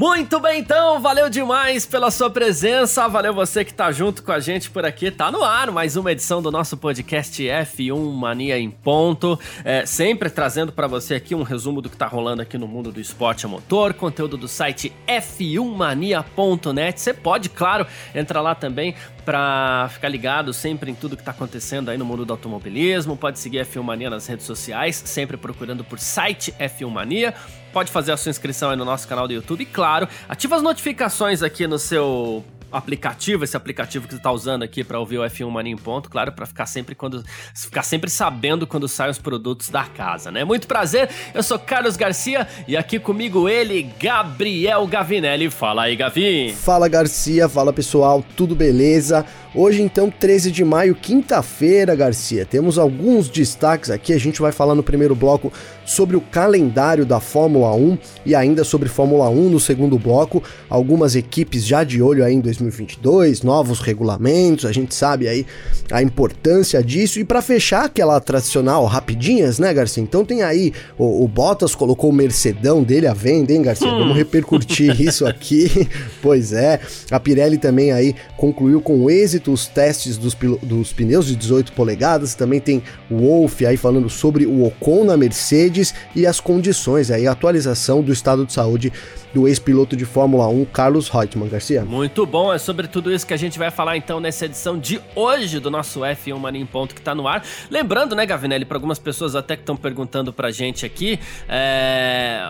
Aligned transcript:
Muito 0.00 0.40
bem, 0.40 0.60
então, 0.60 0.98
valeu 0.98 1.28
demais 1.28 1.84
pela 1.84 2.10
sua 2.10 2.30
presença, 2.30 3.06
valeu 3.06 3.34
você 3.34 3.62
que 3.66 3.74
tá 3.74 3.92
junto 3.92 4.22
com 4.22 4.32
a 4.32 4.40
gente 4.40 4.70
por 4.70 4.82
aqui. 4.82 5.10
Tá 5.10 5.30
no 5.30 5.44
ar 5.44 5.70
mais 5.70 5.94
uma 5.94 6.10
edição 6.10 6.40
do 6.40 6.50
nosso 6.50 6.74
podcast 6.74 7.42
F1 7.42 8.10
Mania 8.14 8.58
em 8.58 8.70
Ponto, 8.70 9.38
é, 9.62 9.84
sempre 9.84 10.30
trazendo 10.30 10.72
para 10.72 10.86
você 10.86 11.16
aqui 11.16 11.34
um 11.34 11.42
resumo 11.42 11.82
do 11.82 11.90
que 11.90 11.98
tá 11.98 12.06
rolando 12.06 12.40
aqui 12.40 12.56
no 12.56 12.66
mundo 12.66 12.90
do 12.90 12.98
esporte 12.98 13.44
a 13.44 13.48
motor, 13.50 13.92
conteúdo 13.92 14.38
do 14.38 14.48
site 14.48 14.90
f1mania.net. 15.06 16.98
Você 16.98 17.12
pode, 17.12 17.50
claro, 17.50 17.86
entrar 18.14 18.40
lá 18.40 18.54
também 18.54 18.94
para 19.22 19.90
ficar 19.92 20.08
ligado 20.08 20.54
sempre 20.54 20.90
em 20.90 20.94
tudo 20.94 21.14
que 21.14 21.20
está 21.20 21.32
acontecendo 21.32 21.90
aí 21.90 21.98
no 21.98 22.06
mundo 22.06 22.24
do 22.24 22.32
automobilismo. 22.32 23.18
Pode 23.18 23.38
seguir 23.38 23.60
a 23.60 23.66
F1 23.66 23.82
Mania 23.82 24.08
nas 24.08 24.26
redes 24.26 24.46
sociais, 24.46 24.96
sempre 25.04 25.36
procurando 25.36 25.84
por 25.84 25.98
site 25.98 26.54
F1 26.58 26.88
Mania 26.88 27.34
pode 27.72 27.90
fazer 27.90 28.12
a 28.12 28.16
sua 28.16 28.30
inscrição 28.30 28.70
aí 28.70 28.76
no 28.76 28.84
nosso 28.84 29.06
canal 29.06 29.26
do 29.26 29.34
YouTube. 29.34 29.62
E 29.62 29.66
claro, 29.66 30.08
ativa 30.28 30.56
as 30.56 30.62
notificações 30.62 31.42
aqui 31.42 31.66
no 31.66 31.78
seu 31.78 32.44
aplicativo, 32.70 33.44
esse 33.44 33.56
aplicativo 33.56 34.06
que 34.06 34.14
você 34.14 34.18
está 34.18 34.30
usando 34.32 34.62
aqui 34.62 34.84
para 34.84 34.98
ouvir 34.98 35.18
o 35.18 35.22
F1 35.22 35.50
Mania 35.50 35.72
em 35.72 35.76
ponto, 35.76 36.10
claro, 36.10 36.32
para 36.32 36.46
ficar 36.46 36.66
sempre 36.66 36.94
quando 36.94 37.24
ficar 37.54 37.82
sempre 37.82 38.10
sabendo 38.10 38.66
quando 38.66 38.88
saem 38.88 39.10
os 39.10 39.18
produtos 39.18 39.68
da 39.68 39.84
casa, 39.84 40.30
né? 40.30 40.44
Muito 40.44 40.66
prazer. 40.66 41.08
Eu 41.34 41.42
sou 41.42 41.58
Carlos 41.58 41.96
Garcia 41.96 42.46
e 42.66 42.76
aqui 42.76 42.98
comigo 42.98 43.48
ele, 43.48 43.90
Gabriel 44.00 44.86
Gavinelli. 44.86 45.50
Fala 45.50 45.82
aí, 45.84 45.96
Gavin. 45.96 46.52
Fala, 46.54 46.88
Garcia. 46.88 47.48
Fala, 47.48 47.72
pessoal. 47.72 48.24
Tudo 48.36 48.54
beleza? 48.54 49.24
Hoje, 49.52 49.82
então, 49.82 50.08
13 50.08 50.52
de 50.52 50.64
maio, 50.64 50.94
quinta-feira, 50.94 51.96
Garcia. 51.96 52.46
Temos 52.46 52.78
alguns 52.78 53.28
destaques 53.28 53.90
aqui. 53.90 54.12
A 54.12 54.18
gente 54.18 54.40
vai 54.40 54.52
falar 54.52 54.76
no 54.76 54.82
primeiro 54.82 55.14
bloco 55.16 55.52
sobre 55.84 56.16
o 56.16 56.20
calendário 56.20 57.04
da 57.04 57.18
Fórmula 57.18 57.74
1 57.74 57.98
e 58.24 58.32
ainda 58.32 58.62
sobre 58.62 58.88
Fórmula 58.88 59.28
1 59.28 59.50
no 59.50 59.58
segundo 59.58 59.98
bloco. 59.98 60.40
Algumas 60.68 61.16
equipes 61.16 61.66
já 61.66 61.82
de 61.82 62.00
olho 62.00 62.24
aí 62.24 62.32
em 62.32 62.40
2022, 62.60 63.42
novos 63.42 63.80
regulamentos, 63.80 64.64
a 64.64 64.72
gente 64.72 64.94
sabe 64.94 65.28
aí 65.28 65.46
a 65.90 66.02
importância 66.02 66.82
disso. 66.82 67.18
E 67.18 67.24
para 67.24 67.42
fechar 67.42 67.84
aquela 67.84 68.20
tradicional 68.20 68.84
rapidinhas, 68.86 69.58
né, 69.58 69.72
Garcia? 69.72 70.02
Então 70.02 70.24
tem 70.24 70.42
aí 70.42 70.72
o, 70.98 71.24
o, 71.24 71.28
Bottas 71.28 71.74
colocou 71.74 72.10
o 72.10 72.12
Mercedão 72.12 72.82
dele 72.82 73.06
à 73.06 73.14
venda, 73.14 73.52
hein, 73.52 73.62
Garcia? 73.62 73.90
Vamos 73.90 74.16
repercutir 74.16 74.98
isso 75.00 75.26
aqui. 75.26 75.88
Pois 76.22 76.52
é, 76.52 76.80
a 77.10 77.18
Pirelli 77.18 77.56
também 77.56 77.92
aí 77.92 78.14
concluiu 78.36 78.80
com 78.80 79.10
êxito 79.10 79.52
os 79.52 79.66
testes 79.66 80.18
dos, 80.18 80.36
dos 80.62 80.92
pneus 80.92 81.26
de 81.26 81.34
18 81.34 81.72
polegadas. 81.72 82.34
Também 82.34 82.60
tem 82.60 82.82
o 83.10 83.18
Wolff 83.18 83.64
aí 83.64 83.76
falando 83.76 84.08
sobre 84.10 84.44
o 84.44 84.64
Ocon 84.64 85.04
na 85.04 85.16
Mercedes 85.16 85.94
e 86.14 86.26
as 86.26 86.38
condições 86.38 87.10
aí, 87.10 87.26
a 87.26 87.32
atualização 87.32 88.02
do 88.02 88.12
estado 88.12 88.44
de 88.44 88.52
saúde 88.52 88.92
do 89.32 89.46
ex-piloto 89.46 89.96
de 89.96 90.04
Fórmula 90.04 90.48
1, 90.48 90.64
Carlos 90.66 91.08
Reutemann 91.08 91.48
Garcia. 91.48 91.84
Muito 91.84 92.26
bom, 92.26 92.52
é 92.52 92.58
sobre 92.58 92.88
tudo 92.88 93.12
isso 93.12 93.26
que 93.26 93.34
a 93.34 93.36
gente 93.36 93.58
vai 93.58 93.70
falar 93.70 93.96
então 93.96 94.18
nessa 94.18 94.46
edição 94.46 94.78
de 94.78 95.00
hoje 95.14 95.60
do 95.60 95.70
nosso 95.70 96.00
F1 96.00 96.36
Mania 96.36 96.60
em 96.60 96.66
Ponto 96.66 96.94
que 96.94 97.00
tá 97.00 97.14
no 97.14 97.28
ar. 97.28 97.44
Lembrando, 97.70 98.14
né, 98.16 98.26
Gavinelli, 98.26 98.64
para 98.64 98.76
algumas 98.76 98.98
pessoas 98.98 99.36
até 99.36 99.54
que 99.56 99.62
estão 99.62 99.76
perguntando 99.76 100.32
pra 100.32 100.50
gente 100.50 100.84
aqui, 100.84 101.18
é, 101.48 102.42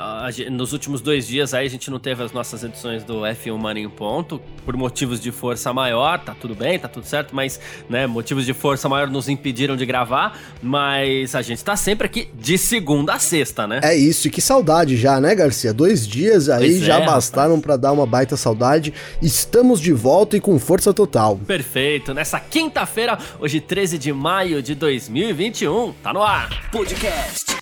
nos 0.51 0.73
últimos 0.73 1.01
dois 1.01 1.27
dias 1.27 1.53
aí 1.53 1.67
a 1.67 1.71
gente 1.71 1.91
não 1.91 1.99
teve 1.99 2.23
as 2.23 2.33
nossas 2.33 2.65
edições 2.65 3.05
do 3.05 3.21
F1 3.21 3.59
Mania 3.59 3.85
em 3.85 3.91
Ponto, 3.91 4.41
por 4.65 4.77
motivos 4.77 5.21
de 5.21 5.31
força 5.31 5.73
maior, 5.73 6.19
tá 6.19 6.35
tudo 6.35 6.55
bem, 6.55 6.79
tá 6.79 6.89
tudo 6.89 7.07
certo, 7.07 7.35
mas, 7.35 7.61
né, 7.89 8.07
motivos 8.07 8.47
de 8.47 8.55
força 8.55 8.89
maior 8.89 9.09
nos 9.09 9.29
impediram 9.29 9.77
de 9.77 9.85
gravar, 9.85 10.39
mas 10.63 11.35
a 11.35 11.43
gente 11.43 11.63
tá 11.63 11.77
sempre 11.77 12.07
aqui 12.07 12.29
de 12.35 12.57
segunda 12.57 13.15
a 13.15 13.19
sexta, 13.19 13.67
né? 13.67 13.81
É 13.83 13.95
isso, 13.95 14.29
e 14.29 14.31
que 14.31 14.41
saudade 14.41 14.97
já, 14.97 15.21
né, 15.21 15.35
Garcia? 15.35 15.75
Dois 15.75 16.07
dias 16.07 16.49
aí 16.49 16.70
já 16.79 17.01
é, 17.01 17.07
bastaram 17.07 17.61
para 17.61 17.77
dar 17.77 17.93
uma 17.93 18.07
baita 18.07 18.37
saudade. 18.37 18.93
Estamos 19.21 19.81
de 19.81 19.93
volta 19.93 20.37
e 20.37 20.41
com 20.41 20.59
força 20.59 20.93
total. 20.93 21.39
Perfeito, 21.39 22.15
nessa 22.15 22.39
quinta-feira, 22.39 23.19
hoje 23.39 23.61
13 23.61 23.99
de 23.99 24.13
maio 24.13 24.63
de 24.63 24.75
2021, 24.75 25.93
tá 26.03 26.13
no 26.13 26.23
ar. 26.23 26.71
Podcast 26.71 27.57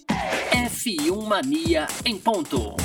F1 0.52 1.26
Mania 1.26 1.86
em 2.04 2.16
ponto. 2.16 2.76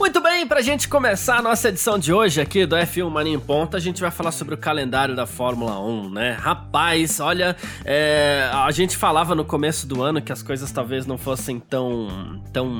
Muito 0.00 0.18
bem, 0.18 0.46
pra 0.46 0.62
gente 0.62 0.88
começar 0.88 1.36
a 1.36 1.42
nossa 1.42 1.68
edição 1.68 1.98
de 1.98 2.10
hoje 2.10 2.40
aqui 2.40 2.64
do 2.64 2.74
F1 2.74 3.10
Mania 3.10 3.34
em 3.34 3.38
Ponta, 3.38 3.76
a 3.76 3.80
gente 3.80 4.00
vai 4.00 4.10
falar 4.10 4.32
sobre 4.32 4.54
o 4.54 4.56
calendário 4.56 5.14
da 5.14 5.26
Fórmula 5.26 5.78
1, 5.78 6.08
né? 6.08 6.32
Rapaz, 6.40 7.20
olha, 7.20 7.54
é, 7.84 8.48
a 8.50 8.70
gente 8.70 8.96
falava 8.96 9.34
no 9.34 9.44
começo 9.44 9.86
do 9.86 10.02
ano 10.02 10.22
que 10.22 10.32
as 10.32 10.42
coisas 10.42 10.72
talvez 10.72 11.04
não 11.04 11.18
fossem 11.18 11.60
tão, 11.60 12.40
tão 12.50 12.78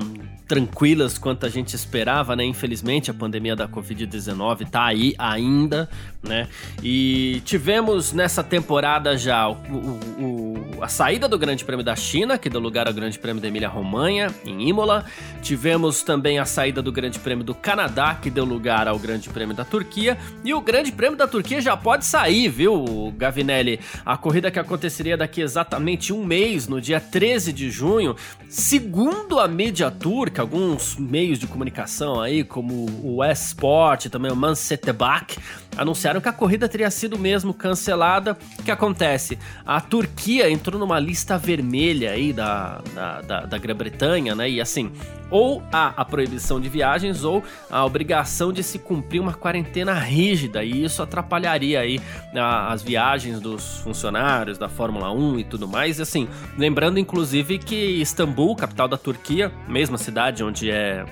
tranquilas 0.49 1.17
quanto 1.17 1.47
a 1.47 1.49
gente 1.49 1.75
esperava, 1.75 2.35
né? 2.35 2.45
Infelizmente, 2.45 3.09
a 3.09 3.15
pandemia 3.15 3.55
da 3.55 3.69
Covid-19 3.69 4.69
tá 4.69 4.85
aí 4.85 5.15
ainda, 5.17 5.89
né? 6.21 6.49
E 6.83 7.41
tivemos 7.45 8.13
nessa 8.13 8.43
temporada 8.43 9.17
já 9.17 9.49
o, 9.49 9.53
o, 9.53 10.83
a 10.83 10.89
saída 10.89 11.29
do 11.29 11.39
Grande 11.39 11.65
Prêmio 11.65 11.85
da 11.85 11.95
China, 11.95 12.37
que 12.37 12.51
deu 12.51 12.61
lugar 12.61 12.89
ao 12.89 12.93
Grande 12.93 13.17
Prêmio 13.17 13.41
da 13.41 13.47
Emília-Romanha, 13.47 14.35
em 14.45 14.69
Imola. 14.69 15.05
Tivemos 15.41 16.03
também 16.03 16.39
a 16.39 16.45
saída 16.45 16.83
do 16.83 16.91
Grande 16.91 17.10
Prêmio 17.19 17.45
do 17.45 17.55
Canadá, 17.55 18.15
que 18.15 18.31
deu 18.31 18.45
lugar 18.45 18.87
ao 18.87 18.99
Grande 18.99 19.29
Prêmio 19.29 19.55
da 19.55 19.65
Turquia. 19.65 20.17
E 20.45 20.55
o 20.55 20.61
Grande 20.61 20.93
Prêmio 20.93 21.17
da 21.17 21.27
Turquia 21.27 21.61
já 21.61 21.77
pode 21.77 22.05
sair, 22.05 22.49
viu, 22.49 23.13
Gavinelli? 23.17 23.81
A 24.05 24.17
corrida 24.17 24.51
que 24.51 24.59
aconteceria 24.59 25.17
daqui 25.17 25.41
exatamente 25.41 26.13
um 26.13 26.25
mês, 26.25 26.69
no 26.69 26.81
dia 26.81 27.01
13 27.01 27.53
de 27.53 27.71
junho, 27.71 28.15
segundo 28.49 29.39
a 29.39 29.49
Media 29.49 29.91
Turca, 29.91 30.43
alguns 30.43 30.97
meios 30.97 31.39
de 31.39 31.47
comunicação 31.47 32.21
aí, 32.21 32.45
como 32.45 32.87
o 33.03 33.25
Sport, 33.25 34.07
também 34.07 34.31
o 34.31 34.37
Mansetebak, 34.37 35.39
anunciaram 35.77 36.21
que 36.21 36.29
a 36.29 36.33
corrida 36.33 36.69
teria 36.69 36.91
sido 36.91 37.19
mesmo 37.19 37.55
cancelada. 37.55 38.37
O 38.59 38.63
que 38.63 38.71
acontece? 38.71 39.39
A 39.65 39.81
Turquia 39.81 40.51
entrou 40.51 40.79
numa 40.79 40.99
lista 40.99 41.39
vermelha 41.39 42.13
aí 42.13 42.33
da, 42.33 42.81
da, 42.95 43.21
da, 43.21 43.41
da 43.47 43.59
Grã-Bretanha, 43.59 44.35
né? 44.35 44.49
E 44.51 44.61
assim, 44.61 44.93
ou 45.31 45.63
há 45.73 45.95
a 45.97 46.05
proibição 46.05 46.61
de 46.61 46.69
viagens 46.69 47.25
ou 47.25 47.43
a 47.71 47.85
obrigação 47.85 48.53
de 48.53 48.63
se 48.63 48.79
cumprir 48.79 49.21
uma 49.21 49.33
quarentena 49.33 49.95
rígida 49.95 50.65
e 50.65 50.85
isso 50.85 51.03
atrapalharia 51.03 51.81
aí 51.81 52.01
a, 52.35 52.73
as 52.73 52.83
viagens 52.83 53.41
dos 53.41 53.79
funcionários 53.79 54.59
da 54.59 54.69
Fórmula 54.69 55.13
1 55.13 55.39
e 55.39 55.45
tudo 55.45 55.69
mais. 55.69 55.99
E 55.99 56.03
assim, 56.03 56.29
lembrando 56.59 56.99
inclusive 56.99 57.59
que 57.59 57.77
Istambul, 58.01 58.57
capital 58.57 58.89
da 58.89 58.99
Turquia, 58.99 59.53
mesma 59.69 59.97
cidade 59.97 60.43
onde 60.43 60.71
é 60.71 61.05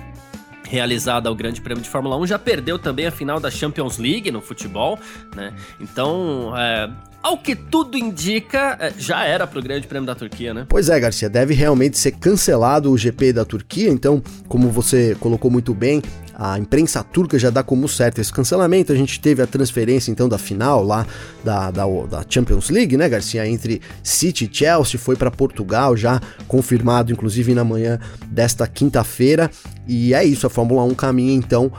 realizada 0.69 1.31
o 1.31 1.35
Grande 1.35 1.59
Prêmio 1.59 1.83
de 1.83 1.89
Fórmula 1.89 2.15
1, 2.17 2.27
já 2.27 2.39
perdeu 2.39 2.77
também 2.77 3.07
a 3.07 3.11
final 3.11 3.39
da 3.39 3.49
Champions 3.49 3.97
League 3.97 4.29
no 4.29 4.39
futebol, 4.39 4.99
né? 5.35 5.51
Então, 5.79 6.53
é, 6.55 6.89
ao 7.23 7.39
que 7.39 7.55
tudo 7.55 7.97
indica, 7.97 8.77
é, 8.79 8.93
já 8.95 9.25
era 9.25 9.47
pro 9.47 9.61
Grande 9.63 9.87
Prêmio 9.87 10.05
da 10.05 10.13
Turquia, 10.13 10.53
né? 10.53 10.67
Pois 10.69 10.87
é, 10.87 10.99
Garcia, 10.99 11.27
deve 11.27 11.55
realmente 11.55 11.97
ser 11.97 12.11
cancelado 12.11 12.91
o 12.91 12.97
GP 12.97 13.33
da 13.33 13.43
Turquia, 13.43 13.89
então, 13.89 14.21
como 14.47 14.69
você 14.69 15.15
colocou 15.19 15.49
muito 15.49 15.73
bem, 15.73 16.03
a 16.41 16.57
imprensa 16.57 17.03
turca 17.03 17.37
já 17.37 17.49
dá 17.49 17.61
como 17.61 17.85
certo 17.89 18.21
esse 18.21 18.31
cancelamento. 18.31 18.93
A 18.93 18.95
gente 18.95 19.19
teve 19.19 19.41
a 19.41 19.47
transferência 19.47 20.09
então 20.09 20.29
da 20.29 20.37
final 20.37 20.81
lá 20.81 21.05
da, 21.43 21.69
da, 21.69 21.85
da 21.85 22.25
Champions 22.27 22.69
League, 22.69 22.95
né, 22.95 23.09
Garcia? 23.09 23.45
Entre 23.45 23.81
City 24.01 24.49
e 24.49 24.55
Chelsea, 24.55 24.97
foi 24.97 25.17
para 25.17 25.29
Portugal, 25.29 25.97
já 25.97 26.21
confirmado, 26.47 27.11
inclusive 27.11 27.53
na 27.53 27.65
manhã 27.65 27.99
desta 28.27 28.65
quinta-feira. 28.65 29.51
E 29.85 30.13
é 30.13 30.23
isso, 30.23 30.47
a 30.47 30.49
Fórmula 30.49 30.81
1 30.85 30.95
caminha 30.95 31.33
então 31.33 31.69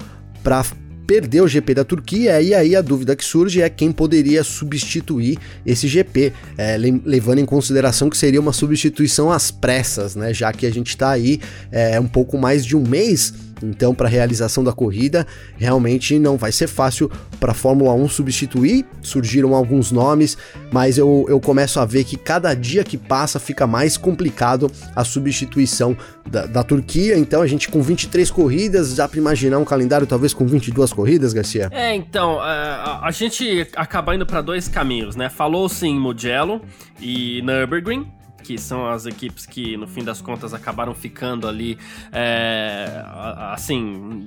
para 0.42 0.62
perder 1.06 1.40
o 1.40 1.48
GP 1.48 1.74
da 1.74 1.82
Turquia, 1.82 2.40
e 2.40 2.54
aí 2.54 2.76
a 2.76 2.80
dúvida 2.80 3.16
que 3.16 3.24
surge 3.24 3.60
é 3.60 3.68
quem 3.68 3.90
poderia 3.90 4.44
substituir 4.44 5.38
esse 5.66 5.88
GP, 5.88 6.32
é, 6.56 6.76
levando 6.76 7.40
em 7.40 7.44
consideração 7.44 8.08
que 8.08 8.16
seria 8.16 8.40
uma 8.40 8.52
substituição 8.52 9.32
às 9.32 9.50
pressas, 9.50 10.14
né? 10.14 10.32
Já 10.32 10.52
que 10.52 10.64
a 10.66 10.70
gente 10.70 10.90
está 10.90 11.10
aí 11.10 11.40
é, 11.72 11.98
um 11.98 12.06
pouco 12.06 12.38
mais 12.38 12.64
de 12.64 12.76
um 12.76 12.86
mês 12.86 13.34
Então, 13.62 13.94
para 13.94 14.06
a 14.06 14.10
realização 14.10 14.62
da 14.64 14.72
corrida, 14.72 15.26
realmente 15.56 16.18
não 16.18 16.36
vai 16.36 16.52
ser 16.52 16.66
fácil 16.66 17.10
para 17.38 17.52
a 17.52 17.54
Fórmula 17.54 17.92
1 17.92 18.08
substituir. 18.08 18.86
Surgiram 19.02 19.54
alguns 19.54 19.90
nomes, 19.90 20.36
mas 20.72 20.98
eu, 20.98 21.26
eu 21.28 21.40
começo 21.40 21.80
a 21.80 21.84
ver 21.84 22.04
que 22.04 22.16
cada 22.16 22.54
dia 22.54 22.84
que 22.84 22.96
passa 22.96 23.38
fica 23.38 23.66
mais 23.66 23.96
complicado 23.96 24.70
a 24.94 25.04
substituição 25.04 25.96
da, 26.26 26.46
da 26.46 26.62
Turquia. 26.62 27.18
Então, 27.18 27.42
a 27.42 27.46
gente 27.46 27.68
com 27.68 27.82
23 27.82 28.30
corridas, 28.30 28.96
dá 28.96 29.08
para 29.08 29.18
imaginar 29.18 29.58
um 29.58 29.64
calendário 29.64 30.06
talvez 30.06 30.32
com 30.32 30.46
22 30.46 30.92
corridas, 30.92 31.32
Garcia? 31.32 31.68
É, 31.72 31.94
então, 31.94 32.40
a, 32.40 33.06
a 33.06 33.10
gente 33.10 33.66
acaba 33.76 34.14
indo 34.14 34.26
para 34.26 34.40
dois 34.40 34.68
caminhos, 34.68 35.16
né? 35.16 35.28
Falou-se 35.28 35.86
em 35.86 35.98
Mugello 35.98 36.60
e 37.00 37.42
Nürburgring 37.42 38.19
que 38.42 38.58
são 38.58 38.88
as 38.88 39.06
equipes 39.06 39.46
que, 39.46 39.76
no 39.76 39.86
fim 39.86 40.02
das 40.02 40.20
contas, 40.20 40.52
acabaram 40.52 40.94
ficando 40.94 41.46
ali, 41.46 41.78
é, 42.12 43.02
assim, 43.52 44.26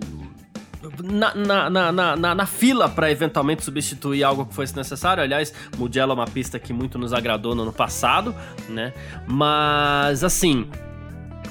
na, 1.01 1.33
na, 1.35 1.69
na, 1.69 2.15
na, 2.15 2.35
na 2.35 2.45
fila 2.45 2.89
para 2.89 3.09
eventualmente 3.11 3.63
substituir 3.63 4.23
algo 4.23 4.45
que 4.45 4.53
fosse 4.53 4.75
necessário. 4.75 5.23
Aliás, 5.23 5.53
Mugello 5.77 6.11
é 6.11 6.15
uma 6.15 6.27
pista 6.27 6.59
que 6.59 6.73
muito 6.73 6.97
nos 6.97 7.13
agradou 7.13 7.55
no 7.55 7.63
ano 7.63 7.73
passado, 7.73 8.35
né? 8.69 8.93
Mas, 9.27 10.23
assim, 10.23 10.69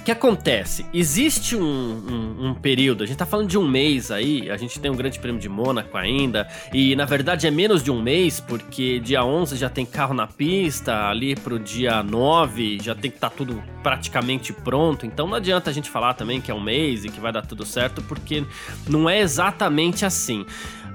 o 0.03 0.05
que 0.05 0.11
acontece? 0.11 0.85
Existe 0.93 1.55
um, 1.55 1.63
um, 1.63 2.49
um, 2.49 2.55
período, 2.55 3.05
a 3.05 3.07
gente 3.07 3.17
tá 3.17 3.25
falando 3.25 3.49
de 3.49 3.57
um 3.57 3.69
mês 3.69 4.11
aí, 4.11 4.51
a 4.51 4.57
gente 4.57 4.81
tem 4.81 4.91
um 4.91 4.97
grande 4.97 5.21
prêmio 5.21 5.41
de 5.41 5.49
Mônaco 5.49 5.97
ainda, 5.97 6.49
e 6.75 6.97
na 6.97 7.05
verdade 7.05 7.47
é 7.47 7.53
menos 7.53 7.85
de 7.85 7.91
um 7.93 8.03
mês, 8.03 8.41
porque 8.41 8.99
dia 8.99 9.25
11 9.25 9.57
já 9.57 9.71
tem 9.71 9.87
carro 9.87 10.13
na 10.13 10.27
pista, 10.27 11.09
ali 11.09 11.37
pro 11.37 11.57
dia 11.57 12.03
9 12.03 12.81
já 12.83 12.97
tem 12.97 13.13
que 13.13 13.17
estar 13.17 13.31
tá 13.31 13.37
tudo 13.37 13.63
praticamente 13.81 14.53
pronto, 14.53 15.07
então 15.07 15.29
não 15.29 15.37
adianta 15.37 15.71
a 15.71 15.73
gente 15.73 15.89
falar 15.89 16.15
também 16.15 16.41
que 16.41 16.51
é 16.51 16.55
um 16.55 16.61
mês 16.61 17.05
e 17.05 17.09
que 17.09 17.21
vai 17.21 17.31
dar 17.31 17.47
tudo 17.47 17.65
certo, 17.65 18.03
porque 18.03 18.45
não 18.89 19.09
é 19.09 19.21
exatamente 19.21 20.05
assim. 20.05 20.45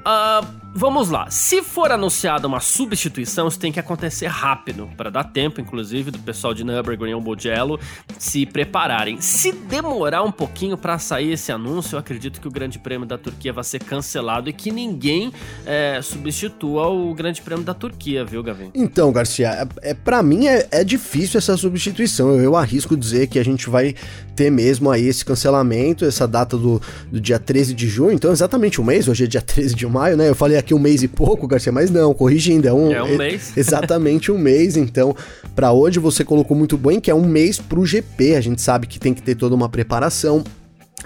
Uh, 0.06 0.68
vamos 0.78 1.10
lá. 1.10 1.30
Se 1.32 1.64
for 1.64 1.92
anunciada 1.92 2.48
uma 2.48 2.60
substituição, 2.60 3.48
isso 3.48 3.60
tem 3.60 3.72
que 3.72 3.80
acontecer 3.80 4.28
rápido, 4.28 4.90
para 4.96 5.10
dar 5.10 5.24
tempo, 5.24 5.60
inclusive, 5.60 6.12
do 6.12 6.20
pessoal 6.20 6.54
de 6.54 6.64
Nürburgring 6.64 7.14
ou 7.14 7.22
Mugello 7.22 7.80
se 8.20 8.46
prepararem. 8.46 9.20
Se 9.20 9.52
demorar 9.52 10.24
um 10.24 10.32
pouquinho 10.32 10.78
para 10.78 11.00
sair 11.00 11.32
esse 11.32 11.52
anúncio, 11.52 11.96
eu 11.96 12.00
acredito 12.00 12.40
que 12.40 12.48
o 12.48 12.52
Grande 12.52 12.78
Prêmio 12.78 13.08
da 13.08 13.18
Turquia 13.18 13.52
vai 13.52 13.64
ser 13.64 13.80
cancelado 13.80 14.50
e 14.50 14.54
que 14.54 14.72
ninguém 14.72 15.34
é, 15.66 16.00
substitua 16.02 16.88
o 16.88 17.14
Grande 17.16 17.42
Prêmio 17.42 17.66
da 17.66 17.74
Turquia, 17.74 18.24
viu, 18.24 18.44
Gavin? 18.44 18.70
Então, 18.76 19.12
Garcia, 19.12 19.50
é, 19.82 19.90
é 19.90 19.94
para 19.96 20.22
mim 20.22 20.48
é, 20.48 20.68
é, 20.70 20.84
difícil 20.84 21.40
essa 21.40 21.58
substituição. 21.58 22.30
Eu, 22.30 22.42
eu 22.42 22.56
arrisco 22.56 22.96
dizer 22.96 23.28
que 23.28 23.40
a 23.40 23.44
gente 23.44 23.68
vai 23.68 23.96
ter 24.36 24.52
mesmo 24.52 24.92
aí 24.92 25.08
esse 25.08 25.26
cancelamento, 25.26 26.06
essa 26.06 26.28
data 26.28 26.56
do, 26.56 26.80
do 27.12 27.20
dia 27.20 27.40
13 27.40 27.74
de 27.74 27.88
junho, 27.88 28.12
então 28.12 28.32
exatamente 28.32 28.80
um 28.80 28.84
mês, 28.84 29.08
hoje 29.08 29.24
é 29.24 29.28
dia 29.28 29.42
13 29.42 29.74
de 29.74 29.87
maio, 29.90 30.18
né? 30.18 30.30
Eu 30.30 30.36
falei 30.36 30.58
aqui 30.58 30.74
um 30.74 30.80
mês 30.80 31.04
e 31.04 31.08
pouco, 31.08 31.48
Garcia, 31.48 31.72
mas 31.72 31.90
não, 31.90 32.14
corrigindo, 32.14 32.68
é 32.68 32.74
um, 32.74 32.92
é 32.92 33.04
um 33.04 33.18
mês. 33.18 33.54
Exatamente 33.58 34.32
um 34.32 34.38
mês, 34.38 34.78
então, 34.78 35.16
para 35.56 35.72
hoje 35.72 36.00
você 36.00 36.24
colocou 36.24 36.56
muito 36.56 36.78
bem 36.78 37.00
que 37.00 37.12
é 37.12 37.16
um 37.16 37.26
mês 37.26 37.60
pro 37.60 37.86
GP. 37.86 38.36
A 38.36 38.42
gente 38.42 38.62
sabe 38.62 38.88
que 38.88 39.00
tem 39.00 39.14
que 39.14 39.22
ter 39.22 39.36
toda 39.36 39.56
uma 39.56 39.70
preparação, 39.70 40.44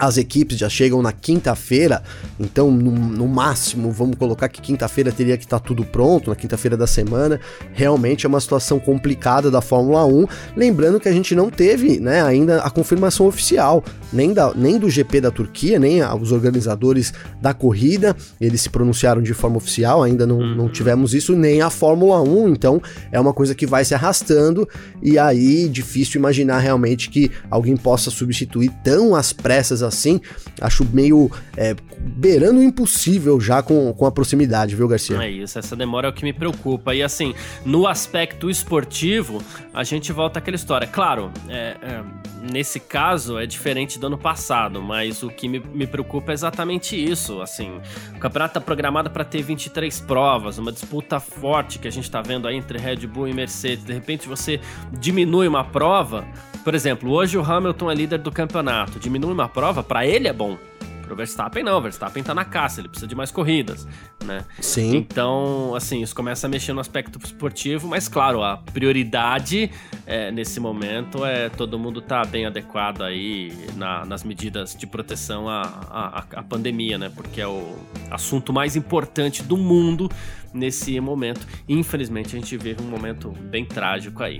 as 0.01 0.17
equipes 0.17 0.57
já 0.57 0.67
chegam 0.67 0.99
na 0.99 1.11
quinta-feira, 1.11 2.01
então 2.39 2.71
no, 2.71 2.91
no, 2.91 3.27
máximo, 3.27 3.91
vamos 3.91 4.17
colocar 4.17 4.49
que 4.49 4.59
quinta-feira 4.59 5.11
teria 5.11 5.37
que 5.37 5.43
estar 5.43 5.59
tá 5.59 5.63
tudo 5.63 5.85
pronto, 5.85 6.31
na 6.31 6.35
quinta-feira 6.35 6.75
da 6.75 6.87
semana. 6.87 7.39
Realmente 7.71 8.25
é 8.25 8.29
uma 8.29 8.39
situação 8.39 8.79
complicada 8.79 9.51
da 9.51 9.61
Fórmula 9.61 10.03
1. 10.07 10.25
Lembrando 10.57 10.99
que 10.99 11.07
a 11.07 11.11
gente 11.11 11.35
não 11.35 11.51
teve 11.51 11.99
né, 11.99 12.23
ainda 12.23 12.63
a 12.63 12.71
confirmação 12.71 13.27
oficial, 13.27 13.83
nem, 14.11 14.33
da, 14.33 14.51
nem 14.55 14.79
do 14.79 14.89
GP 14.89 15.21
da 15.21 15.29
Turquia, 15.29 15.77
nem 15.77 16.01
a, 16.01 16.15
os 16.15 16.31
organizadores 16.31 17.13
da 17.39 17.53
corrida. 17.53 18.15
Eles 18.39 18.61
se 18.61 18.71
pronunciaram 18.71 19.21
de 19.21 19.35
forma 19.35 19.57
oficial, 19.57 20.01
ainda 20.01 20.25
não, 20.25 20.39
não 20.39 20.63
uhum. 20.63 20.71
tivemos 20.71 21.13
isso, 21.13 21.35
nem 21.35 21.61
a 21.61 21.69
Fórmula 21.69 22.19
1. 22.23 22.49
Então 22.49 22.81
é 23.11 23.19
uma 23.19 23.33
coisa 23.33 23.53
que 23.53 23.67
vai 23.67 23.85
se 23.85 23.93
arrastando, 23.93 24.67
e 24.99 25.19
aí 25.19 25.69
difícil 25.69 26.17
imaginar 26.17 26.57
realmente 26.57 27.07
que 27.07 27.29
alguém 27.51 27.77
possa 27.77 28.09
substituir 28.09 28.71
tão 28.83 29.13
às 29.13 29.31
pressas 29.31 29.90
assim, 29.91 30.21
acho 30.59 30.85
meio 30.85 31.29
é, 31.55 31.75
beirando 31.99 32.59
o 32.59 32.63
impossível 32.63 33.39
já 33.39 33.61
com, 33.61 33.93
com 33.93 34.05
a 34.05 34.11
proximidade, 34.11 34.75
viu, 34.75 34.87
Garcia? 34.87 35.21
É 35.21 35.29
isso, 35.29 35.59
essa 35.59 35.75
demora 35.75 36.07
é 36.07 36.09
o 36.09 36.13
que 36.13 36.23
me 36.23 36.33
preocupa. 36.33 36.95
E 36.95 37.03
assim, 37.03 37.33
no 37.65 37.87
aspecto 37.87 38.49
esportivo, 38.49 39.41
a 39.73 39.83
gente 39.83 40.11
volta 40.11 40.39
àquela 40.39 40.55
história. 40.55 40.87
Claro, 40.87 41.31
é, 41.47 41.77
é, 41.81 42.03
nesse 42.51 42.79
caso 42.79 43.37
é 43.37 43.45
diferente 43.45 43.99
do 43.99 44.07
ano 44.07 44.17
passado, 44.17 44.81
mas 44.81 45.21
o 45.23 45.29
que 45.29 45.47
me, 45.47 45.59
me 45.59 45.85
preocupa 45.85 46.31
é 46.31 46.33
exatamente 46.33 46.95
isso. 46.95 47.41
Assim, 47.41 47.79
o 48.15 48.19
campeonato 48.19 48.51
está 48.51 48.61
programado 48.61 49.09
para 49.09 49.23
ter 49.23 49.41
23 49.41 49.99
provas, 50.01 50.57
uma 50.57 50.71
disputa 50.71 51.19
forte 51.19 51.79
que 51.79 51.87
a 51.87 51.91
gente 51.91 52.05
está 52.05 52.21
vendo 52.21 52.47
aí 52.47 52.55
entre 52.55 52.77
Red 52.77 53.07
Bull 53.07 53.27
e 53.27 53.33
Mercedes. 53.33 53.83
De 53.83 53.93
repente 53.93 54.27
você 54.27 54.59
diminui 54.91 55.47
uma 55.47 55.63
prova, 55.63 56.25
por 56.63 56.75
exemplo, 56.75 57.11
hoje 57.11 57.37
o 57.37 57.43
Hamilton 57.43 57.91
é 57.91 57.95
líder 57.95 58.19
do 58.19 58.31
campeonato, 58.31 58.99
diminui 58.99 59.31
uma 59.33 59.49
prova, 59.49 59.83
para 59.83 60.05
ele 60.05 60.27
é 60.27 60.33
bom. 60.33 60.57
Pro 61.01 61.17
Verstappen 61.17 61.61
não, 61.61 61.77
o 61.77 61.81
Verstappen 61.81 62.23
tá 62.23 62.33
na 62.33 62.45
caça, 62.45 62.79
ele 62.79 62.87
precisa 62.87 63.05
de 63.05 63.13
mais 63.13 63.31
corridas, 63.31 63.85
né? 64.23 64.45
Sim. 64.61 64.95
Então, 64.95 65.75
assim, 65.75 66.01
isso 66.01 66.15
começa 66.15 66.47
a 66.47 66.49
mexer 66.49 66.71
no 66.71 66.79
aspecto 66.79 67.19
esportivo, 67.21 67.85
mas 67.89 68.07
claro, 68.07 68.41
a 68.41 68.55
prioridade 68.55 69.69
é, 70.05 70.31
nesse 70.31 70.57
momento 70.61 71.25
é 71.25 71.49
todo 71.49 71.77
mundo 71.77 72.01
tá 72.01 72.23
bem 72.23 72.45
adequado 72.45 73.01
aí 73.01 73.53
na, 73.75 74.05
nas 74.05 74.23
medidas 74.23 74.73
de 74.73 74.87
proteção 74.87 75.49
à, 75.49 75.63
à, 75.89 76.39
à 76.39 76.43
pandemia, 76.43 76.97
né? 76.97 77.11
Porque 77.13 77.41
é 77.41 77.47
o 77.47 77.75
assunto 78.09 78.53
mais 78.53 78.77
importante 78.77 79.43
do 79.43 79.57
mundo 79.57 80.09
nesse 80.53 80.97
momento. 81.01 81.45
Infelizmente, 81.67 82.37
a 82.37 82.39
gente 82.39 82.55
vive 82.55 82.81
um 82.81 82.87
momento 82.87 83.31
bem 83.49 83.65
trágico 83.65 84.23
aí. 84.23 84.39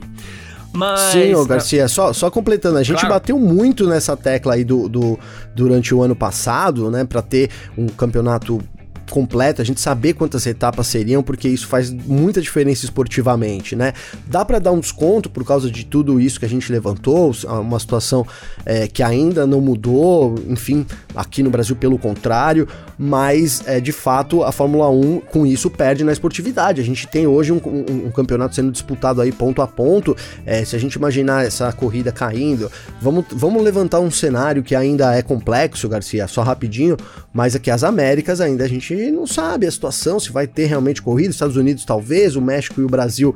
Mas... 0.74 1.00
Sim, 1.12 1.34
ô 1.34 1.46
Garcia, 1.46 1.88
só, 1.88 2.14
só 2.14 2.32
completando, 2.32 2.78
a 2.78 2.84
gente 2.84 3.00
claro. 3.00 3.16
bateu 3.16 3.38
muito 3.38 3.88
nessa 3.88 4.16
tecla 4.16 4.54
aí 4.54 4.64
do, 4.64 4.88
do, 4.88 5.20
durante 5.54 5.94
o 5.94 6.02
ano 6.02 6.16
passado, 6.16 6.90
né, 6.90 7.04
para 7.04 7.22
ter 7.22 7.50
um 7.78 7.88
campeonato 7.88 8.62
completa, 9.12 9.62
a 9.62 9.66
gente 9.66 9.82
saber 9.82 10.14
quantas 10.14 10.46
etapas 10.48 10.88
seriam, 10.88 11.22
porque 11.22 11.48
isso 11.48 11.68
faz 11.68 11.92
muita 11.92 12.42
diferença 12.42 12.86
esportivamente, 12.86 13.76
né? 13.76 13.94
Dá 14.26 14.44
para 14.46 14.58
dar 14.58 14.72
um 14.72 14.80
desconto 14.80 15.30
por 15.30 15.46
causa 15.46 15.70
de 15.70 15.86
tudo 15.86 16.20
isso 16.20 16.40
que 16.40 16.46
a 16.46 16.50
gente 16.50 16.72
levantou, 16.72 17.32
uma 17.46 17.80
situação 17.80 18.26
é, 18.66 18.88
que 18.88 19.04
ainda 19.04 19.46
não 19.46 19.60
mudou, 19.60 20.36
enfim, 20.48 20.86
aqui 21.14 21.44
no 21.44 21.50
Brasil 21.50 21.76
pelo 21.76 22.00
contrário, 22.00 22.68
mas 22.98 23.62
é, 23.68 23.82
de 23.82 23.92
fato 23.92 24.44
a 24.44 24.52
Fórmula 24.52 24.90
1 24.90 25.20
com 25.30 25.46
isso 25.46 25.70
perde 25.70 26.04
na 26.04 26.14
esportividade. 26.14 26.80
A 26.80 26.84
gente 26.84 27.06
tem 27.08 27.28
hoje 27.28 27.52
um, 27.52 27.58
um, 27.58 28.08
um 28.08 28.12
campeonato 28.12 28.56
sendo 28.56 28.72
disputado 28.72 29.22
aí 29.22 29.32
ponto 29.32 29.62
a 29.62 29.68
ponto. 29.68 30.16
É, 30.46 30.64
se 30.64 30.76
a 30.76 30.80
gente 30.80 30.94
imaginar 30.94 31.46
essa 31.46 31.72
corrida 31.74 32.12
caindo, 32.14 32.72
vamos, 33.02 33.26
vamos 33.32 33.62
levantar 33.62 34.00
um 34.00 34.10
cenário 34.10 34.64
que 34.64 34.74
ainda 34.74 35.14
é 35.14 35.22
complexo, 35.22 35.90
Garcia, 35.90 36.28
só 36.28 36.42
rapidinho, 36.44 36.96
mas 37.34 37.56
aqui 37.56 37.70
as 37.70 37.84
Américas 37.84 38.40
ainda 38.40 38.64
a 38.64 38.68
gente 38.68 38.94
não 39.10 39.26
sabe 39.26 39.66
a 39.66 39.72
situação, 39.72 40.20
se 40.20 40.32
vai 40.32 40.46
ter 40.46 40.66
realmente 40.66 41.02
corrida, 41.02 41.30
Estados 41.30 41.56
Unidos 41.56 41.86
talvez, 41.86 42.36
o 42.36 42.42
México 42.42 42.82
e 42.82 42.84
o 42.84 42.90
Brasil 42.90 43.34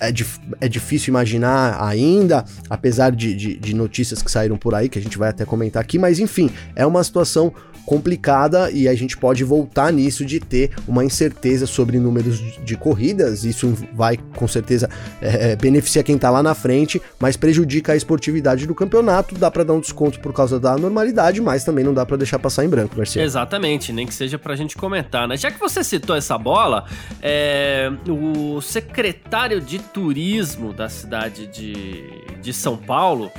é, 0.00 0.10
dif 0.12 0.38
é 0.60 0.68
difícil 0.68 1.10
imaginar 1.10 1.82
ainda, 1.82 2.44
apesar 2.68 3.10
de, 3.10 3.34
de, 3.34 3.56
de, 3.56 3.74
notícias 3.74 4.22
que 4.22 4.30
saíram 4.30 4.56
por 4.56 4.74
aí, 4.74 4.88
que 4.88 4.98
a 4.98 5.02
gente 5.02 5.18
vai 5.18 5.30
até 5.30 5.44
comentar 5.44 5.80
aqui, 5.80 5.98
mas 5.98 6.18
enfim, 6.18 6.50
é 6.74 6.84
uma 6.86 7.02
situação 7.02 7.52
complicada 7.86 8.70
e 8.70 8.88
a 8.88 8.94
gente 8.94 9.16
pode 9.16 9.44
voltar 9.44 9.92
nisso 9.92 10.24
de 10.24 10.40
ter 10.40 10.72
uma 10.86 11.04
incerteza 11.04 11.66
sobre 11.66 11.98
números 11.98 12.38
de 12.64 12.76
corridas. 12.76 13.44
Isso 13.44 13.72
vai 13.94 14.18
com 14.34 14.48
certeza 14.48 14.90
é, 15.22 15.52
é 15.52 15.56
beneficiar 15.56 16.04
quem 16.04 16.18
tá 16.18 16.28
lá 16.28 16.42
na 16.42 16.54
frente, 16.54 17.00
mas 17.18 17.36
prejudica 17.36 17.92
a 17.92 17.96
esportividade 17.96 18.66
do 18.66 18.74
campeonato. 18.74 19.36
Dá 19.36 19.50
para 19.50 19.62
dar 19.62 19.74
um 19.74 19.80
desconto 19.80 20.18
por 20.20 20.32
causa 20.32 20.58
da 20.58 20.76
normalidade, 20.76 21.40
mas 21.40 21.64
também 21.64 21.84
não 21.84 21.94
dá 21.94 22.04
para 22.04 22.16
deixar 22.16 22.40
passar 22.40 22.64
em 22.64 22.68
branco, 22.68 22.96
Garcia. 22.96 23.22
Exatamente, 23.22 23.92
nem 23.92 24.06
que 24.06 24.14
seja 24.14 24.38
pra 24.38 24.56
gente 24.56 24.76
comentar, 24.76 25.28
né? 25.28 25.36
Já 25.36 25.50
que 25.50 25.60
você 25.60 25.84
citou 25.84 26.16
essa 26.16 26.36
bola, 26.36 26.84
é, 27.22 27.90
o 28.08 28.60
secretário 28.60 29.60
de 29.60 29.78
turismo 29.78 30.72
da 30.72 30.88
cidade 30.88 31.46
de, 31.46 32.04
de 32.42 32.52
São 32.52 32.76
Paulo 32.76 33.30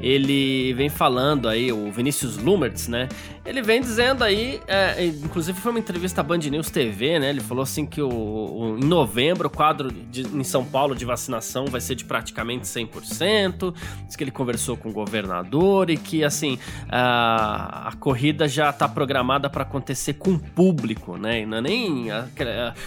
ele 0.00 0.74
vem 0.74 0.88
falando 0.88 1.48
aí, 1.48 1.72
o 1.72 1.90
Vinícius 1.90 2.36
Lumertz, 2.36 2.88
né? 2.88 3.08
Ele 3.44 3.60
vem 3.60 3.80
dizendo 3.80 4.24
aí, 4.24 4.60
é, 4.66 5.04
inclusive 5.04 5.60
foi 5.60 5.70
uma 5.70 5.78
entrevista 5.78 6.22
à 6.22 6.24
Band 6.24 6.38
News 6.38 6.70
TV, 6.70 7.18
né? 7.18 7.28
Ele 7.28 7.40
falou 7.40 7.62
assim 7.62 7.84
que 7.84 8.00
o, 8.00 8.08
o 8.08 8.78
em 8.78 8.84
novembro 8.84 9.48
o 9.48 9.50
quadro 9.50 9.92
de, 9.92 10.22
em 10.22 10.42
São 10.42 10.64
Paulo 10.64 10.94
de 10.94 11.04
vacinação 11.04 11.66
vai 11.66 11.80
ser 11.80 11.94
de 11.94 12.04
praticamente 12.04 12.64
100%. 12.64 13.74
Diz 14.06 14.16
que 14.16 14.24
ele 14.24 14.30
conversou 14.30 14.78
com 14.78 14.88
o 14.88 14.92
governador 14.92 15.90
e 15.90 15.98
que, 15.98 16.24
assim, 16.24 16.58
a, 16.88 17.88
a 17.88 17.92
corrida 17.96 18.48
já 18.48 18.70
está 18.70 18.88
programada 18.88 19.50
para 19.50 19.62
acontecer 19.62 20.14
com 20.14 20.32
o 20.32 20.38
público, 20.38 21.18
né? 21.18 21.42
E 21.42 21.46
não 21.46 21.58
é 21.58 21.60
nem. 21.60 22.10
A, 22.10 22.26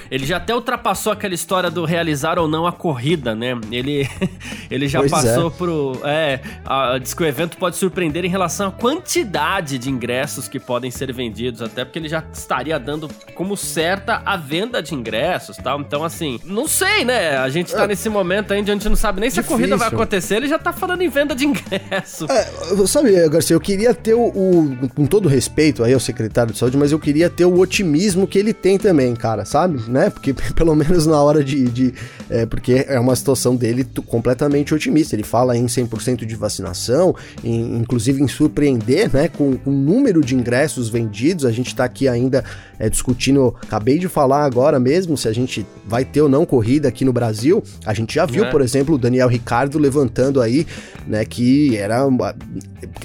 ele 0.09 0.25
já 0.25 0.37
até 0.37 0.55
ultrapassou 0.55 1.13
aquela 1.13 1.35
história 1.35 1.69
do 1.69 1.85
realizar 1.85 2.39
ou 2.39 2.47
não 2.47 2.65
a 2.65 2.71
corrida, 2.71 3.35
né? 3.35 3.59
Ele, 3.71 4.09
ele 4.71 4.87
já 4.87 4.99
pois 4.99 5.11
passou 5.11 5.47
é. 5.47 5.51
pro. 5.51 6.01
É, 6.03 6.41
a, 6.65 6.97
diz 6.97 7.13
que 7.13 7.21
o 7.21 7.25
evento 7.25 7.57
pode 7.57 7.75
surpreender 7.75 8.25
em 8.25 8.29
relação 8.29 8.69
à 8.69 8.71
quantidade 8.71 9.77
de 9.77 9.89
ingressos 9.89 10.46
que 10.47 10.59
podem 10.59 10.91
ser 10.91 11.11
vendidos, 11.13 11.61
até 11.61 11.83
porque 11.83 11.99
ele 11.99 12.09
já 12.09 12.23
estaria 12.31 12.79
dando 12.79 13.09
como 13.33 13.57
certa 13.57 14.21
a 14.25 14.37
venda 14.37 14.81
de 14.81 14.93
ingressos, 14.93 15.57
tal. 15.57 15.81
Então, 15.81 16.03
assim, 16.03 16.39
não 16.45 16.67
sei, 16.67 17.03
né? 17.03 17.37
A 17.37 17.49
gente 17.49 17.73
tá 17.73 17.83
é. 17.83 17.87
nesse 17.87 18.09
momento 18.09 18.53
ainda 18.53 18.67
onde 18.67 18.71
a 18.71 18.73
gente 18.75 18.89
não 18.89 18.95
sabe 18.95 19.19
nem 19.19 19.29
Difícil. 19.29 19.43
se 19.43 19.53
a 19.53 19.57
corrida 19.57 19.77
vai 19.77 19.87
acontecer, 19.87 20.35
ele 20.35 20.47
já 20.47 20.59
tá 20.59 20.73
falando 20.73 21.01
em 21.01 21.09
venda 21.09 21.35
de 21.35 21.45
ingresso. 21.45 22.25
É, 22.29 22.87
sabe, 22.87 23.29
Garcia, 23.29 23.55
eu 23.55 23.59
queria 23.59 23.93
ter 23.93 24.13
o, 24.13 24.27
o, 24.27 24.89
com 24.93 25.05
todo 25.05 25.29
respeito 25.29 25.83
aí 25.83 25.93
ao 25.93 25.99
secretário 25.99 26.51
de 26.51 26.59
saúde, 26.59 26.77
mas 26.77 26.91
eu 26.91 26.99
queria 26.99 27.29
ter 27.29 27.45
o 27.45 27.59
otimismo 27.59 28.27
que 28.27 28.37
ele 28.37 28.53
tem 28.53 28.77
também, 28.77 29.15
cara, 29.15 29.45
sabe? 29.45 29.81
Né? 29.89 30.09
Porque 30.09 30.33
pelo 30.53 30.75
menos 30.75 31.05
na 31.05 31.21
hora 31.21 31.43
de. 31.43 31.63
de 31.69 31.93
é, 32.29 32.45
porque 32.45 32.85
é 32.87 32.99
uma 32.99 33.15
situação 33.15 33.55
dele 33.55 33.87
completamente 34.05 34.73
otimista. 34.73 35.15
Ele 35.15 35.23
fala 35.23 35.55
em 35.55 35.65
100% 35.65 36.25
de 36.25 36.35
vacinação, 36.35 37.15
em, 37.43 37.77
inclusive 37.77 38.21
em 38.21 38.27
surpreender, 38.27 39.11
né? 39.13 39.27
Com 39.27 39.57
o 39.65 39.71
número 39.71 40.21
de 40.21 40.35
ingressos 40.37 40.89
vendidos. 40.89 41.45
A 41.45 41.51
gente 41.51 41.75
tá 41.75 41.83
aqui 41.83 42.07
ainda 42.07 42.43
é, 42.79 42.89
discutindo. 42.89 43.55
Acabei 43.61 43.99
de 43.99 44.07
falar 44.07 44.45
agora 44.45 44.79
mesmo 44.79 45.17
se 45.17 45.27
a 45.27 45.33
gente 45.33 45.65
vai 45.85 46.05
ter 46.05 46.21
ou 46.21 46.29
não 46.29 46.45
corrida 46.45 46.87
aqui 46.87 47.03
no 47.03 47.11
Brasil. 47.11 47.63
A 47.85 47.93
gente 47.93 48.15
já 48.15 48.25
viu, 48.25 48.45
é. 48.45 48.51
por 48.51 48.61
exemplo, 48.61 48.95
o 48.95 48.97
Daniel 48.97 49.27
Ricardo 49.27 49.77
levantando 49.77 50.41
aí, 50.41 50.65
né? 51.07 51.25
Que 51.25 51.75
era. 51.77 52.07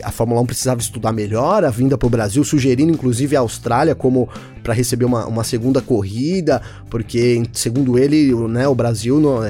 A 0.03 0.11
Fórmula 0.11 0.41
1 0.43 0.47
precisava 0.47 0.81
estudar 0.81 1.13
melhor 1.13 1.65
a 1.65 1.71
vinda 1.71 1.97
para 1.97 2.07
o 2.07 2.11
Brasil, 2.11 2.45
sugerindo 2.45 2.93
inclusive 2.93 3.37
a 3.37 3.41
Austrália 3.41 3.95
como 3.95 4.29
para 4.63 4.73
receber 4.73 5.05
uma, 5.05 5.27
uma 5.27 5.45
segunda 5.45 5.81
corrida, 5.81 6.63
porque 6.89 7.43
segundo 7.53 7.99
ele, 7.99 8.33
né, 8.49 8.69
o 8.69 8.75
Brasil, 8.75 9.21
não, 9.21 9.43
a, 9.43 9.49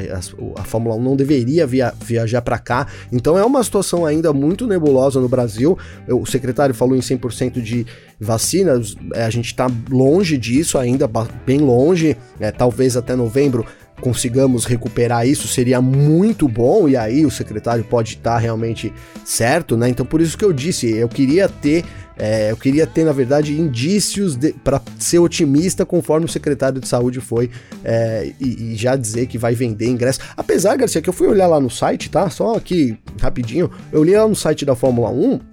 a 0.59 0.65
Fórmula 0.65 0.97
1 0.97 1.03
não 1.03 1.17
deveria 1.17 1.67
via, 1.67 1.93
viajar 2.01 2.41
para 2.43 2.59
cá. 2.59 2.87
Então 3.11 3.39
é 3.39 3.45
uma 3.45 3.63
situação 3.63 4.07
ainda 4.07 4.33
muito 4.33 4.67
nebulosa 4.67 5.21
no 5.21 5.29
Brasil. 5.29 5.79
O 6.09 6.27
secretário 6.27 6.75
falou 6.75 6.97
em 6.97 7.01
100% 7.01 7.61
de 7.61 7.72
vacinas, 8.19 8.95
é, 9.15 9.25
a 9.25 9.31
gente 9.31 9.47
está 9.47 9.69
longe 9.91 10.39
disso 10.39 10.79
ainda, 10.79 11.11
bem 11.45 11.59
longe, 11.59 12.17
é, 12.39 12.51
talvez 12.51 12.97
até 12.97 13.17
novembro 13.17 13.67
consigamos 14.01 14.65
recuperar 14.65 15.27
isso, 15.27 15.47
seria 15.47 15.81
muito 15.81 16.49
bom, 16.49 16.89
e 16.89 16.97
aí 16.97 17.25
o 17.25 17.31
secretário 17.31 17.85
pode 17.85 18.15
estar 18.15 18.37
realmente 18.37 18.93
certo, 19.25 19.77
né? 19.77 19.89
Então 19.89 20.05
por 20.05 20.21
isso 20.21 20.37
que 20.37 20.45
eu 20.45 20.53
disse, 20.53 20.91
eu 20.91 21.09
queria 21.09 21.49
ter. 21.49 21.85
É, 22.19 22.51
eu 22.51 22.57
queria 22.57 22.87
ter, 22.87 23.05
na 23.05 23.13
verdade, 23.13 23.59
indícios 23.59 24.39
para 24.63 24.83
ser 24.99 25.19
otimista 25.19 25.87
conforme 25.87 26.27
o 26.27 26.29
secretário 26.29 26.79
de 26.79 26.87
saúde 26.87 27.21
foi 27.21 27.51
é, 27.83 28.31
e, 28.39 28.73
e, 28.73 28.77
já 28.77 28.95
dizer 28.97 29.27
que 29.27 29.39
vai 29.39 29.55
vender 29.55 29.89
ingresso. 29.89 30.21
Apesar, 30.37 30.77
Garcia, 30.77 31.01
que 31.01 31.09
eu 31.09 31.13
fui 31.13 31.27
olhar 31.27 31.47
lá 31.47 31.59
no 31.59 31.71
site, 31.71 32.11
tá? 32.11 32.29
Só 32.29 32.55
aqui 32.55 32.99
rapidinho, 33.21 33.71
eu 33.91 34.05
li 34.05 34.15
lá 34.15 34.29
no 34.29 34.37
site 34.37 34.65
da 34.65 34.77
Fórmula 34.77 35.11
1 35.11 35.52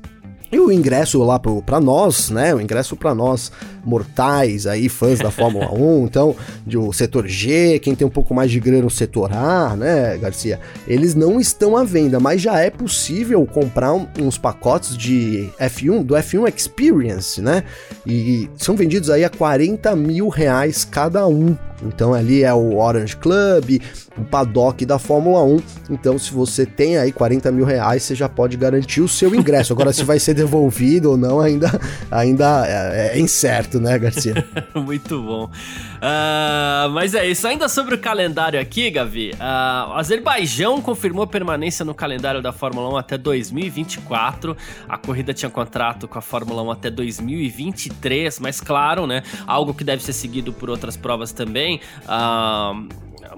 e 0.52 0.60
o 0.60 0.72
ingresso 0.72 1.22
lá 1.24 1.40
para 1.40 1.80
nós, 1.80 2.30
né? 2.30 2.54
O 2.56 2.62
ingresso 2.62 2.96
para 2.96 3.14
nós 3.14 3.52
mortais 3.84 4.66
aí, 4.66 4.90
fãs 4.90 5.20
da 5.20 5.30
Fórmula 5.30 5.72
1, 5.72 6.06
então, 6.10 6.36
do 6.66 6.92
setor 6.92 7.28
G, 7.28 7.80
quem 7.80 7.96
tem 7.96 8.06
um 8.06 8.10
pouco 8.10 8.34
mais 8.34 8.50
de 8.52 8.60
grana 8.60 8.84
no 8.84 8.90
setor 8.90 9.32
A, 9.32 9.76
né, 9.76 10.18
Garcia? 10.18 10.60
Eles 10.88 11.14
não 11.14 11.40
estão 11.40 11.78
à 11.78 11.84
venda, 11.84 12.20
mas 12.20 12.42
já 12.42 12.60
é 12.60 12.70
possível 12.70 13.46
comprar 13.46 13.94
um, 13.94 14.08
uns 14.20 14.38
pacotes 14.38 14.98
de 14.98 15.50
F1, 15.60 16.04
do 16.04 16.16
F1 16.16 16.54
Experience, 16.56 17.42
né? 17.42 17.64
E 18.06 18.50
são 18.56 18.76
vendidos 18.76 19.10
aí 19.10 19.24
a 19.24 19.30
40 19.30 19.96
mil 19.96 20.30
reais 20.30 20.84
cada 20.84 21.28
um. 21.28 21.56
Então 21.84 22.14
ali 22.14 22.44
é 22.44 22.54
o 22.54 22.78
Orange 22.78 23.16
Club, 23.16 23.82
o 24.18 24.26
paddock 24.26 24.86
da 24.86 25.00
Fórmula 25.00 25.44
1. 25.44 25.60
Então, 25.90 26.18
se 26.20 26.32
você 26.32 26.66
tem 26.66 26.98
aí 26.98 27.12
40 27.12 27.52
mil 27.52 27.66
reais, 27.66 28.04
você 28.04 28.16
já 28.16 28.28
pode 28.28 28.58
garantir 28.58 29.02
o 29.02 29.08
seu 29.08 29.34
ingresso. 29.34 29.74
Agora, 29.74 29.94
se 29.94 30.04
vai 30.04 30.20
ser 30.20 30.34
devolvido 30.34 31.12
ou 31.12 31.18
não, 31.18 31.40
ainda, 31.40 31.80
ainda 32.12 32.66
é, 32.68 33.18
é 33.18 33.20
incerto, 33.20 33.80
né, 33.80 33.98
Garcia? 33.98 34.46
Muito 34.76 35.22
bom. 35.22 35.46
Uh, 35.46 36.90
mas 36.92 37.14
é 37.14 37.28
isso. 37.28 37.48
Ainda 37.48 37.68
sobre 37.68 37.96
o 37.96 37.98
calendário 37.98 38.60
aqui, 38.60 38.90
Gavi, 38.90 39.32
uh, 39.34 39.90
o 39.90 39.94
Azerbaijão 39.94 40.82
confirmou 40.82 41.28
permanência 41.28 41.84
no 41.84 41.94
calendário 41.94 42.42
da 42.42 42.52
Fórmula 42.52 42.90
1 42.94 42.98
até 42.98 43.18
2024. 43.18 44.56
A 44.88 44.98
corrida 44.98 45.34
tinha 45.34 45.50
contrato 45.50 46.08
com 46.08 46.18
a 46.18 46.22
Fórmula 46.22 46.62
1 46.64 46.72
até 46.72 46.90
2023, 46.90 48.40
mas 48.40 48.62
claro, 48.62 49.06
né, 49.06 49.24
algo 49.46 49.74
que 49.74 49.84
deve 49.84 50.04
ser 50.04 50.14
seguido 50.14 50.54
por 50.54 50.70
outras 50.70 50.96
provas 50.96 51.32
também. 51.32 51.69
Uh, 52.08 52.74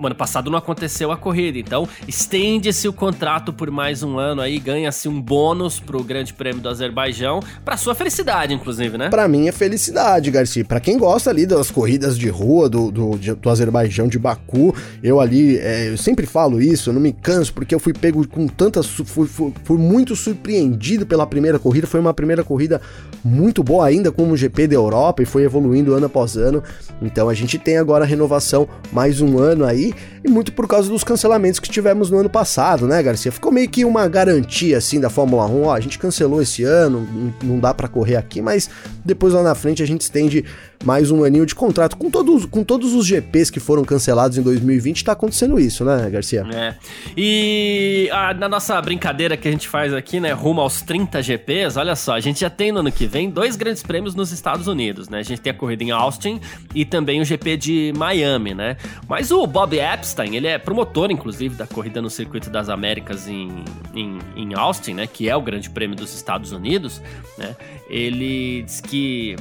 o 0.01 0.07
ano 0.07 0.15
passado 0.15 0.49
não 0.49 0.57
aconteceu 0.57 1.11
a 1.11 1.17
corrida, 1.17 1.57
então 1.57 1.87
estende-se 2.07 2.87
o 2.87 2.93
contrato 2.93 3.53
por 3.53 3.69
mais 3.69 4.03
um 4.03 4.17
ano 4.17 4.41
aí, 4.41 4.59
ganha-se 4.59 5.07
um 5.07 5.21
bônus 5.21 5.79
pro 5.79 6.03
Grande 6.03 6.33
Prêmio 6.33 6.61
do 6.61 6.69
Azerbaijão, 6.69 7.39
para 7.63 7.77
sua 7.77 7.93
felicidade, 7.93 8.53
inclusive, 8.53 8.97
né? 8.97 9.09
Para 9.09 9.27
mim 9.27 9.47
é 9.47 9.51
felicidade, 9.51 10.31
Garcia. 10.31 10.65
Para 10.65 10.79
quem 10.79 10.97
gosta 10.97 11.29
ali 11.29 11.45
das 11.45 11.69
corridas 11.69 12.17
de 12.17 12.29
rua 12.29 12.69
do, 12.69 12.91
do, 12.91 13.17
do 13.17 13.49
Azerbaijão, 13.49 14.07
de 14.07 14.17
Baku, 14.17 14.75
eu 15.03 15.19
ali, 15.19 15.57
é, 15.57 15.89
eu 15.89 15.97
sempre 15.97 16.25
falo 16.25 16.61
isso, 16.61 16.89
eu 16.89 16.93
não 16.93 17.01
me 17.01 17.13
canso, 17.13 17.53
porque 17.53 17.73
eu 17.73 17.79
fui 17.79 17.93
pego 17.93 18.27
com 18.27 18.47
tantas. 18.47 18.85
Fui, 18.87 19.27
fui, 19.27 19.53
fui 19.63 19.77
muito 19.77 20.15
surpreendido 20.15 21.05
pela 21.05 21.25
primeira 21.25 21.59
corrida, 21.59 21.87
foi 21.87 21.99
uma 21.99 22.13
primeira 22.13 22.43
corrida 22.43 22.81
muito 23.23 23.63
boa 23.63 23.85
ainda 23.85 24.11
como 24.11 24.33
o 24.33 24.37
GP 24.37 24.67
da 24.67 24.75
Europa 24.75 25.21
e 25.21 25.25
foi 25.25 25.43
evoluindo 25.43 25.93
ano 25.93 26.05
após 26.05 26.35
ano. 26.35 26.63
Então 27.01 27.29
a 27.29 27.33
gente 27.33 27.57
tem 27.57 27.77
agora 27.77 28.03
a 28.03 28.07
renovação 28.07 28.67
mais 28.91 29.21
um 29.21 29.39
ano 29.39 29.65
aí 29.65 29.90
e 30.23 30.29
muito 30.29 30.53
por 30.53 30.67
causa 30.67 30.89
dos 30.89 31.03
cancelamentos 31.03 31.59
que 31.59 31.69
tivemos 31.69 32.09
no 32.09 32.19
ano 32.19 32.29
passado, 32.29 32.87
né, 32.87 33.01
Garcia? 33.01 33.31
Ficou 33.31 33.51
meio 33.51 33.69
que 33.69 33.85
uma 33.85 34.07
garantia 34.07 34.77
assim 34.77 34.99
da 34.99 35.09
Fórmula 35.09 35.45
1, 35.45 35.63
ó, 35.63 35.73
a 35.73 35.79
gente 35.79 35.97
cancelou 35.99 36.41
esse 36.41 36.63
ano, 36.63 37.07
não 37.43 37.59
dá 37.59 37.73
para 37.73 37.87
correr 37.87 38.15
aqui, 38.15 38.41
mas 38.41 38.69
depois 39.03 39.33
lá 39.33 39.43
na 39.43 39.55
frente 39.55 39.81
a 39.81 39.85
gente 39.85 40.01
estende 40.01 40.45
mais 40.83 41.11
um 41.11 41.23
aninho 41.23 41.45
de 41.45 41.55
contrato. 41.55 41.95
Com 41.97 42.09
todos, 42.09 42.45
com 42.45 42.63
todos 42.63 42.93
os 42.93 43.05
GPs 43.05 43.51
que 43.51 43.59
foram 43.59 43.83
cancelados 43.83 44.37
em 44.37 44.41
2020, 44.41 45.03
tá 45.03 45.11
acontecendo 45.11 45.59
isso, 45.59 45.85
né, 45.85 46.09
Garcia? 46.09 46.45
É. 46.53 46.75
E 47.15 48.09
a, 48.11 48.33
na 48.33 48.49
nossa 48.49 48.81
brincadeira 48.81 49.37
que 49.37 49.47
a 49.47 49.51
gente 49.51 49.67
faz 49.67 49.93
aqui, 49.93 50.19
né, 50.19 50.31
rumo 50.31 50.61
aos 50.61 50.81
30 50.81 51.21
GPs, 51.21 51.77
olha 51.77 51.95
só, 51.95 52.13
a 52.13 52.19
gente 52.19 52.41
já 52.41 52.49
tem 52.49 52.71
no 52.71 52.79
ano 52.79 52.91
que 52.91 53.05
vem 53.05 53.29
dois 53.29 53.55
grandes 53.55 53.83
prêmios 53.83 54.15
nos 54.15 54.31
Estados 54.31 54.67
Unidos, 54.67 55.09
né? 55.09 55.19
A 55.19 55.23
gente 55.23 55.41
tem 55.41 55.51
a 55.51 55.55
corrida 55.55 55.83
em 55.83 55.91
Austin 55.91 56.39
e 56.73 56.85
também 56.85 57.21
o 57.21 57.25
GP 57.25 57.57
de 57.57 57.93
Miami, 57.95 58.53
né? 58.53 58.77
Mas 59.07 59.31
o 59.31 59.45
Bob 59.45 59.77
Epstein, 59.77 60.35
ele 60.35 60.47
é 60.47 60.57
promotor, 60.57 61.11
inclusive, 61.11 61.55
da 61.55 61.67
corrida 61.67 62.01
no 62.01 62.09
Circuito 62.09 62.49
das 62.49 62.69
Américas 62.69 63.27
em, 63.27 63.63
em, 63.93 64.19
em 64.35 64.53
Austin, 64.53 64.93
né? 64.93 65.07
Que 65.07 65.29
é 65.29 65.35
o 65.35 65.41
grande 65.41 65.69
prêmio 65.69 65.95
dos 65.95 66.13
Estados 66.13 66.51
Unidos, 66.51 67.01
né? 67.37 67.55
Ele 67.89 68.63
diz 68.63 68.81
que 68.81 69.35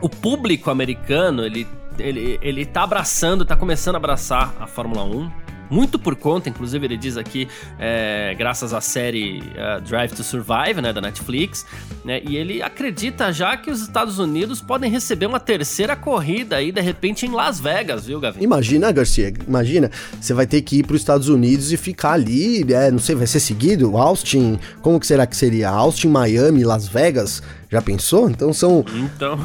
o 0.00 0.08
público 0.08 0.70
americano, 0.70 1.44
ele, 1.44 1.66
ele, 1.98 2.38
ele 2.42 2.66
tá 2.66 2.82
abraçando, 2.82 3.44
tá 3.44 3.56
começando 3.56 3.96
a 3.96 3.98
abraçar 3.98 4.54
a 4.60 4.66
Fórmula 4.66 5.04
1 5.04 5.46
muito 5.70 5.98
por 5.98 6.16
conta, 6.16 6.48
inclusive 6.48 6.86
ele 6.86 6.96
diz 6.96 7.16
aqui, 7.16 7.48
é, 7.78 8.34
graças 8.38 8.72
à 8.72 8.80
série 8.80 9.40
uh, 9.40 9.80
Drive 9.80 10.12
to 10.12 10.22
Survive, 10.22 10.80
né, 10.80 10.92
da 10.92 11.00
Netflix, 11.00 11.66
né, 12.04 12.20
e 12.24 12.36
ele 12.36 12.62
acredita 12.62 13.32
já 13.32 13.56
que 13.56 13.70
os 13.70 13.82
Estados 13.82 14.18
Unidos 14.18 14.60
podem 14.60 14.90
receber 14.90 15.26
uma 15.26 15.40
terceira 15.40 15.96
corrida 15.96 16.56
aí, 16.56 16.70
de 16.70 16.80
repente, 16.80 17.26
em 17.26 17.30
Las 17.30 17.60
Vegas, 17.60 18.06
viu, 18.06 18.20
Gavin? 18.20 18.42
Imagina, 18.42 18.92
Garcia, 18.92 19.32
imagina, 19.46 19.90
você 20.20 20.32
vai 20.32 20.46
ter 20.46 20.62
que 20.62 20.78
ir 20.78 20.86
para 20.86 20.94
os 20.94 21.00
Estados 21.00 21.28
Unidos 21.28 21.72
e 21.72 21.76
ficar 21.76 22.12
ali, 22.12 22.64
é, 22.72 22.90
não 22.90 22.98
sei, 22.98 23.14
vai 23.14 23.26
ser 23.26 23.40
seguido, 23.40 23.96
Austin, 23.96 24.58
como 24.80 25.00
que 25.00 25.06
será 25.06 25.26
que 25.26 25.36
seria? 25.36 25.68
Austin, 25.68 26.08
Miami, 26.08 26.64
Las 26.64 26.86
Vegas? 26.86 27.42
Já 27.76 27.82
pensou? 27.82 28.30
Então 28.30 28.54
são 28.54 28.82
então... 28.90 29.38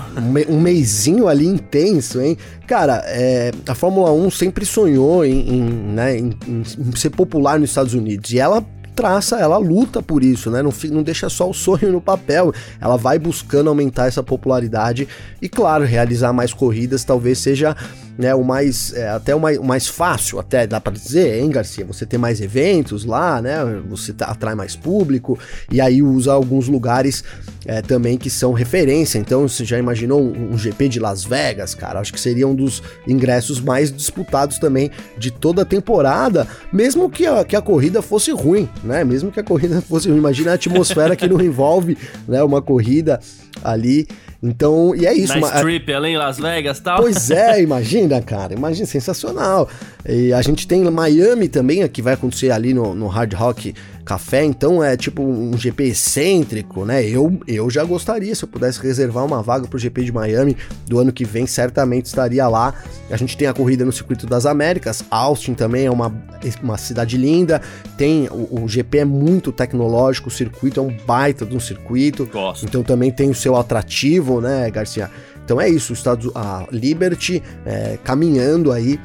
Um, 0.47 0.61
meizinho 0.61 1.27
ali 1.27 1.45
intenso, 1.45 2.21
hein? 2.21 2.37
Cara, 2.65 3.03
é, 3.07 3.51
a 3.67 3.75
Fórmula 3.75 4.09
1 4.13 4.31
sempre 4.31 4.65
sonhou 4.65 5.25
em, 5.25 5.49
em, 5.49 5.61
né, 5.61 6.17
em, 6.17 6.37
em 6.47 6.95
ser 6.95 7.09
popular 7.09 7.59
nos 7.59 7.71
Estados 7.71 7.93
Unidos. 7.93 8.31
E 8.31 8.39
ela 8.39 8.65
traça, 8.95 9.37
ela 9.37 9.57
luta 9.57 10.01
por 10.01 10.23
isso, 10.23 10.49
né? 10.49 10.61
Não, 10.61 10.71
não 10.91 11.03
deixa 11.03 11.27
só 11.27 11.49
o 11.49 11.53
sonho 11.53 11.91
no 11.91 11.99
papel, 11.99 12.53
ela 12.79 12.95
vai 12.95 13.19
buscando 13.19 13.67
aumentar 13.67 14.07
essa 14.07 14.23
popularidade 14.23 15.09
e, 15.41 15.49
claro, 15.49 15.83
realizar 15.83 16.31
mais 16.31 16.53
corridas 16.53 17.03
talvez 17.03 17.37
seja 17.39 17.75
né, 18.21 18.35
o 18.35 18.43
mais, 18.43 18.93
é, 18.93 19.09
até 19.09 19.33
o 19.33 19.39
mais, 19.39 19.57
o 19.57 19.63
mais 19.63 19.87
fácil, 19.87 20.39
até 20.39 20.67
dá 20.67 20.79
para 20.79 20.93
dizer, 20.93 21.39
hein, 21.39 21.49
Garcia? 21.49 21.83
Você 21.85 22.05
tem 22.05 22.19
mais 22.19 22.39
eventos 22.39 23.03
lá, 23.03 23.41
né? 23.41 23.57
Você 23.89 24.13
atrai 24.21 24.53
mais 24.53 24.75
público 24.75 25.39
e 25.71 25.81
aí 25.81 26.03
usa 26.03 26.31
alguns 26.31 26.67
lugares 26.67 27.23
é, 27.65 27.81
também 27.81 28.19
que 28.19 28.29
são 28.29 28.53
referência. 28.53 29.17
Então, 29.17 29.47
você 29.47 29.65
já 29.65 29.79
imaginou 29.79 30.21
um, 30.21 30.53
um, 30.53 30.57
GP 30.57 30.87
de 30.87 30.99
Las 30.99 31.23
Vegas, 31.23 31.73
cara? 31.73 31.99
Acho 31.99 32.13
que 32.13 32.19
seria 32.19 32.47
um 32.47 32.53
dos 32.53 32.83
ingressos 33.07 33.59
mais 33.59 33.91
disputados 33.91 34.59
também 34.59 34.91
de 35.17 35.31
toda 35.31 35.63
a 35.63 35.65
temporada, 35.65 36.47
mesmo 36.71 37.09
que 37.09 37.25
a, 37.25 37.43
que 37.43 37.55
a 37.55 37.61
corrida 37.61 38.03
fosse 38.03 38.29
ruim, 38.31 38.69
né? 38.83 39.03
Mesmo 39.03 39.31
que 39.31 39.39
a 39.39 39.43
corrida 39.43 39.81
fosse 39.89 40.07
ruim. 40.07 40.19
Imagina 40.19 40.51
a 40.51 40.53
atmosfera 40.53 41.15
que 41.15 41.27
não 41.27 41.41
envolve 41.41 41.97
né, 42.27 42.43
uma 42.43 42.61
corrida 42.61 43.19
ali 43.63 44.07
Então, 44.41 44.95
e 44.95 45.05
é 45.05 45.13
isso. 45.13 45.37
Na 45.37 45.55
strip 45.57 45.93
ali 45.93 46.09
em 46.09 46.17
Las 46.17 46.39
Vegas 46.39 46.79
e 46.79 46.81
tal. 46.81 46.97
Pois 46.97 47.29
é, 47.29 47.61
imagina, 47.63 48.19
cara. 48.21 48.53
Imagina, 48.53 48.87
sensacional. 48.87 49.69
E 50.07 50.33
a 50.33 50.41
gente 50.41 50.67
tem 50.67 50.83
Miami 50.89 51.47
também, 51.47 51.87
que 51.87 52.01
vai 52.01 52.13
acontecer 52.13 52.49
ali 52.49 52.73
no, 52.73 52.95
no 52.95 53.07
Hard 53.07 53.33
Rock 53.33 53.75
Café, 54.03 54.43
então 54.43 54.83
é 54.83 54.97
tipo 54.97 55.23
um 55.23 55.57
GP 55.57 55.83
excêntrico, 55.85 56.85
né? 56.85 57.05
Eu, 57.05 57.39
eu 57.47 57.69
já 57.69 57.83
gostaria, 57.83 58.33
se 58.33 58.43
eu 58.43 58.47
pudesse 58.47 58.81
reservar 58.81 59.25
uma 59.25 59.41
vaga 59.41 59.67
pro 59.67 59.77
GP 59.77 60.03
de 60.03 60.11
Miami 60.11 60.57
do 60.87 60.99
ano 60.99 61.11
que 61.11 61.23
vem, 61.23 61.45
certamente 61.45 62.05
estaria 62.05 62.47
lá. 62.47 62.73
A 63.09 63.17
gente 63.17 63.37
tem 63.37 63.47
a 63.47 63.53
corrida 63.53 63.85
no 63.85 63.91
Circuito 63.91 64.25
das 64.25 64.45
Américas, 64.45 65.03
Austin 65.09 65.53
também 65.53 65.85
é 65.85 65.91
uma, 65.91 66.13
uma 66.61 66.77
cidade 66.77 67.17
linda, 67.17 67.61
tem 67.97 68.27
o, 68.29 68.63
o 68.63 68.67
GP 68.67 68.99
é 68.99 69.05
muito 69.05 69.51
tecnológico, 69.51 70.29
o 70.29 70.31
circuito 70.31 70.79
é 70.79 70.83
um 70.83 70.95
baita 71.05 71.45
de 71.45 71.55
um 71.55 71.59
circuito. 71.59 72.25
Gosto. 72.25 72.65
Então 72.65 72.83
também 72.83 73.11
tem 73.11 73.29
o 73.29 73.35
seu 73.35 73.55
atrativo, 73.55 74.41
né, 74.41 74.69
Garcia? 74.71 75.09
Então 75.43 75.59
é 75.59 75.67
isso, 75.67 75.91
o 75.91 75.95
Estado, 75.95 76.31
a 76.33 76.65
Liberty 76.71 77.41
é, 77.65 77.97
caminhando 78.03 78.71
aí 78.71 78.99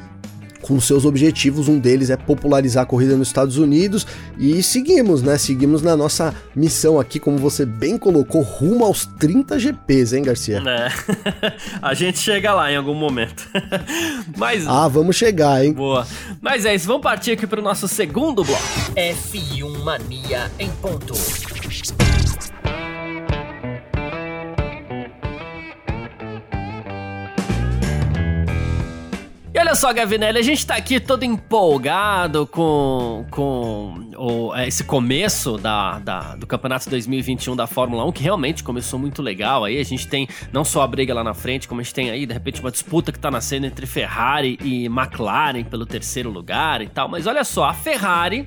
com 0.67 0.79
seus 0.79 1.05
objetivos. 1.05 1.67
Um 1.67 1.79
deles 1.79 2.09
é 2.09 2.17
popularizar 2.17 2.83
a 2.83 2.85
corrida 2.85 3.15
nos 3.15 3.29
Estados 3.29 3.57
Unidos 3.57 4.05
e 4.37 4.61
seguimos, 4.61 5.21
né? 5.21 5.37
Seguimos 5.37 5.81
na 5.81 5.95
nossa 5.95 6.35
missão 6.55 6.99
aqui, 6.99 7.19
como 7.19 7.37
você 7.37 7.65
bem 7.65 7.97
colocou, 7.97 8.41
rumo 8.41 8.83
aos 8.83 9.05
30 9.05 9.57
GPs, 9.57 10.13
hein, 10.13 10.23
Garcia? 10.23 10.61
É. 10.67 10.91
a 11.81 11.93
gente 11.93 12.19
chega 12.19 12.53
lá 12.53 12.71
em 12.71 12.75
algum 12.75 12.93
momento. 12.93 13.47
Mas 14.35 14.67
Ah, 14.67 14.87
vamos 14.87 15.15
chegar, 15.15 15.63
hein? 15.63 15.73
Boa. 15.73 16.05
Mas 16.41 16.65
é 16.65 16.75
isso, 16.75 16.87
vamos 16.87 17.01
partir 17.03 17.31
aqui 17.31 17.47
para 17.47 17.59
o 17.59 17.63
nosso 17.63 17.87
segundo 17.87 18.43
bloco. 18.43 18.61
F1 18.95 19.83
Mania 19.83 20.51
em 20.59 20.69
ponto. 20.69 21.13
E 29.57 29.59
olha 29.59 29.73
só, 29.73 29.91
Gavinelli, 29.91 30.37
a 30.37 30.43
gente 30.43 30.63
tá 30.67 30.75
aqui 30.75 30.99
todo 30.99 31.23
empolgado 31.23 32.45
com, 32.45 33.25
com 33.31 34.11
o, 34.15 34.55
é, 34.55 34.67
esse 34.67 34.83
começo 34.83 35.57
da, 35.57 35.97
da, 35.97 36.35
do 36.35 36.45
Campeonato 36.45 36.87
2021 36.91 37.55
da 37.55 37.65
Fórmula 37.65 38.05
1, 38.05 38.11
que 38.11 38.21
realmente 38.21 38.63
começou 38.63 38.99
muito 38.99 39.19
legal. 39.19 39.63
Aí 39.63 39.79
a 39.79 39.83
gente 39.83 40.07
tem 40.07 40.29
não 40.53 40.63
só 40.63 40.83
a 40.83 40.87
briga 40.87 41.11
lá 41.11 41.23
na 41.23 41.33
frente, 41.33 41.67
como 41.67 41.81
a 41.81 41.83
gente 41.83 41.95
tem 41.95 42.11
aí, 42.11 42.27
de 42.27 42.33
repente, 42.33 42.61
uma 42.61 42.69
disputa 42.69 43.11
que 43.11 43.17
tá 43.17 43.31
nascendo 43.31 43.65
entre 43.65 43.87
Ferrari 43.87 44.59
e 44.61 44.85
McLaren 44.85 45.63
pelo 45.63 45.87
terceiro 45.87 46.29
lugar 46.29 46.83
e 46.83 46.87
tal. 46.87 47.09
Mas 47.09 47.25
olha 47.25 47.43
só, 47.43 47.63
a 47.63 47.73
Ferrari 47.73 48.45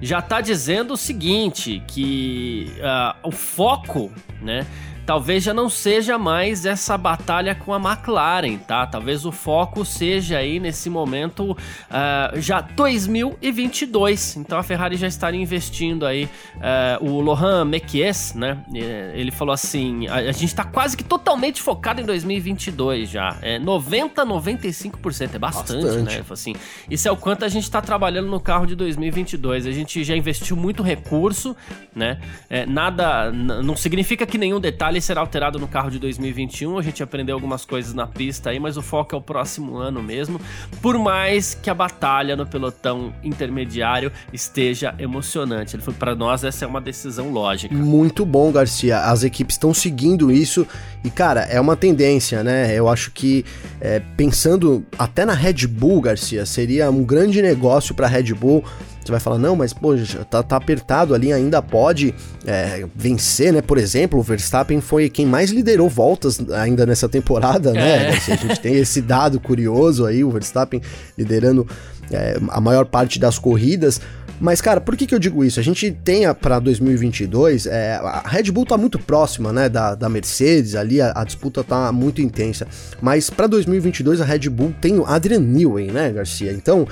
já 0.00 0.22
tá 0.22 0.40
dizendo 0.40 0.94
o 0.94 0.96
seguinte, 0.96 1.82
que 1.88 2.70
uh, 2.78 3.28
o 3.28 3.32
foco, 3.32 4.12
né, 4.40 4.64
talvez 5.04 5.42
já 5.42 5.52
não 5.52 5.68
seja 5.68 6.18
mais 6.18 6.64
essa 6.66 6.96
batalha 6.96 7.54
com 7.54 7.72
a 7.72 7.76
McLaren, 7.78 8.56
tá? 8.58 8.86
Talvez 8.86 9.24
o 9.26 9.32
foco 9.32 9.84
seja 9.84 10.38
aí 10.38 10.58
nesse 10.58 10.88
momento 10.88 11.52
uh, 11.52 12.40
já 12.40 12.60
2022. 12.60 14.36
Então 14.36 14.58
a 14.58 14.62
Ferrari 14.62 14.96
já 14.96 15.06
estaria 15.06 15.40
investindo 15.40 16.06
aí. 16.06 16.24
Uh, 16.56 17.04
o 17.04 17.20
Lohan 17.20 17.64
Mekies, 17.64 18.34
né? 18.34 18.58
Ele 18.72 19.30
falou 19.30 19.52
assim: 19.52 20.06
a, 20.08 20.16
a 20.16 20.32
gente 20.32 20.46
está 20.46 20.64
quase 20.64 20.96
que 20.96 21.04
totalmente 21.04 21.60
focado 21.60 22.00
em 22.00 22.04
2022 22.04 23.08
já. 23.08 23.36
É 23.42 23.58
90, 23.58 24.24
95%. 24.24 25.34
É 25.34 25.38
bastante, 25.38 25.82
bastante. 25.82 26.02
né? 26.02 26.14
Ele 26.14 26.22
falou 26.22 26.34
assim: 26.34 26.54
isso 26.90 27.08
é 27.08 27.10
o 27.10 27.16
quanto 27.16 27.44
a 27.44 27.48
gente 27.48 27.64
está 27.64 27.80
trabalhando 27.80 28.28
no 28.28 28.40
carro 28.40 28.66
de 28.66 28.74
2022. 28.74 29.66
A 29.66 29.72
gente 29.72 30.02
já 30.02 30.16
investiu 30.16 30.56
muito 30.56 30.82
recurso, 30.82 31.56
né? 31.94 32.20
É, 32.48 32.64
nada. 32.66 33.30
Não 33.30 33.76
significa 33.76 34.26
que 34.26 34.38
nenhum 34.38 34.60
detalhe 34.60 34.93
será 35.00 35.20
alterado 35.20 35.58
no 35.58 35.66
carro 35.66 35.90
de 35.90 35.98
2021. 35.98 36.78
A 36.78 36.82
gente 36.82 37.02
aprendeu 37.02 37.34
algumas 37.34 37.64
coisas 37.64 37.94
na 37.94 38.06
pista 38.06 38.50
aí, 38.50 38.58
mas 38.58 38.76
o 38.76 38.82
foco 38.82 39.14
é 39.14 39.18
o 39.18 39.22
próximo 39.22 39.76
ano 39.76 40.02
mesmo. 40.02 40.40
Por 40.80 40.98
mais 40.98 41.54
que 41.54 41.70
a 41.70 41.74
batalha 41.74 42.36
no 42.36 42.46
pelotão 42.46 43.12
intermediário 43.22 44.12
esteja 44.32 44.94
emocionante. 44.98 45.76
Ele 45.76 45.82
falou 45.82 45.98
para 45.98 46.14
nós 46.14 46.44
essa 46.44 46.64
é 46.64 46.68
uma 46.68 46.80
decisão 46.80 47.30
lógica. 47.30 47.74
Muito 47.74 48.24
bom, 48.24 48.50
Garcia. 48.52 49.00
As 49.00 49.22
equipes 49.22 49.54
estão 49.54 49.72
seguindo 49.72 50.30
isso 50.30 50.66
e 51.04 51.10
cara 51.10 51.42
é 51.42 51.60
uma 51.60 51.76
tendência, 51.76 52.42
né? 52.42 52.72
Eu 52.74 52.88
acho 52.88 53.10
que 53.10 53.44
é, 53.80 54.00
pensando 54.16 54.84
até 54.98 55.24
na 55.24 55.34
Red 55.34 55.66
Bull, 55.66 56.00
Garcia, 56.00 56.46
seria 56.46 56.90
um 56.90 57.04
grande 57.04 57.42
negócio 57.42 57.94
para 57.94 58.06
Red 58.06 58.34
Bull 58.34 58.64
você 59.04 59.12
vai 59.12 59.20
falar, 59.20 59.38
não, 59.38 59.54
mas 59.54 59.72
pô, 59.72 59.94
tá, 60.30 60.42
tá 60.42 60.56
apertado 60.56 61.14
ali, 61.14 61.32
ainda 61.32 61.60
pode 61.60 62.14
é, 62.46 62.86
vencer, 62.94 63.52
né? 63.52 63.60
Por 63.60 63.78
exemplo, 63.78 64.18
o 64.18 64.22
Verstappen 64.22 64.80
foi 64.80 65.08
quem 65.08 65.26
mais 65.26 65.50
liderou 65.50 65.88
voltas 65.88 66.40
ainda 66.50 66.86
nessa 66.86 67.08
temporada, 67.08 67.72
né? 67.72 68.06
É. 68.06 68.08
A 68.10 68.36
gente 68.36 68.60
tem 68.60 68.74
esse 68.74 69.00
dado 69.00 69.38
curioso 69.38 70.06
aí, 70.06 70.24
o 70.24 70.30
Verstappen 70.30 70.80
liderando 71.16 71.66
é, 72.10 72.38
a 72.48 72.60
maior 72.60 72.86
parte 72.86 73.18
das 73.18 73.38
corridas. 73.38 74.00
Mas, 74.40 74.60
cara, 74.60 74.80
por 74.80 74.96
que, 74.96 75.06
que 75.06 75.14
eu 75.14 75.18
digo 75.18 75.44
isso? 75.44 75.60
A 75.60 75.62
gente 75.62 75.90
tem 75.90 76.22
para 76.34 76.58
2022, 76.58 77.66
é, 77.66 77.94
a 77.94 78.24
Red 78.26 78.50
Bull 78.50 78.66
tá 78.66 78.76
muito 78.76 78.98
próxima, 78.98 79.52
né, 79.52 79.68
da, 79.68 79.94
da 79.94 80.08
Mercedes 80.08 80.74
ali, 80.74 81.00
a, 81.00 81.12
a 81.14 81.24
disputa 81.24 81.62
tá 81.62 81.92
muito 81.92 82.20
intensa. 82.20 82.66
Mas 83.00 83.30
para 83.30 83.46
2022 83.46 84.20
a 84.20 84.24
Red 84.24 84.50
Bull 84.50 84.74
tem 84.80 84.98
o 84.98 85.06
Adrian 85.06 85.40
Newey, 85.40 85.90
né, 85.90 86.10
Garcia? 86.10 86.52
Então, 86.52 86.86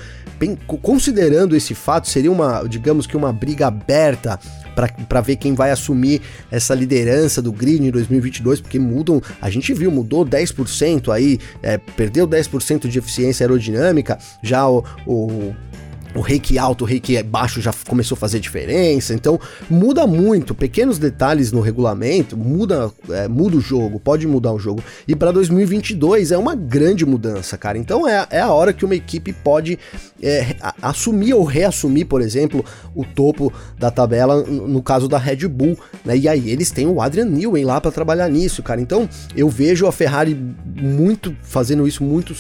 considerando 0.81 1.57
esse 1.57 1.75
fato, 1.75 2.09
seria 2.09 2.31
uma, 2.31 2.63
digamos 2.69 3.07
que 3.07 3.17
uma 3.17 3.33
briga 3.33 3.67
aberta 3.67 4.39
para 5.09 5.21
ver 5.21 5.37
quem 5.37 5.55
vai 5.55 5.71
assumir 5.71 6.23
essa 6.51 6.75
liderança 6.75 7.43
do 7.43 7.53
grid 7.53 7.87
em 7.87 7.91
2022, 7.91 8.61
porque 8.61 8.79
mudam, 8.79 9.21
a 9.41 9.51
gente 9.51 9.73
viu, 9.75 9.91
mudou 9.91 10.25
10% 10.25 11.13
aí, 11.13 11.39
é, 11.63 11.77
perdeu 11.79 12.27
10% 12.27 12.89
de 12.89 12.99
eficiência 12.99 13.45
aerodinâmica, 13.45 14.19
já 14.43 14.67
o, 14.69 14.85
o 15.07 15.55
o 16.15 16.21
reiki 16.21 16.59
alto, 16.59 16.85
o 16.85 16.87
reiki 16.87 17.23
baixo 17.23 17.61
já 17.61 17.73
começou 17.89 18.17
a 18.17 18.19
fazer 18.19 18.41
diferença, 18.41 19.15
então 19.15 19.39
muda 19.69 20.07
muito, 20.07 20.55
pequenos 20.55 20.99
detalhes 20.99 21.53
no 21.53 21.61
regulamento 21.61 22.37
muda, 22.37 22.91
é, 23.11 23.29
muda 23.29 23.57
o 23.57 23.61
jogo, 23.61 23.99
pode 23.99 24.27
mudar 24.27 24.53
o 24.53 24.59
jogo. 24.59 24.83
E 25.07 25.15
para 25.15 25.33
2022 25.33 26.33
é 26.33 26.39
uma 26.39 26.55
grande 26.55 27.05
mudança, 27.07 27.57
cara. 27.57 27.79
Então 27.79 28.07
é, 28.09 28.27
é 28.31 28.41
a 28.41 28.53
hora 28.53 28.73
que 28.73 28.85
uma 28.85 28.95
equipe 28.95 29.33
pode 29.33 29.79
é, 30.23 30.57
assumir 30.81 31.35
ou 31.35 31.45
reassumir, 31.45 32.07
por 32.07 32.21
exemplo, 32.21 32.65
o 32.95 33.05
topo 33.05 33.53
da 33.79 33.91
tabela 33.91 34.43
no 34.43 34.83
caso 34.83 35.09
da 35.09 35.19
Red 35.19 35.49
Bull, 35.49 35.79
né? 36.05 36.17
E 36.17 36.29
aí 36.29 36.51
eles 36.51 36.71
têm 36.71 36.87
o 36.87 37.01
Adrian 37.01 37.25
Newey 37.27 37.65
lá 37.65 37.81
para 37.81 37.91
trabalhar 37.91 38.29
nisso, 38.29 38.63
cara. 38.63 38.81
Então 38.81 39.09
eu 39.37 39.49
vejo 39.49 39.87
a 39.87 39.93
Ferrari 39.93 40.39
muito 40.81 41.35
fazendo 41.43 41.87
isso, 41.87 42.03
muito 42.03 42.35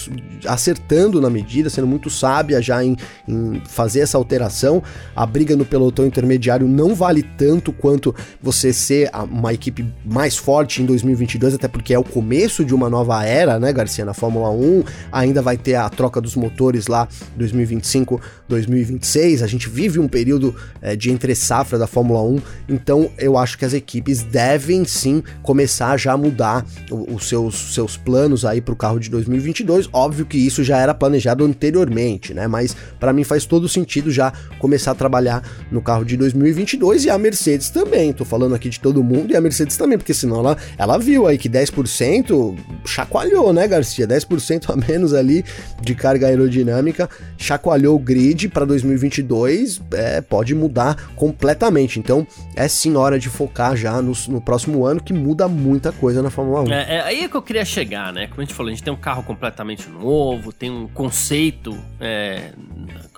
acertando 0.46 1.20
na 1.20 1.30
medida, 1.30 1.70
sendo 1.70 1.86
muito 1.86 2.10
sábia 2.10 2.60
já 2.60 2.84
em, 2.84 2.96
em 3.28 3.61
fazer 3.68 4.00
essa 4.00 4.18
alteração. 4.18 4.82
A 5.14 5.24
briga 5.26 5.56
no 5.56 5.64
pelotão 5.64 6.06
intermediário 6.06 6.66
não 6.66 6.94
vale 6.94 7.22
tanto 7.22 7.72
quanto 7.72 8.14
você 8.40 8.72
ser 8.72 9.10
uma 9.30 9.52
equipe 9.52 9.84
mais 10.04 10.36
forte 10.36 10.82
em 10.82 10.86
2022, 10.86 11.54
até 11.54 11.68
porque 11.68 11.94
é 11.94 11.98
o 11.98 12.04
começo 12.04 12.64
de 12.64 12.74
uma 12.74 12.88
nova 12.88 13.24
era, 13.24 13.58
né, 13.58 13.72
Garcia, 13.72 14.04
na 14.04 14.14
Fórmula 14.14 14.50
1. 14.50 14.84
Ainda 15.10 15.42
vai 15.42 15.56
ter 15.56 15.74
a 15.74 15.88
troca 15.88 16.20
dos 16.20 16.36
motores 16.36 16.86
lá 16.86 17.08
2025, 17.36 18.20
2026. 18.48 19.42
A 19.42 19.46
gente 19.46 19.68
vive 19.68 19.98
um 19.98 20.08
período 20.08 20.54
é, 20.80 20.94
de 20.96 21.10
entre 21.10 21.34
safra 21.34 21.78
da 21.78 21.86
Fórmula 21.86 22.22
1, 22.22 22.40
então 22.68 23.10
eu 23.18 23.36
acho 23.36 23.58
que 23.58 23.64
as 23.64 23.72
equipes 23.72 24.22
devem 24.22 24.84
sim 24.84 25.22
começar 25.42 25.96
já 25.96 26.12
a 26.12 26.16
mudar 26.16 26.64
os 26.90 27.28
seus, 27.28 27.74
seus 27.74 27.96
planos 27.96 28.44
aí 28.44 28.60
para 28.60 28.74
o 28.74 28.76
carro 28.76 28.98
de 28.98 29.10
2022. 29.10 29.88
Óbvio 29.92 30.26
que 30.26 30.38
isso 30.38 30.62
já 30.62 30.78
era 30.78 30.94
planejado 30.94 31.44
anteriormente, 31.44 32.34
né? 32.34 32.46
Mas 32.46 32.76
para 32.98 33.12
mim 33.12 33.24
faz 33.24 33.46
todo 33.52 33.68
sentido 33.68 34.10
já 34.10 34.32
começar 34.58 34.92
a 34.92 34.94
trabalhar 34.94 35.46
no 35.70 35.82
carro 35.82 36.06
de 36.06 36.16
2022 36.16 37.04
e 37.04 37.10
a 37.10 37.18
Mercedes 37.18 37.68
também. 37.68 38.10
Tô 38.10 38.24
falando 38.24 38.54
aqui 38.54 38.70
de 38.70 38.80
todo 38.80 39.04
mundo 39.04 39.30
e 39.30 39.36
a 39.36 39.42
Mercedes 39.42 39.76
também, 39.76 39.98
porque 39.98 40.14
senão 40.14 40.38
ela, 40.38 40.56
ela 40.78 40.96
viu 40.96 41.26
aí 41.26 41.36
que 41.36 41.50
10% 41.50 42.56
chacoalhou, 42.86 43.52
né, 43.52 43.68
Garcia? 43.68 44.08
10% 44.08 44.70
a 44.70 44.76
menos 44.88 45.12
ali 45.12 45.44
de 45.82 45.94
carga 45.94 46.28
aerodinâmica, 46.28 47.10
chacoalhou 47.36 47.94
o 47.94 47.98
grid 47.98 48.48
para 48.48 48.64
2022, 48.64 49.82
é, 49.92 50.22
pode 50.22 50.54
mudar 50.54 51.12
completamente. 51.14 51.98
Então 51.98 52.26
é 52.56 52.66
sim 52.68 52.96
hora 52.96 53.18
de 53.18 53.28
focar 53.28 53.76
já 53.76 54.00
no, 54.00 54.14
no 54.28 54.40
próximo 54.40 54.86
ano, 54.86 55.02
que 55.02 55.12
muda 55.12 55.46
muita 55.46 55.92
coisa 55.92 56.22
na 56.22 56.30
Fórmula 56.30 56.62
1. 56.62 56.72
É, 56.72 56.96
é 56.96 57.00
aí 57.02 57.28
que 57.28 57.36
eu 57.36 57.42
queria 57.42 57.66
chegar, 57.66 58.14
né? 58.14 58.28
Como 58.28 58.40
a 58.40 58.44
gente 58.44 58.54
falou, 58.54 58.70
a 58.70 58.72
gente 58.72 58.82
tem 58.82 58.94
um 58.94 58.96
carro 58.96 59.22
completamente 59.22 59.90
novo, 59.90 60.54
tem 60.54 60.70
um 60.70 60.88
conceito 60.88 61.76
é, 62.00 62.52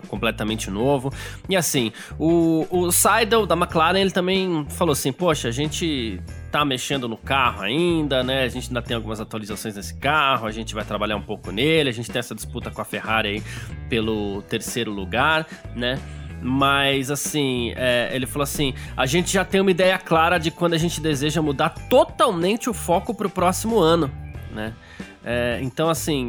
completamente 0.05 0.71
novo. 0.71 1.13
E 1.49 1.57
assim, 1.57 1.93
o, 2.19 2.67
o 2.71 2.91
Seidel 2.91 3.47
da 3.47 3.55
McLaren, 3.55 3.99
ele 3.99 4.11
também 4.11 4.67
falou 4.71 4.93
assim, 4.93 5.13
poxa, 5.13 5.49
a 5.49 5.53
gente 5.53 6.21
tá 6.51 6.65
mexendo 6.65 7.09
no 7.09 7.17
carro 7.17 7.63
ainda, 7.63 8.23
né? 8.23 8.45
A 8.45 8.49
gente 8.49 8.69
ainda 8.69 8.83
tem 8.83 8.95
algumas 8.95 9.21
atualizações 9.21 9.77
nesse 9.77 9.95
carro, 9.95 10.47
a 10.47 10.51
gente 10.51 10.75
vai 10.75 10.85
trabalhar 10.85 11.17
um 11.17 11.23
pouco 11.23 11.51
nele, 11.51 11.91
a 11.91 11.93
gente 11.93 12.11
tem 12.11 12.21
essa 12.21 12.35
disputa 12.35 12.71
com 12.71 12.81
a 12.81 12.85
Ferrari 12.85 13.29
aí 13.29 13.43
pelo 13.89 14.43
terceiro 14.43 14.93
lugar, 14.93 15.47
né? 15.75 15.99
mas 16.47 17.11
assim, 17.11 17.73
é, 17.75 18.11
ele 18.13 18.27
falou 18.27 18.43
assim: 18.43 18.75
a 18.95 19.07
gente 19.07 19.33
já 19.33 19.45
tem 19.47 19.63
uma 19.63 19.71
ideia 19.71 19.99
clara 19.99 20.37
de 20.37 20.51
quando 20.51 20.75
a 20.75 20.79
gente 20.79 21.01
deseja 21.01 21.41
mudar 21.41 21.71
totalmente 21.71 22.69
o 22.69 22.75
foco 22.75 23.15
pro 23.15 23.31
próximo 23.31 23.79
ano, 23.79 24.13
né? 24.53 24.75
É, 25.25 25.59
então, 25.63 25.89
assim, 25.89 26.29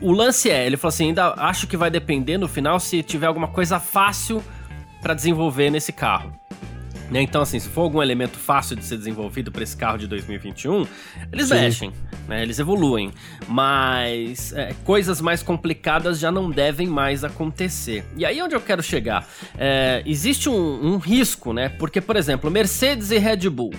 o, 0.00 0.08
o, 0.08 0.12
lance 0.12 0.50
é, 0.50 0.66
ele 0.66 0.76
falou 0.76 0.88
assim, 0.88 1.08
ainda 1.08 1.34
acho 1.36 1.66
que 1.68 1.76
vai 1.76 1.90
depender 1.90 2.36
no 2.36 2.48
final 2.48 2.80
se 2.80 3.02
tiver 3.02 3.26
alguma 3.26 3.48
coisa 3.48 3.78
fácil 3.78 4.42
para 5.00 5.14
desenvolver 5.14 5.70
nesse 5.70 5.92
carro. 5.92 6.32
Né? 7.10 7.22
Então, 7.22 7.40
assim, 7.40 7.58
se 7.58 7.68
for 7.68 7.82
algum 7.82 8.02
elemento 8.02 8.36
fácil 8.36 8.76
de 8.76 8.84
ser 8.84 8.96
desenvolvido 8.96 9.50
para 9.50 9.62
esse 9.62 9.76
carro 9.76 9.96
de 9.96 10.06
2021, 10.06 10.86
eles 11.32 11.48
Sim. 11.48 11.54
mexem, 11.54 11.92
né? 12.26 12.42
eles 12.42 12.58
evoluem. 12.58 13.12
Mas 13.46 14.52
é, 14.52 14.74
coisas 14.84 15.20
mais 15.20 15.42
complicadas 15.42 16.18
já 16.18 16.30
não 16.30 16.50
devem 16.50 16.86
mais 16.86 17.24
acontecer. 17.24 18.04
E 18.16 18.26
aí 18.26 18.42
onde 18.42 18.54
eu 18.54 18.60
quero 18.60 18.82
chegar? 18.82 19.26
É, 19.56 20.02
existe 20.04 20.48
um, 20.48 20.94
um 20.94 20.96
risco, 20.98 21.52
né? 21.52 21.68
Porque, 21.68 22.00
por 22.00 22.16
exemplo, 22.16 22.50
Mercedes 22.50 23.10
e 23.10 23.18
Red 23.18 23.48
Bull 23.48 23.72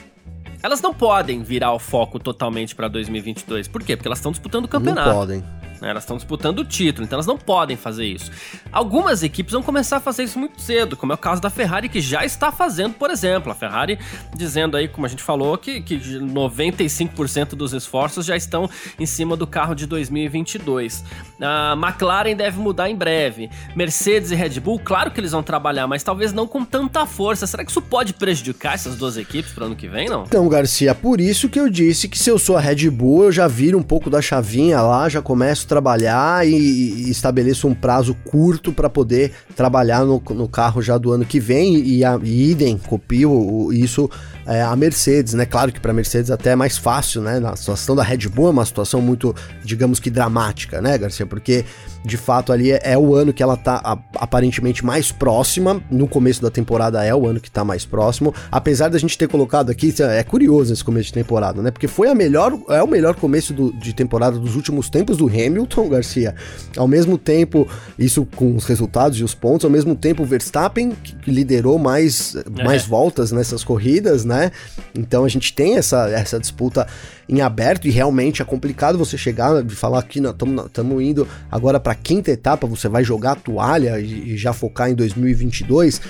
elas 0.61 0.81
não 0.81 0.93
podem 0.93 1.41
virar 1.41 1.73
o 1.73 1.79
foco 1.79 2.19
totalmente 2.19 2.75
para 2.75 2.87
2022. 2.87 3.67
Por 3.67 3.83
quê? 3.83 3.95
Porque 3.95 4.07
elas 4.07 4.19
estão 4.19 4.31
disputando 4.31 4.65
o 4.65 4.67
campeonato. 4.67 5.09
Não 5.09 5.15
podem. 5.15 5.43
Né? 5.81 5.89
Elas 5.89 6.03
estão 6.03 6.17
disputando 6.17 6.59
o 6.59 6.65
título, 6.65 7.05
então 7.05 7.17
elas 7.17 7.25
não 7.25 7.37
podem 7.37 7.77
fazer 7.77 8.05
isso. 8.05 8.31
Algumas 8.71 9.23
equipes 9.23 9.53
vão 9.53 9.63
começar 9.63 9.97
a 9.97 9.99
fazer 9.99 10.23
isso 10.23 10.37
muito 10.37 10.61
cedo, 10.61 10.95
como 10.95 11.11
é 11.11 11.15
o 11.15 11.17
caso 11.17 11.41
da 11.41 11.49
Ferrari, 11.49 11.89
que 11.89 12.01
já 12.01 12.25
está 12.25 12.51
fazendo, 12.51 12.93
por 12.93 13.09
exemplo. 13.09 13.51
A 13.51 13.55
Ferrari 13.55 13.99
dizendo 14.35 14.75
aí, 14.77 14.87
como 14.87 15.05
a 15.05 15.09
gente 15.09 15.23
falou, 15.23 15.57
que, 15.57 15.81
que 15.81 15.97
95% 15.97 17.55
dos 17.55 17.73
esforços 17.73 18.25
já 18.25 18.35
estão 18.35 18.69
em 18.99 19.05
cima 19.05 19.35
do 19.35 19.47
carro 19.47 19.73
de 19.73 19.85
2022. 19.85 21.03
A 21.41 21.73
McLaren 21.73 22.35
deve 22.35 22.59
mudar 22.59 22.89
em 22.89 22.95
breve. 22.95 23.49
Mercedes 23.75 24.31
e 24.31 24.35
Red 24.35 24.59
Bull, 24.59 24.79
claro 24.79 25.11
que 25.11 25.19
eles 25.19 25.31
vão 25.31 25.43
trabalhar, 25.43 25.87
mas 25.87 26.03
talvez 26.03 26.33
não 26.33 26.47
com 26.47 26.65
tanta 26.65 27.05
força. 27.05 27.47
Será 27.47 27.63
que 27.63 27.71
isso 27.71 27.81
pode 27.81 28.13
prejudicar 28.13 28.73
essas 28.73 28.95
duas 28.95 29.17
equipes 29.17 29.51
para 29.51 29.65
ano 29.65 29.75
que 29.75 29.87
vem, 29.87 30.07
não? 30.07 30.23
Então, 30.23 30.47
Garcia, 30.47 30.93
por 30.93 31.21
isso 31.21 31.49
que 31.49 31.59
eu 31.59 31.69
disse 31.69 32.07
que 32.07 32.17
se 32.17 32.29
eu 32.29 32.37
sou 32.37 32.57
a 32.57 32.61
Red 32.61 32.89
Bull, 32.89 33.25
eu 33.25 33.31
já 33.31 33.47
viro 33.47 33.77
um 33.77 33.83
pouco 33.83 34.09
da 34.09 34.21
chavinha 34.21 34.81
lá, 34.81 35.07
já 35.07 35.21
começo 35.21 35.67
trabalhar 35.69 36.45
e, 36.45 36.51
e 36.51 37.09
estabeleço 37.11 37.67
um 37.67 37.75
prazo 37.75 38.15
curto 38.25 38.73
para 38.73 38.89
poder 38.89 39.31
trabalhar 39.55 40.03
no, 40.03 40.21
no, 40.31 40.47
carro 40.47 40.81
já 40.81 40.97
do 40.97 41.11
ano 41.11 41.23
que 41.23 41.39
vem 41.39 41.77
e, 41.77 42.03
a, 42.03 42.19
e 42.21 42.51
idem, 42.51 42.77
copio 42.77 43.71
isso 43.71 44.09
é, 44.45 44.63
a 44.63 44.75
Mercedes, 44.75 45.35
né? 45.35 45.45
Claro 45.45 45.71
que 45.71 45.79
para 45.79 45.93
Mercedes 45.93 46.31
até 46.31 46.51
é 46.51 46.55
mais 46.55 46.75
fácil, 46.75 47.21
né? 47.21 47.39
Na 47.39 47.55
situação 47.55 47.95
da 47.95 48.01
Red 48.01 48.27
Bull 48.27 48.47
é 48.47 48.49
uma 48.49 48.65
situação 48.65 48.99
muito, 48.99 49.35
digamos 49.63 49.99
que 49.99 50.09
dramática, 50.09 50.81
né, 50.81 50.97
Garcia? 50.97 51.25
Porque 51.25 51.63
de 52.03 52.17
fato 52.17 52.51
ali 52.51 52.71
é, 52.71 52.79
é 52.83 52.97
o 52.97 53.13
ano 53.13 53.31
que 53.31 53.43
ela 53.43 53.55
tá 53.55 53.79
a, 53.83 53.97
aparentemente 54.15 54.83
mais 54.83 55.11
próxima. 55.11 55.81
No 55.91 56.07
começo 56.07 56.41
da 56.41 56.49
temporada 56.49 57.03
é 57.05 57.13
o 57.13 57.27
ano 57.27 57.39
que 57.39 57.51
tá 57.51 57.63
mais 57.63 57.85
próximo. 57.85 58.33
Apesar 58.51 58.89
da 58.89 58.97
gente 58.97 59.17
ter 59.17 59.27
colocado 59.27 59.69
aqui, 59.69 59.93
é 59.99 60.23
curioso 60.23 60.73
esse 60.73 60.83
começo 60.83 61.07
de 61.07 61.13
temporada, 61.13 61.61
né? 61.61 61.69
Porque 61.69 61.87
foi 61.87 62.09
a 62.09 62.15
melhor, 62.15 62.57
é 62.69 62.81
o 62.81 62.87
melhor 62.87 63.15
começo 63.15 63.53
do, 63.53 63.71
de 63.73 63.93
temporada 63.93 64.39
dos 64.39 64.55
últimos 64.55 64.89
tempos 64.89 65.17
do 65.17 65.27
Hamilton, 65.27 65.58
Garcia. 65.89 66.33
Ao 66.75 66.87
mesmo 66.87 67.17
tempo, 67.17 67.67
isso 67.97 68.27
com 68.35 68.55
os 68.55 68.65
resultados 68.65 69.19
e 69.19 69.23
os 69.23 69.35
pontos, 69.35 69.65
ao 69.65 69.71
mesmo 69.71 69.95
tempo 69.95 70.23
o 70.23 70.25
Verstappen 70.25 70.91
que 70.91 71.29
liderou 71.29 71.77
mais, 71.77 72.35
é. 72.35 72.63
mais 72.63 72.85
voltas 72.85 73.31
nessas 73.31 73.63
corridas, 73.63 74.25
né? 74.25 74.39
né? 74.39 74.51
Então 74.95 75.25
a 75.25 75.27
gente 75.27 75.53
tem 75.53 75.77
essa, 75.77 76.09
essa 76.09 76.39
disputa 76.39 76.87
em 77.29 77.41
aberto 77.41 77.87
e 77.87 77.91
realmente 77.91 78.41
é 78.41 78.45
complicado 78.45 78.97
você 78.97 79.17
chegar 79.17 79.63
e 79.63 79.69
falar 79.69 80.01
que 80.03 80.19
estamos 80.19 81.03
indo 81.03 81.27
agora 81.51 81.79
para 81.79 81.91
a 81.91 81.95
quinta 81.95 82.31
etapa, 82.31 82.65
você 82.65 82.89
vai 82.89 83.03
jogar 83.03 83.33
a 83.33 83.35
toalha 83.35 83.99
e, 83.99 84.33
e 84.33 84.37
já 84.37 84.51
focar 84.51 84.89
em 84.89 84.95
2022. 84.95 86.01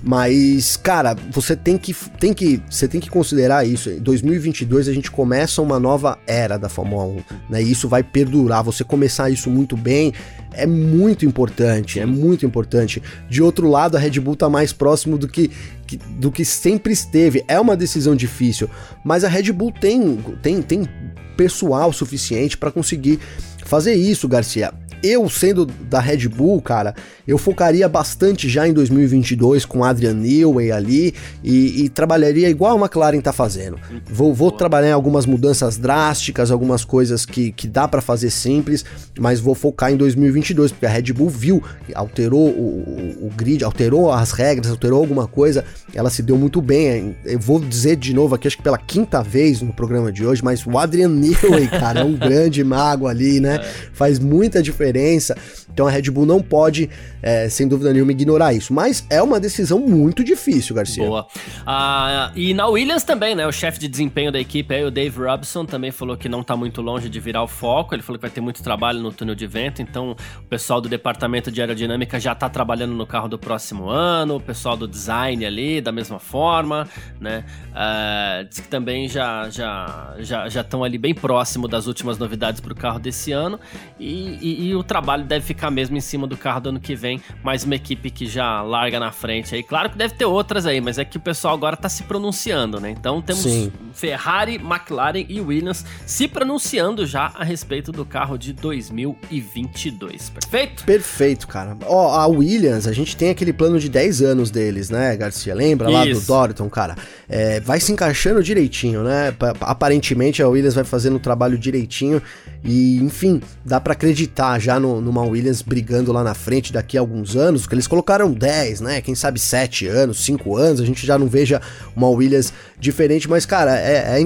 Mas, 0.00 0.76
cara, 0.76 1.16
você 1.32 1.56
tem 1.56 1.76
que, 1.76 1.92
tem 2.20 2.32
que, 2.32 2.62
você 2.70 2.86
tem 2.86 3.00
que 3.00 3.10
considerar 3.10 3.66
isso. 3.66 3.90
Em 3.90 3.98
2022 3.98 4.86
a 4.86 4.92
gente 4.92 5.10
começa 5.10 5.60
uma 5.60 5.80
nova 5.80 6.16
era 6.24 6.56
da 6.56 6.68
Fórmula 6.68 7.04
1, 7.04 7.16
né? 7.50 7.62
E 7.62 7.72
isso 7.72 7.88
vai 7.88 8.04
perdurar. 8.04 8.62
Você 8.62 8.84
começar 8.84 9.28
isso 9.28 9.50
muito 9.50 9.76
bem 9.76 10.12
é 10.52 10.66
muito 10.66 11.26
importante, 11.26 12.00
é 12.00 12.06
muito 12.06 12.46
importante. 12.46 13.02
De 13.28 13.42
outro 13.42 13.68
lado, 13.68 13.96
a 13.96 14.00
Red 14.00 14.18
Bull 14.18 14.34
tá 14.34 14.48
mais 14.48 14.72
próximo 14.72 15.18
do 15.18 15.28
que, 15.28 15.50
do 15.96 16.30
que 16.30 16.44
sempre 16.44 16.92
esteve. 16.92 17.44
É 17.48 17.58
uma 17.58 17.76
decisão 17.76 18.14
difícil, 18.14 18.68
mas 19.04 19.24
a 19.24 19.28
Red 19.28 19.52
Bull 19.52 19.72
tem, 19.72 20.18
tem, 20.42 20.62
tem 20.62 20.88
pessoal 21.36 21.92
suficiente 21.92 22.56
para 22.56 22.70
conseguir 22.70 23.18
fazer 23.64 23.94
isso, 23.94 24.28
Garcia 24.28 24.72
eu 25.02 25.28
sendo 25.28 25.66
da 25.66 26.00
Red 26.00 26.28
Bull, 26.28 26.60
cara, 26.60 26.94
eu 27.26 27.38
focaria 27.38 27.88
bastante 27.88 28.48
já 28.48 28.66
em 28.66 28.72
2022 28.72 29.64
com 29.64 29.84
Adrian 29.84 30.14
Newey 30.14 30.72
ali 30.72 31.14
e, 31.44 31.84
e 31.84 31.88
trabalharia 31.88 32.48
igual 32.48 32.76
a 32.76 32.80
McLaren 32.80 33.20
tá 33.20 33.32
fazendo. 33.32 33.78
Vou, 34.10 34.34
vou 34.34 34.50
trabalhar 34.50 34.88
em 34.88 34.92
algumas 34.92 35.26
mudanças 35.26 35.76
drásticas, 35.76 36.50
algumas 36.50 36.84
coisas 36.84 37.24
que, 37.24 37.52
que 37.52 37.68
dá 37.68 37.86
para 37.86 38.00
fazer 38.00 38.30
simples, 38.30 38.84
mas 39.18 39.40
vou 39.40 39.54
focar 39.54 39.92
em 39.92 39.96
2022 39.96 40.72
porque 40.72 40.86
a 40.86 40.88
Red 40.88 41.12
Bull 41.12 41.28
viu, 41.28 41.62
alterou 41.94 42.48
o, 42.48 43.18
o, 43.20 43.26
o 43.26 43.30
grid, 43.36 43.62
alterou 43.62 44.10
as 44.10 44.32
regras, 44.32 44.70
alterou 44.70 44.98
alguma 44.98 45.26
coisa, 45.26 45.64
ela 45.94 46.10
se 46.10 46.22
deu 46.22 46.36
muito 46.36 46.60
bem. 46.60 47.16
Eu 47.24 47.38
vou 47.38 47.60
dizer 47.60 47.96
de 47.96 48.14
novo 48.14 48.34
aqui, 48.34 48.48
acho 48.48 48.56
que 48.56 48.62
pela 48.62 48.78
quinta 48.78 49.22
vez 49.22 49.60
no 49.60 49.72
programa 49.72 50.10
de 50.10 50.24
hoje, 50.26 50.42
mas 50.42 50.66
o 50.66 50.78
Adrian 50.78 51.08
Newey, 51.08 51.68
cara, 51.68 52.00
é 52.00 52.04
um 52.04 52.16
grande 52.18 52.64
mago 52.64 53.06
ali, 53.06 53.38
né? 53.38 53.56
É. 53.56 53.88
Faz 53.92 54.18
muita 54.18 54.62
diferença 54.62 54.87
diferença. 54.88 55.36
Então 55.72 55.86
a 55.86 55.90
Red 55.90 56.10
Bull 56.10 56.26
não 56.26 56.42
pode, 56.42 56.90
é, 57.22 57.48
sem 57.48 57.68
dúvida 57.68 57.92
nenhuma, 57.92 58.12
ignorar 58.12 58.52
isso. 58.52 58.72
Mas 58.72 59.06
é 59.10 59.22
uma 59.22 59.38
decisão 59.38 59.78
muito 59.78 60.24
difícil, 60.24 60.74
Garcia. 60.74 61.04
Boa. 61.04 61.26
Ah, 61.66 62.32
e 62.34 62.54
na 62.54 62.66
Williams 62.66 63.04
também, 63.04 63.34
né? 63.34 63.46
O 63.46 63.52
chefe 63.52 63.78
de 63.78 63.88
desempenho 63.88 64.32
da 64.32 64.40
equipe 64.40 64.74
aí, 64.74 64.84
o 64.84 64.90
Dave 64.90 65.18
Robson, 65.18 65.64
também 65.64 65.90
falou 65.90 66.16
que 66.16 66.28
não 66.28 66.42
tá 66.42 66.56
muito 66.56 66.82
longe 66.82 67.08
de 67.08 67.20
virar 67.20 67.42
o 67.42 67.48
foco. 67.48 67.94
Ele 67.94 68.02
falou 68.02 68.18
que 68.18 68.22
vai 68.22 68.30
ter 68.30 68.40
muito 68.40 68.62
trabalho 68.62 69.00
no 69.00 69.12
túnel 69.12 69.34
de 69.34 69.46
vento. 69.46 69.82
Então 69.82 70.16
o 70.40 70.44
pessoal 70.48 70.80
do 70.80 70.88
departamento 70.88 71.50
de 71.50 71.60
aerodinâmica 71.60 72.18
já 72.18 72.34
tá 72.34 72.48
trabalhando 72.48 72.94
no 72.94 73.06
carro 73.06 73.28
do 73.28 73.38
próximo 73.38 73.88
ano. 73.88 74.36
O 74.36 74.40
pessoal 74.40 74.76
do 74.76 74.88
design 74.88 75.44
ali, 75.44 75.80
da 75.80 75.92
mesma 75.92 76.18
forma, 76.18 76.88
né? 77.20 77.44
Uh, 77.70 78.48
diz 78.48 78.60
que 78.60 78.68
também 78.68 79.08
já 79.08 79.48
já 79.50 80.14
já 80.18 80.48
já 80.48 80.60
estão 80.62 80.82
ali 80.82 80.98
bem 80.98 81.14
próximo 81.14 81.68
das 81.68 81.86
últimas 81.86 82.18
novidades 82.18 82.60
para 82.60 82.72
o 82.72 82.76
carro 82.76 82.98
desse 82.98 83.32
ano. 83.32 83.60
E, 83.98 84.38
e, 84.40 84.68
e 84.68 84.74
o 84.80 84.84
trabalho 84.84 85.24
deve 85.24 85.44
ficar 85.44 85.70
mesmo 85.70 85.96
em 85.96 86.00
cima 86.00 86.26
do 86.26 86.36
carro 86.36 86.60
do 86.60 86.68
ano 86.70 86.80
que 86.80 86.94
vem, 86.94 87.20
mais 87.42 87.64
uma 87.64 87.74
equipe 87.74 88.10
que 88.10 88.26
já 88.26 88.62
larga 88.62 88.98
na 88.98 89.12
frente 89.12 89.54
aí. 89.54 89.62
Claro 89.62 89.90
que 89.90 89.98
deve 89.98 90.14
ter 90.14 90.24
outras 90.24 90.66
aí, 90.66 90.80
mas 90.80 90.98
é 90.98 91.04
que 91.04 91.16
o 91.16 91.20
pessoal 91.20 91.54
agora 91.54 91.76
tá 91.76 91.88
se 91.88 92.02
pronunciando, 92.04 92.80
né? 92.80 92.90
Então 92.90 93.20
temos 93.20 93.42
Sim. 93.42 93.72
Ferrari, 93.92 94.54
McLaren 94.54 95.24
e 95.28 95.40
Williams 95.40 95.84
se 96.06 96.28
pronunciando 96.28 97.06
já 97.06 97.32
a 97.34 97.44
respeito 97.44 97.90
do 97.92 98.04
carro 98.04 98.38
de 98.38 98.52
2022. 98.52 100.30
Perfeito? 100.30 100.84
Perfeito, 100.84 101.48
cara. 101.48 101.76
Ó, 101.86 102.14
a 102.14 102.26
Williams, 102.26 102.86
a 102.86 102.92
gente 102.92 103.16
tem 103.16 103.30
aquele 103.30 103.52
plano 103.52 103.78
de 103.78 103.88
10 103.88 104.22
anos 104.22 104.50
deles, 104.50 104.90
né, 104.90 105.16
Garcia? 105.16 105.54
Lembra 105.54 105.88
lá 105.88 106.04
do 106.04 106.20
Dorton, 106.20 106.68
cara? 106.68 106.96
É, 107.28 107.60
vai 107.60 107.80
se 107.80 107.92
encaixando 107.92 108.42
direitinho, 108.42 109.02
né? 109.02 109.34
Aparentemente 109.60 110.42
a 110.42 110.48
Williams 110.48 110.74
vai 110.74 110.84
fazendo 110.84 111.16
o 111.16 111.20
trabalho 111.20 111.58
direitinho 111.58 112.22
e, 112.64 112.98
enfim, 112.98 113.40
dá 113.64 113.80
para 113.80 113.92
acreditar 113.92 114.58
já 114.58 114.67
no, 114.76 115.00
numa 115.00 115.22
Williams 115.22 115.62
brigando 115.62 116.12
lá 116.12 116.24
na 116.24 116.34
frente 116.34 116.72
daqui 116.72 116.98
a 116.98 117.00
alguns 117.00 117.36
anos, 117.36 117.64
que 117.64 117.74
eles 117.74 117.86
colocaram 117.86 118.32
10, 118.32 118.80
né? 118.80 119.00
Quem 119.00 119.14
sabe 119.14 119.38
7 119.38 119.86
anos, 119.86 120.24
5 120.24 120.56
anos, 120.56 120.80
a 120.80 120.84
gente 120.84 121.06
já 121.06 121.16
não 121.16 121.28
veja 121.28 121.62
uma 121.94 122.08
Williams 122.08 122.52
diferente, 122.78 123.28
mas, 123.28 123.46
cara, 123.46 123.78
é, 123.78 124.18
é 124.18 124.20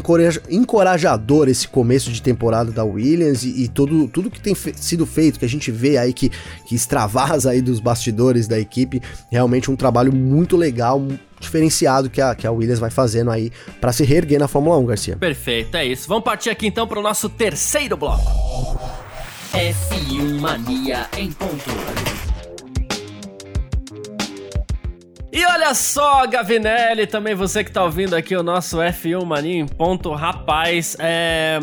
encorajador 0.51 1.49
esse 1.49 1.69
começo 1.69 2.11
de 2.11 2.23
temporada 2.23 2.73
da 2.73 2.83
Williams 2.83 3.45
e, 3.45 3.65
e 3.65 3.69
tudo, 3.69 4.09
tudo 4.09 4.31
que 4.31 4.41
tem 4.41 4.55
fe 4.55 4.73
sido 4.75 5.05
feito, 5.05 5.39
que 5.39 5.45
a 5.45 5.49
gente 5.49 5.71
vê 5.71 5.99
aí 5.99 6.13
que, 6.13 6.31
que 6.67 6.75
extravasa 6.75 7.51
aí 7.51 7.61
dos 7.61 7.79
bastidores 7.79 8.49
da 8.49 8.59
equipe, 8.59 9.03
realmente 9.31 9.71
um 9.71 9.77
trabalho 9.77 10.13
muito 10.13 10.57
legal, 10.57 11.07
diferenciado 11.39 12.09
que 12.09 12.21
a, 12.21 12.35
que 12.35 12.47
a 12.47 12.53
Williams 12.53 12.79
vai 12.79 12.91
fazendo 12.91 13.31
aí 13.31 13.51
para 13.81 13.93
se 13.93 14.05
reerguer 14.05 14.39
na 14.39 14.49
Fórmula 14.49 14.79
1, 14.79 14.87
Garcia. 14.87 15.17
Perfeito, 15.17 15.77
é 15.77 15.85
isso. 15.85 16.09
Vamos 16.09 16.25
partir 16.25 16.51
aqui 16.51 16.67
então 16.67 16.87
para 16.87 16.99
o 16.99 17.03
nosso 17.03 17.29
terceiro 17.29 17.97
bloco. 17.97 18.23
F1 19.53 20.41
Mania 20.41 21.07
em 21.19 21.31
ponto. 21.31 21.71
E 25.31 25.45
olha 25.45 25.75
só, 25.75 26.27
Gavinelli, 26.27 27.07
também 27.07 27.35
você 27.35 27.63
que 27.63 27.71
tá 27.71 27.85
ouvindo 27.85 28.15
aqui 28.17 28.35
o 28.35 28.43
nosso 28.43 28.79
F1 28.79 29.25
Mania 29.25 29.61
em 29.61 29.67
ponto, 29.67 30.11
rapaz, 30.13 30.97
é... 30.99 31.61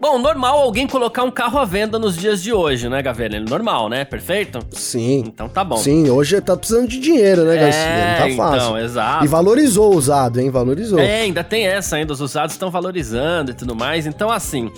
Bom, 0.00 0.16
normal 0.16 0.60
alguém 0.60 0.86
colocar 0.86 1.24
um 1.24 1.30
carro 1.30 1.58
à 1.58 1.64
venda 1.64 1.98
nos 1.98 2.16
dias 2.16 2.40
de 2.40 2.52
hoje, 2.52 2.88
né, 2.88 3.02
Gavinelli? 3.02 3.50
Normal, 3.50 3.88
né? 3.88 4.04
Perfeito? 4.04 4.60
Sim. 4.70 5.24
Então 5.26 5.48
tá 5.48 5.64
bom. 5.64 5.76
Sim, 5.76 6.08
hoje 6.08 6.40
tá 6.40 6.56
precisando 6.56 6.86
de 6.86 7.00
dinheiro, 7.00 7.42
né, 7.42 7.56
Garcia? 7.56 7.82
É, 7.82 8.20
Não 8.20 8.36
tá 8.36 8.36
fácil. 8.36 8.68
Então, 8.68 8.78
exato. 8.78 9.24
E 9.24 9.28
valorizou 9.28 9.92
o 9.92 9.96
usado, 9.96 10.38
hein? 10.40 10.50
Valorizou. 10.50 11.00
É, 11.00 11.22
ainda 11.22 11.42
tem 11.42 11.66
essa 11.66 11.96
ainda, 11.96 12.12
os 12.12 12.20
usados 12.20 12.54
estão 12.54 12.70
valorizando 12.70 13.50
e 13.50 13.54
tudo 13.54 13.74
mais. 13.74 14.06
Então, 14.06 14.30
assim, 14.30 14.70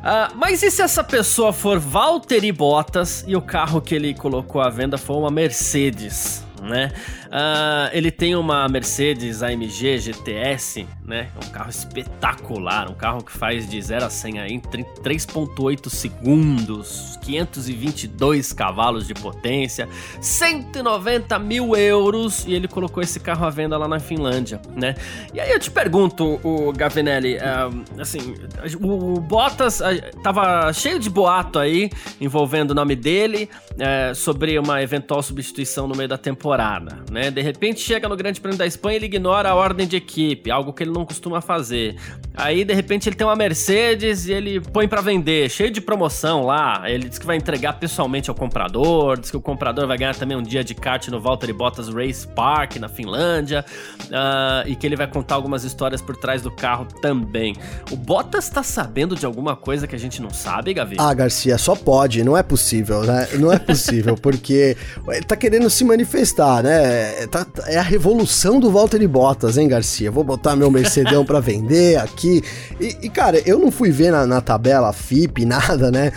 Uh, 0.00 0.34
mas 0.34 0.62
e 0.62 0.70
se 0.70 0.82
essa 0.82 1.04
pessoa 1.04 1.52
for 1.52 1.78
Valtteri 1.78 2.50
Bottas 2.50 3.22
e 3.26 3.36
o 3.36 3.42
carro 3.42 3.80
que 3.80 3.94
ele 3.94 4.14
colocou 4.14 4.60
à 4.60 4.70
venda 4.70 4.96
for 4.96 5.18
uma 5.18 5.30
Mercedes? 5.30 6.42
né? 6.60 6.92
Uh, 7.30 7.88
ele 7.92 8.10
tem 8.10 8.34
uma 8.34 8.68
Mercedes 8.68 9.40
AMG 9.42 9.98
GTS, 9.98 10.86
né? 11.04 11.28
É 11.40 11.46
um 11.46 11.50
carro 11.50 11.70
espetacular, 11.70 12.90
um 12.90 12.94
carro 12.94 13.22
que 13.22 13.30
faz 13.30 13.68
de 13.68 13.80
0 13.80 14.04
a 14.04 14.10
100 14.10 14.38
em 14.52 14.60
3.8 14.60 15.88
segundos, 15.88 17.16
522 17.22 18.52
cavalos 18.52 19.06
de 19.06 19.14
potência, 19.14 19.88
190 20.20 21.38
mil 21.38 21.76
euros 21.76 22.44
e 22.46 22.52
ele 22.52 22.66
colocou 22.66 23.00
esse 23.00 23.20
carro 23.20 23.46
à 23.46 23.50
venda 23.50 23.78
lá 23.78 23.86
na 23.86 24.00
Finlândia, 24.00 24.60
né? 24.74 24.96
E 25.32 25.38
aí 25.38 25.52
eu 25.52 25.60
te 25.60 25.70
pergunto, 25.70 26.40
o 26.42 26.72
Gavinelli, 26.72 27.36
uh, 27.36 28.00
assim, 28.00 28.34
o, 28.80 29.20
Bottas 29.20 29.80
uh, 29.80 29.84
tava 30.22 30.72
cheio 30.72 30.98
de 30.98 31.08
boato 31.08 31.60
aí 31.60 31.90
envolvendo 32.20 32.72
o 32.72 32.74
nome 32.74 32.96
dele, 32.96 33.48
uh, 33.74 34.14
sobre 34.16 34.58
uma 34.58 34.82
eventual 34.82 35.22
substituição 35.22 35.86
no 35.86 35.94
meio 35.94 36.08
da 36.08 36.18
temporada 36.18 36.40
temporada, 36.40 36.96
né? 37.20 37.30
De 37.30 37.42
repente 37.42 37.80
chega 37.80 38.08
no 38.08 38.16
Grande 38.16 38.40
Prêmio 38.40 38.58
da 38.58 38.66
Espanha 38.66 38.94
e 38.94 38.96
ele 38.96 39.06
ignora 39.06 39.50
a 39.50 39.54
ordem 39.54 39.86
de 39.86 39.96
equipe, 39.96 40.50
algo 40.50 40.72
que 40.72 40.82
ele 40.82 40.90
não 40.90 41.04
costuma 41.04 41.42
fazer. 41.42 41.96
Aí 42.34 42.64
de 42.64 42.72
repente 42.72 43.08
ele 43.08 43.16
tem 43.16 43.26
uma 43.26 43.36
Mercedes 43.36 44.26
e 44.26 44.32
ele 44.32 44.60
põe 44.60 44.88
para 44.88 45.02
vender, 45.02 45.50
cheio 45.50 45.70
de 45.70 45.80
promoção 45.80 46.46
lá. 46.46 46.82
Ele 46.86 47.08
diz 47.08 47.18
que 47.18 47.26
vai 47.26 47.36
entregar 47.36 47.74
pessoalmente 47.74 48.30
ao 48.30 48.34
comprador, 48.34 49.20
diz 49.20 49.30
que 49.30 49.36
o 49.36 49.40
comprador 49.40 49.86
vai 49.86 49.98
ganhar 49.98 50.14
também 50.14 50.36
um 50.36 50.42
dia 50.42 50.64
de 50.64 50.74
kart 50.74 51.08
no 51.08 51.20
Valtteri 51.20 51.52
Bottas 51.52 51.88
Race 51.88 52.26
Park 52.26 52.76
na 52.76 52.88
Finlândia 52.88 53.64
uh, 54.06 54.66
e 54.66 54.74
que 54.74 54.86
ele 54.86 54.96
vai 54.96 55.06
contar 55.06 55.34
algumas 55.34 55.62
histórias 55.62 56.00
por 56.00 56.16
trás 56.16 56.40
do 56.40 56.50
carro 56.50 56.86
também. 57.02 57.54
O 57.90 57.96
Bottas 57.96 58.48
tá 58.48 58.62
sabendo 58.62 59.14
de 59.14 59.26
alguma 59.26 59.54
coisa 59.56 59.86
que 59.86 59.94
a 59.94 59.98
gente 59.98 60.22
não 60.22 60.30
sabe, 60.30 60.72
Gavi? 60.72 60.96
Ah, 60.98 61.12
Garcia, 61.12 61.58
só 61.58 61.76
pode, 61.76 62.24
não 62.24 62.36
é 62.36 62.42
possível, 62.42 63.02
né? 63.02 63.28
Não 63.38 63.52
é 63.52 63.58
possível, 63.58 64.14
porque 64.20 64.76
ele 65.08 65.24
tá 65.24 65.36
querendo 65.36 65.68
se 65.68 65.84
manifestar 65.84 66.30
está, 66.30 66.62
né? 67.10 67.26
Tá, 67.26 67.46
é 67.66 67.78
a 67.78 67.82
revolução 67.82 68.60
do 68.60 68.70
Walter 68.70 69.06
Bottas, 69.08 69.58
hein, 69.58 69.68
Garcia? 69.68 70.10
Vou 70.10 70.24
botar 70.24 70.56
meu 70.56 70.70
Mercedão 70.70 71.24
para 71.24 71.40
vender 71.40 71.98
aqui. 71.98 72.42
E, 72.80 72.96
e, 73.02 73.08
cara, 73.08 73.40
eu 73.44 73.58
não 73.58 73.70
fui 73.70 73.90
ver 73.90 74.10
na, 74.10 74.26
na 74.26 74.40
tabela 74.40 74.92
FIP 74.92 75.44
nada, 75.44 75.90
né? 75.90 76.12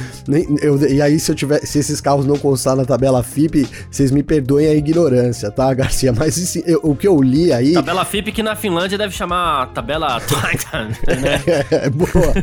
Eu, 0.62 0.78
e 0.88 1.02
aí, 1.02 1.20
se 1.20 1.32
eu 1.32 1.36
tiver, 1.36 1.60
se 1.66 1.80
esses 1.80 2.00
carros 2.00 2.26
não 2.26 2.38
constar 2.38 2.76
na 2.76 2.86
tabela 2.86 3.24
FIP, 3.24 3.68
vocês 3.90 4.12
me 4.12 4.24
perdoem 4.24 4.68
a 4.68 4.76
ignorância, 4.76 5.50
tá, 5.52 5.74
Garcia? 5.74 6.14
Mas 6.14 6.38
assim, 6.38 6.64
eu, 6.66 6.80
o 6.84 6.96
que 6.96 7.08
eu 7.08 7.22
li 7.22 7.52
aí. 7.52 7.74
Tabela 7.74 8.06
FIP 8.06 8.32
que 8.32 8.44
na 8.44 8.56
Finlândia 8.56 8.98
deve 8.98 9.14
chamar 9.14 9.68
tabela 9.74 10.20
Titan, 10.22 10.90
né? 11.20 11.42
é, 11.72 11.90
boa. 11.90 12.34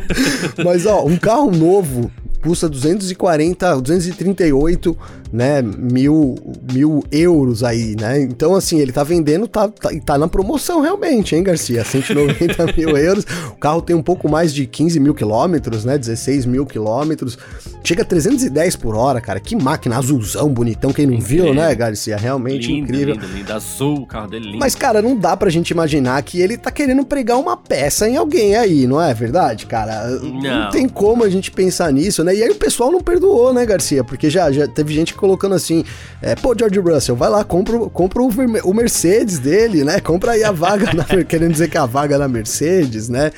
Mas 0.63 0.85
ó, 0.85 1.05
um 1.05 1.17
carro 1.17 1.51
novo 1.51 2.11
custa 2.41 2.67
240, 2.67 3.81
238 3.81 4.97
né, 5.31 5.61
mil, 5.61 6.35
mil 6.71 7.03
euros 7.11 7.63
aí, 7.63 7.95
né? 7.99 8.19
Então, 8.41 8.55
assim, 8.55 8.79
ele 8.79 8.91
tá 8.91 9.03
vendendo, 9.03 9.47
tá, 9.47 9.67
tá, 9.67 9.91
tá 10.03 10.17
na 10.17 10.27
promoção 10.27 10.81
realmente, 10.81 11.35
hein, 11.35 11.43
Garcia? 11.43 11.85
190 11.85 12.65
mil 12.75 12.97
euros. 12.97 13.23
O 13.49 13.55
carro 13.59 13.83
tem 13.83 13.95
um 13.95 14.01
pouco 14.01 14.27
mais 14.27 14.51
de 14.51 14.65
15 14.65 14.99
mil 14.99 15.13
quilômetros, 15.13 15.85
né? 15.85 15.95
16 15.95 16.47
mil 16.47 16.65
quilômetros. 16.65 17.37
Chega 17.83 18.01
a 18.01 18.05
310 18.05 18.75
por 18.77 18.95
hora, 18.95 19.21
cara. 19.21 19.39
Que 19.39 19.55
máquina 19.55 19.95
azulzão, 19.95 20.49
bonitão. 20.49 20.91
Quem 20.91 21.05
não 21.05 21.13
incrível. 21.13 21.45
viu, 21.45 21.53
né, 21.53 21.75
Garcia? 21.75 22.17
Realmente 22.17 22.65
lindo, 22.65 22.83
incrível. 22.83 23.13
Lindo, 23.13 23.27
lindo. 23.27 23.53
Azul, 23.53 23.97
o 23.99 24.05
carro 24.07 24.27
dele 24.27 24.45
lindo. 24.45 24.57
Mas, 24.57 24.73
cara, 24.73 25.03
não 25.03 25.15
dá 25.15 25.37
pra 25.37 25.51
gente 25.51 25.69
imaginar 25.69 26.19
que 26.23 26.41
ele 26.41 26.57
tá 26.57 26.71
querendo 26.71 27.05
pregar 27.05 27.37
uma 27.37 27.55
peça 27.55 28.09
em 28.09 28.17
alguém 28.17 28.55
aí, 28.55 28.87
não 28.87 28.99
é 28.99 29.13
verdade, 29.13 29.67
cara? 29.67 30.07
Não, 30.19 30.41
não 30.41 30.69
tem 30.71 30.89
como 30.89 31.23
a 31.23 31.29
gente 31.29 31.51
pensar 31.51 31.93
nisso, 31.93 32.23
né? 32.23 32.33
E 32.33 32.41
aí 32.41 32.49
o 32.49 32.55
pessoal 32.55 32.91
não 32.91 33.01
perdoou, 33.01 33.53
né, 33.53 33.63
Garcia? 33.67 34.03
Porque 34.03 34.31
já, 34.31 34.51
já 34.51 34.67
teve 34.67 34.91
gente 34.95 35.13
colocando 35.13 35.53
assim: 35.53 35.83
é, 36.23 36.33
pô, 36.33 36.55
George 36.57 36.79
Russell, 36.79 37.15
vai 37.15 37.29
lá, 37.29 37.43
compra, 37.43 37.77
compra 37.89 38.23
o, 38.23 38.30
Mercedes 38.73 39.39
dele, 39.39 39.83
né? 39.83 39.99
Compra 39.99 40.31
aí 40.33 40.43
a 40.43 40.51
vaga, 40.51 40.91
na, 40.93 41.23
querendo 41.23 41.51
dizer 41.51 41.69
que 41.69 41.77
a 41.77 41.85
vaga 41.85 42.17
na 42.17 42.27
Mercedes, 42.27 43.09
né? 43.09 43.31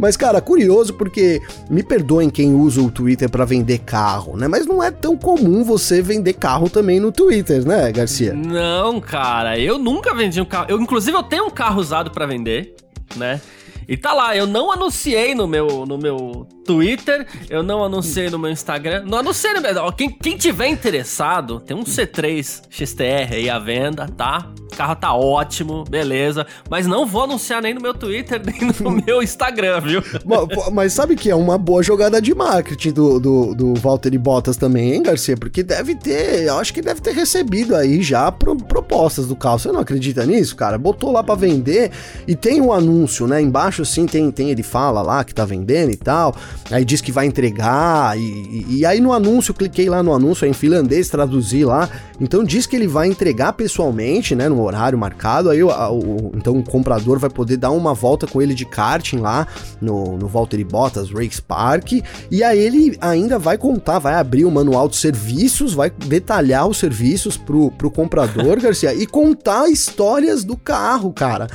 Mas, 0.00 0.16
cara, 0.16 0.40
curioso 0.40 0.94
porque 0.94 1.42
me 1.68 1.82
perdoem 1.82 2.30
quem 2.30 2.54
usa 2.54 2.80
o 2.80 2.90
Twitter 2.90 3.28
para 3.28 3.44
vender 3.44 3.80
carro, 3.80 4.34
né? 4.34 4.48
Mas 4.48 4.66
não 4.66 4.82
é 4.82 4.90
tão 4.90 5.14
comum 5.14 5.62
você 5.62 6.00
vender 6.00 6.32
carro 6.32 6.70
também 6.70 6.98
no 6.98 7.12
Twitter, 7.12 7.66
né, 7.66 7.92
Garcia? 7.92 8.32
Não, 8.32 8.98
cara, 8.98 9.58
eu 9.58 9.78
nunca 9.78 10.14
vendi 10.14 10.40
um 10.40 10.46
carro. 10.46 10.66
Eu, 10.70 10.80
inclusive, 10.80 11.14
eu 11.14 11.22
tenho 11.22 11.44
um 11.44 11.50
carro 11.50 11.78
usado 11.78 12.10
para 12.10 12.24
vender, 12.24 12.74
né? 13.14 13.42
E 13.86 13.94
tá 13.94 14.14
lá, 14.14 14.34
eu 14.34 14.46
não 14.46 14.72
anunciei 14.72 15.34
no 15.34 15.46
meu, 15.46 15.84
no 15.84 15.98
meu 15.98 16.46
Twitter, 16.70 17.26
eu 17.48 17.64
não 17.64 17.82
anunciei 17.82 18.30
no 18.30 18.38
meu 18.38 18.48
Instagram. 18.48 19.02
Não 19.04 19.18
anunciei 19.18 19.52
no 19.54 19.60
meu. 19.60 19.92
Quem, 19.92 20.08
quem 20.08 20.36
tiver 20.36 20.68
interessado, 20.68 21.58
tem 21.58 21.76
um 21.76 21.82
C3 21.82 22.62
XTR 22.70 23.34
aí 23.34 23.50
à 23.50 23.58
venda, 23.58 24.06
tá? 24.06 24.48
O 24.72 24.76
carro 24.76 24.94
tá 24.94 25.12
ótimo, 25.12 25.82
beleza. 25.82 26.46
Mas 26.70 26.86
não 26.86 27.04
vou 27.04 27.24
anunciar 27.24 27.60
nem 27.60 27.74
no 27.74 27.80
meu 27.80 27.92
Twitter, 27.92 28.40
nem 28.46 28.70
no 28.80 29.02
meu 29.04 29.20
Instagram, 29.20 29.80
viu? 29.80 30.02
Mas, 30.24 30.72
mas 30.72 30.92
sabe 30.92 31.16
que 31.16 31.28
é 31.28 31.34
uma 31.34 31.58
boa 31.58 31.82
jogada 31.82 32.22
de 32.22 32.32
marketing 32.32 32.92
do, 32.92 33.18
do, 33.18 33.54
do 33.54 33.74
Valtteri 33.74 34.16
Bottas 34.16 34.56
também, 34.56 34.94
hein, 34.94 35.02
Garcia? 35.02 35.36
Porque 35.36 35.64
deve 35.64 35.96
ter, 35.96 36.44
eu 36.44 36.56
acho 36.56 36.72
que 36.72 36.80
deve 36.80 37.00
ter 37.00 37.12
recebido 37.12 37.74
aí 37.74 38.00
já 38.00 38.30
pro, 38.30 38.54
propostas 38.54 39.26
do 39.26 39.34
carro. 39.34 39.58
Você 39.58 39.72
não 39.72 39.80
acredita 39.80 40.24
nisso, 40.24 40.54
cara? 40.54 40.78
Botou 40.78 41.10
lá 41.10 41.24
para 41.24 41.34
vender 41.34 41.90
e 42.28 42.36
tem 42.36 42.60
um 42.60 42.72
anúncio, 42.72 43.26
né? 43.26 43.42
Embaixo, 43.42 43.82
assim, 43.82 44.06
tem, 44.06 44.30
tem 44.30 44.50
ele 44.50 44.62
fala 44.62 45.02
lá 45.02 45.24
que 45.24 45.34
tá 45.34 45.44
vendendo 45.44 45.90
e 45.90 45.96
tal. 45.96 46.32
Aí 46.70 46.84
diz 46.84 47.00
que 47.00 47.10
vai 47.10 47.26
entregar. 47.26 48.18
E, 48.18 48.22
e, 48.22 48.78
e 48.78 48.86
aí 48.86 49.00
no 49.00 49.12
anúncio, 49.12 49.52
cliquei 49.52 49.88
lá 49.88 50.02
no 50.02 50.14
anúncio, 50.14 50.46
em 50.46 50.52
finlandês, 50.52 51.08
traduzi 51.08 51.64
lá. 51.64 51.88
Então 52.20 52.44
diz 52.44 52.66
que 52.66 52.76
ele 52.76 52.86
vai 52.86 53.08
entregar 53.08 53.52
pessoalmente, 53.54 54.34
né? 54.34 54.48
No 54.48 54.62
horário 54.62 54.98
marcado. 54.98 55.50
Aí 55.50 55.62
o, 55.62 55.68
o, 55.68 56.32
então 56.36 56.56
o 56.58 56.62
comprador 56.62 57.18
vai 57.18 57.30
poder 57.30 57.56
dar 57.56 57.70
uma 57.70 57.94
volta 57.94 58.26
com 58.26 58.40
ele 58.40 58.54
de 58.54 58.64
karting 58.64 59.18
lá 59.18 59.46
no, 59.80 60.16
no 60.16 60.28
Valtteri 60.28 60.64
Bottas 60.64 61.10
Race 61.10 61.42
Park. 61.42 61.92
E 62.30 62.44
aí 62.44 62.58
ele 62.58 62.96
ainda 63.00 63.38
vai 63.38 63.58
contar, 63.58 63.98
vai 63.98 64.14
abrir 64.14 64.44
o 64.44 64.50
manual 64.50 64.88
de 64.88 64.96
serviços, 64.96 65.74
vai 65.74 65.90
detalhar 65.90 66.66
os 66.68 66.78
serviços 66.78 67.36
pro, 67.36 67.70
pro 67.72 67.90
comprador, 67.90 68.60
Garcia, 68.62 68.94
e 68.94 69.06
contar 69.06 69.68
histórias 69.68 70.44
do 70.44 70.56
carro, 70.56 71.12
cara. 71.12 71.48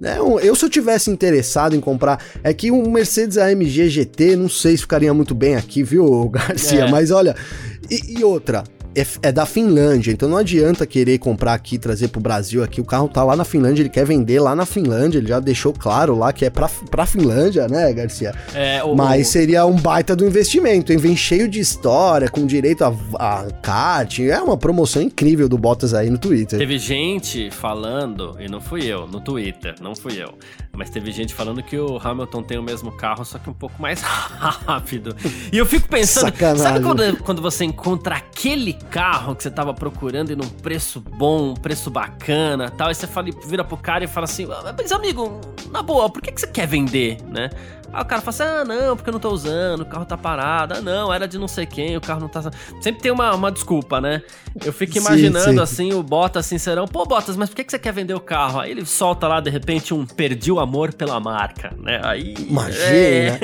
Né? 0.00 0.18
Eu, 0.18 0.54
se 0.54 0.64
eu 0.64 0.70
tivesse 0.70 1.10
interessado 1.10 1.74
em 1.74 1.80
comprar, 1.80 2.22
é 2.42 2.52
que 2.52 2.70
um 2.70 2.90
Mercedes 2.90 3.38
AMG 3.38 3.88
GT, 3.88 4.36
não 4.36 4.48
sei 4.48 4.76
se 4.76 4.82
ficaria 4.82 5.12
muito 5.14 5.34
bem 5.34 5.56
aqui, 5.56 5.82
viu, 5.82 6.28
Garcia? 6.30 6.84
É. 6.84 6.90
Mas 6.90 7.10
olha, 7.10 7.34
e, 7.90 8.18
e 8.18 8.24
outra, 8.24 8.64
é, 8.96 9.28
é, 9.28 9.32
da 9.32 9.44
Finlândia, 9.44 10.10
então 10.10 10.28
não 10.28 10.38
adianta 10.38 10.86
querer 10.86 11.18
comprar 11.18 11.52
aqui, 11.52 11.78
trazer 11.78 12.08
pro 12.08 12.20
Brasil 12.20 12.64
aqui. 12.64 12.80
O 12.80 12.84
carro 12.84 13.08
tá 13.08 13.22
lá 13.22 13.36
na 13.36 13.44
Finlândia, 13.44 13.82
ele 13.82 13.90
quer 13.90 14.06
vender 14.06 14.40
lá 14.40 14.54
na 14.54 14.64
Finlândia, 14.64 15.18
ele 15.18 15.28
já 15.28 15.38
deixou 15.38 15.72
claro 15.72 16.16
lá 16.16 16.32
que 16.32 16.44
é 16.46 16.50
pra, 16.50 16.68
pra 16.90 17.04
Finlândia, 17.04 17.68
né, 17.68 17.92
Garcia? 17.92 18.34
É, 18.54 18.82
o, 18.82 18.94
Mas 18.96 19.28
seria 19.28 19.66
um 19.66 19.76
baita 19.76 20.16
do 20.16 20.26
investimento, 20.26 20.92
hein? 20.92 20.98
Vem 20.98 21.14
cheio 21.14 21.46
de 21.46 21.60
história, 21.60 22.28
com 22.28 22.46
direito 22.46 22.84
a, 22.84 22.94
a 23.18 23.50
kart. 23.62 24.18
É 24.20 24.40
uma 24.40 24.56
promoção 24.56 25.02
incrível 25.02 25.48
do 25.48 25.58
Bottas 25.58 25.92
aí 25.92 26.08
no 26.08 26.18
Twitter. 26.18 26.58
Teve 26.58 26.78
gente 26.78 27.50
falando, 27.50 28.36
e 28.40 28.48
não 28.48 28.60
fui 28.60 28.86
eu, 28.86 29.06
no 29.06 29.20
Twitter, 29.20 29.74
não 29.80 29.94
fui 29.94 30.22
eu. 30.22 30.34
Mas 30.72 30.90
teve 30.90 31.10
gente 31.10 31.34
falando 31.34 31.62
que 31.62 31.78
o 31.78 31.98
Hamilton 32.02 32.42
tem 32.42 32.58
o 32.58 32.62
mesmo 32.62 32.92
carro, 32.92 33.24
só 33.24 33.38
que 33.38 33.48
um 33.48 33.54
pouco 33.54 33.80
mais 33.80 34.00
rápido. 34.02 35.16
E 35.52 35.58
eu 35.58 35.66
fico 35.66 35.88
pensando, 35.88 36.24
Sacanagem. 36.24 36.62
sabe 36.62 36.84
quando, 36.84 37.16
quando 37.18 37.42
você 37.42 37.64
encontra 37.64 38.16
aquele 38.16 38.76
carro 38.90 39.34
que 39.34 39.42
você 39.42 39.50
tava 39.50 39.74
procurando 39.74 40.30
e 40.30 40.36
num 40.36 40.48
preço 40.48 41.00
bom, 41.00 41.50
um 41.50 41.54
preço 41.54 41.90
bacana 41.90 42.70
tal, 42.70 42.90
e 42.90 42.94
você 42.94 43.06
fala, 43.06 43.28
vira 43.46 43.64
pro 43.64 43.76
cara 43.76 44.04
e 44.04 44.06
fala 44.06 44.24
assim, 44.24 44.46
mas 44.46 44.92
amigo, 44.92 45.40
na 45.70 45.82
boa, 45.82 46.08
por 46.10 46.22
que, 46.22 46.32
que 46.32 46.40
você 46.40 46.46
quer 46.46 46.66
vender, 46.66 47.18
né? 47.24 47.50
Aí 47.92 48.02
o 48.02 48.04
cara 48.04 48.20
fala 48.20 48.28
assim: 48.30 48.42
ah, 48.42 48.64
não, 48.64 48.96
porque 48.96 49.10
eu 49.10 49.12
não 49.12 49.20
tô 49.20 49.30
usando, 49.30 49.80
o 49.80 49.86
carro 49.86 50.04
tá 50.04 50.16
parado. 50.16 50.74
Ah, 50.74 50.80
não, 50.80 51.12
era 51.12 51.26
de 51.26 51.38
não 51.38 51.48
sei 51.48 51.66
quem, 51.66 51.96
o 51.96 52.00
carro 52.00 52.20
não 52.20 52.28
tá. 52.28 52.42
Sempre 52.80 53.02
tem 53.02 53.12
uma, 53.12 53.34
uma 53.34 53.50
desculpa, 53.50 54.00
né? 54.00 54.22
Eu 54.64 54.72
fico 54.72 54.96
imaginando 54.98 55.44
sim, 55.44 55.52
sim. 55.54 55.60
assim, 55.60 55.94
o 55.94 56.02
Bottas 56.02 56.46
sincerão: 56.46 56.86
pô, 56.86 57.04
Bottas, 57.04 57.36
mas 57.36 57.48
por 57.48 57.56
que, 57.56 57.64
que 57.64 57.70
você 57.70 57.78
quer 57.78 57.92
vender 57.92 58.14
o 58.14 58.20
carro? 58.20 58.60
Aí 58.60 58.70
ele 58.70 58.84
solta 58.84 59.28
lá, 59.28 59.40
de 59.40 59.50
repente, 59.50 59.92
um 59.92 60.06
perdi 60.06 60.50
o 60.50 60.58
amor 60.58 60.92
pela 60.94 61.18
marca, 61.20 61.72
né? 61.78 62.00
Aí. 62.02 62.34
Imagina. 62.38 62.84
É... 62.86 63.38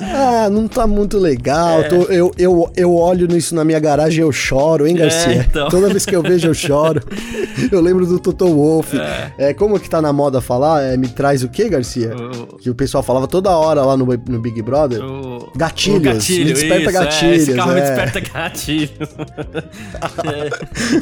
ah, 0.46 0.50
não 0.50 0.68
tá 0.68 0.86
muito 0.86 1.18
legal. 1.18 1.80
É. 1.80 1.88
Tô, 1.88 2.02
eu, 2.04 2.30
eu, 2.38 2.72
eu 2.76 2.94
olho 2.94 3.26
nisso 3.26 3.54
na 3.54 3.64
minha 3.64 3.80
garagem 3.80 4.18
e 4.18 4.22
eu 4.22 4.32
choro, 4.32 4.86
hein, 4.86 4.96
Garcia? 4.96 5.32
É, 5.32 5.46
então. 5.48 5.68
Toda 5.68 5.88
vez 5.88 6.04
que 6.04 6.14
eu 6.14 6.22
vejo, 6.22 6.48
eu 6.48 6.54
choro. 6.54 7.02
eu 7.70 7.80
lembro 7.80 8.06
do 8.06 8.18
Toto 8.18 8.46
Wolff. 8.46 8.98
É. 8.98 9.32
é. 9.50 9.54
como 9.54 9.78
que 9.78 9.88
tá 9.88 10.00
na 10.00 10.12
moda 10.12 10.40
falar? 10.40 10.82
É, 10.82 10.96
me 10.96 11.08
traz 11.08 11.42
o 11.42 11.48
que, 11.48 11.68
Garcia? 11.68 12.14
O... 12.14 12.56
Que 12.56 12.70
o 12.70 12.74
pessoal 12.74 13.02
falava 13.02 13.26
toda 13.26 13.50
hora 13.50 13.63
lá 13.72 13.96
no, 13.96 14.04
no 14.04 14.40
Big 14.40 14.60
Brother. 14.62 15.02
O, 15.02 15.50
gatilhos. 15.56 15.98
O 15.98 16.02
gatilho, 16.02 16.46
me 16.46 16.52
desperta 16.52 16.90
isso, 16.90 16.92
gatilhos. 16.92 17.22
É, 17.22 17.36
esse 17.36 17.54
carro 17.54 17.70
é. 17.70 17.74
me 17.74 17.80
desperta 17.80 18.20
gatilhos. 18.20 18.90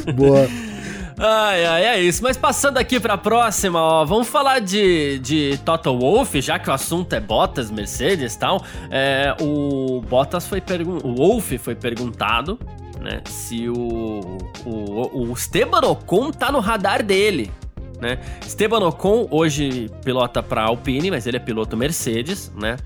é. 0.05 0.11
Boa. 0.13 0.47
Ai, 1.17 1.65
ai, 1.65 1.85
é 1.85 2.01
isso. 2.01 2.23
Mas 2.23 2.37
passando 2.37 2.77
aqui 2.77 2.99
pra 2.99 3.17
próxima, 3.17 3.79
ó, 3.79 4.05
vamos 4.05 4.27
falar 4.27 4.59
de, 4.59 5.19
de 5.19 5.59
Toto 5.63 5.97
Wolff, 5.97 6.41
já 6.41 6.57
que 6.57 6.69
o 6.69 6.73
assunto 6.73 7.13
é 7.13 7.19
Bottas, 7.19 7.69
Mercedes 7.69 8.33
e 8.33 8.39
tal. 8.39 8.63
É, 8.89 9.35
o 9.41 10.01
Bottas 10.09 10.47
foi 10.47 10.59
perguntado. 10.59 11.07
O 11.07 11.15
Wolff 11.15 11.57
foi 11.59 11.75
perguntado 11.75 12.57
né? 13.03 13.21
Se 13.25 13.67
o, 13.69 14.37
o, 14.65 15.27
o 15.29 15.33
Esteban 15.33 15.81
Ocon 15.81 16.31
tá 16.31 16.51
no 16.51 16.59
radar 16.59 17.03
dele, 17.03 17.51
né? 18.01 18.19
Esteban 18.45 18.79
Ocon 18.85 19.27
hoje 19.31 19.89
pilota 20.03 20.41
para 20.41 20.63
Alpine, 20.63 21.11
mas 21.11 21.25
ele 21.27 21.37
é 21.37 21.39
piloto 21.39 21.77
Mercedes, 21.77 22.51
né? 22.55 22.77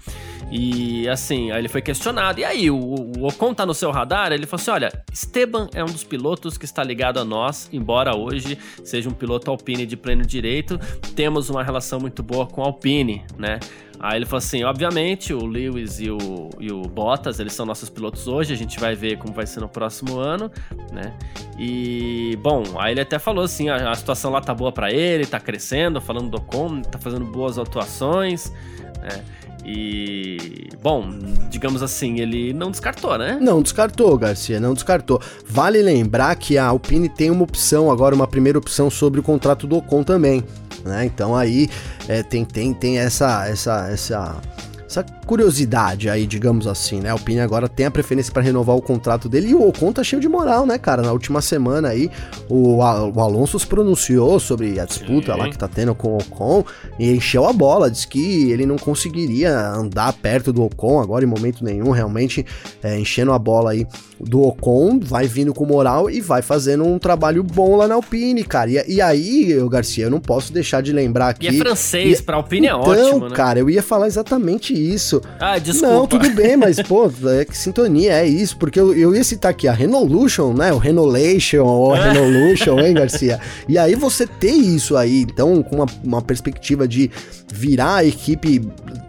E 0.49 1.07
assim, 1.10 1.51
aí 1.51 1.60
ele 1.60 1.67
foi 1.67 1.81
questionado. 1.81 2.39
E 2.39 2.45
aí, 2.45 2.71
o, 2.71 2.77
o 2.77 3.27
Ocon 3.27 3.53
tá 3.53 3.65
no 3.65 3.73
seu 3.73 3.91
radar? 3.91 4.31
Ele 4.31 4.45
falou 4.45 4.62
assim: 4.62 4.71
olha, 4.71 5.03
Esteban 5.12 5.67
é 5.73 5.83
um 5.83 5.88
dos 5.88 6.03
pilotos 6.03 6.57
que 6.57 6.65
está 6.65 6.83
ligado 6.83 7.19
a 7.19 7.25
nós, 7.25 7.69
embora 7.73 8.15
hoje 8.15 8.57
seja 8.83 9.10
um 9.10 9.13
piloto 9.13 9.51
Alpine 9.51 9.86
de 9.86 9.97
pleno 9.97 10.25
direito, 10.25 10.79
temos 11.15 11.49
uma 11.49 11.63
relação 11.63 11.99
muito 11.99 12.23
boa 12.23 12.45
com 12.45 12.62
Alpine, 12.63 13.25
né? 13.38 13.60
Aí 13.99 14.17
ele 14.17 14.25
falou 14.25 14.38
assim: 14.38 14.63
obviamente, 14.63 15.33
o 15.33 15.45
Lewis 15.45 15.99
e 15.99 16.10
o, 16.10 16.49
e 16.60 16.71
o 16.71 16.81
Bottas, 16.83 17.39
eles 17.39 17.53
são 17.53 17.65
nossos 17.65 17.89
pilotos 17.89 18.27
hoje, 18.27 18.53
a 18.53 18.57
gente 18.57 18.79
vai 18.79 18.95
ver 18.95 19.17
como 19.17 19.33
vai 19.33 19.45
ser 19.45 19.60
no 19.60 19.67
próximo 19.67 20.17
ano, 20.17 20.51
né? 20.93 21.13
E, 21.60 22.38
bom, 22.41 22.63
aí 22.79 22.93
ele 22.93 23.01
até 23.01 23.19
falou 23.19 23.43
assim: 23.43 23.69
a, 23.69 23.89
a 23.89 23.95
situação 23.95 24.31
lá 24.31 24.39
tá 24.39 24.53
boa 24.53 24.71
para 24.71 24.91
ele, 24.91 25.25
tá 25.25 25.39
crescendo, 25.39 25.99
falando 25.99 26.29
do 26.29 26.38
Ocon, 26.38 26.81
tá 26.83 26.99
fazendo 26.99 27.25
boas 27.25 27.57
atuações, 27.57 28.53
né? 29.01 29.25
E, 29.67 30.69
bom, 30.82 31.10
digamos 31.49 31.84
assim, 31.84 32.21
ele 32.21 32.53
não 32.53 32.71
descartou, 32.71 33.17
né? 33.17 33.38
Não 33.41 33.62
descartou, 33.62 34.17
Garcia, 34.17 34.62
não 34.62 34.73
descartou. 34.73 35.21
Vale 35.45 35.82
lembrar 35.82 36.34
que 36.38 36.58
a 36.58 36.67
Alpine 36.67 37.10
tem 37.10 37.30
uma 37.30 37.43
opção, 37.43 37.91
agora 37.91 38.15
uma 38.15 38.27
primeira 38.27 38.58
opção 38.58 38.89
sobre 38.89 39.19
o 39.19 39.23
contrato 39.23 39.67
do 39.67 39.75
Ocon 39.75 40.03
também, 40.03 40.41
né? 40.86 41.03
Então 41.03 41.36
aí 41.36 41.69
é, 42.08 42.23
tem, 42.23 42.45
tem, 42.45 42.73
tem 42.73 42.97
essa, 42.97 43.45
essa, 43.45 43.89
essa 43.91 44.41
essa 44.88 45.04
curiosidade 45.26 46.10
aí, 46.10 46.26
digamos 46.26 46.65
assim, 46.65 47.02
né? 47.02 47.10
A 47.10 47.12
Alpine 47.12 47.41
agora 47.41 47.67
tem 47.67 47.86
a 47.86 47.91
preferência 47.91 48.32
para 48.32 48.41
renovar 48.41 48.76
o 48.76 48.82
contrato 48.82 49.28
dele 49.28 49.50
e 49.50 49.56
o 49.56 49.67
Ocon 49.67 49.91
tá 49.91 50.02
cheio 50.02 50.21
de 50.21 50.30
moral, 50.30 50.65
né, 50.65 50.78
cara? 50.78 51.02
Na 51.02 51.12
última 51.12 51.41
semana 51.41 51.89
aí, 51.89 52.10
o, 52.50 52.78
o 52.78 53.21
Alonso 53.21 53.60
se 53.60 53.67
pronunciou 53.67 54.39
sobre 54.39 54.80
a 54.80 54.86
disputa 54.86 55.34
Sim. 55.34 55.39
lá 55.39 55.50
que 55.50 55.58
tá 55.58 55.67
tendo 55.67 55.93
com 55.93 56.13
o 56.13 56.17
Ocon 56.17 56.63
e 56.97 57.12
encheu 57.12 57.45
a 57.45 57.52
bola, 57.52 57.91
disse 57.91 58.08
que 58.08 58.50
ele 58.50 58.65
não 58.65 58.78
conseguiria 58.78 59.54
andar 59.71 60.13
perto 60.13 60.54
do 60.54 60.63
Ocon 60.63 61.02
agora 61.02 61.26
em 61.26 61.28
momento 61.28 61.65
nenhum, 61.65 61.91
realmente 61.91 62.45
é, 62.82 62.97
enchendo 62.97 63.34
a 63.34 63.39
bola 63.39 63.71
aí 63.71 63.86
do 64.19 64.41
Ocon, 64.41 65.00
vai 65.02 65.28
vindo 65.28 65.54
com 65.54 65.65
moral 65.65 66.10
e 66.10 66.21
vai 66.21 66.41
fazendo 66.41 66.86
um 66.86 66.97
trabalho 66.97 67.43
bom 67.43 67.76
lá 67.76 67.88
na 67.88 67.95
Alpine, 67.95 68.43
cara. 68.43 68.71
E, 68.71 68.95
e 68.95 69.02
aí, 69.02 69.52
eu, 69.52 69.67
Garcia, 69.67 70.06
eu 70.06 70.10
não 70.10 70.19
posso 70.19 70.54
deixar 70.54 70.82
de 70.82 70.93
lembrar 70.93 71.30
aqui. 71.30 71.45
E 71.45 71.50
é 71.50 71.54
francês, 71.54 72.19
e, 72.19 72.23
pra 72.23 72.38
Alpine 72.38 72.67
é 72.67 72.69
então, 72.69 72.93
é 72.93 73.06
ótimo, 73.06 73.30
né? 73.30 73.36
cara, 73.36 73.60
eu 73.60 73.69
ia 73.69 73.84
falar 73.84 74.08
exatamente 74.08 74.76
isso. 74.77 75.21
Ah, 75.39 75.57
desculpa. 75.57 75.93
Não, 75.93 76.07
tudo 76.07 76.29
bem, 76.31 76.55
mas, 76.55 76.81
pô, 76.83 77.11
é 77.29 77.45
que 77.45 77.57
sintonia 77.57 78.13
é 78.13 78.27
isso, 78.27 78.57
porque 78.57 78.79
eu, 78.79 78.95
eu 78.95 79.15
ia 79.15 79.23
citar 79.23 79.51
aqui 79.51 79.67
a 79.67 79.73
Renolution, 79.73 80.53
né? 80.53 80.71
O 80.71 80.77
Renolation 80.77 81.65
ou 81.65 81.93
a 81.93 82.11
Renolution, 82.11 82.79
hein, 82.79 82.93
Garcia? 82.93 83.39
E 83.67 83.77
aí 83.77 83.95
você 83.95 84.25
ter 84.25 84.51
isso 84.51 84.95
aí, 84.95 85.21
então, 85.21 85.61
com 85.63 85.77
uma, 85.77 85.85
uma 86.03 86.21
perspectiva 86.21 86.87
de 86.87 87.11
virar 87.51 87.97
a 87.97 88.05
equipe 88.05 88.59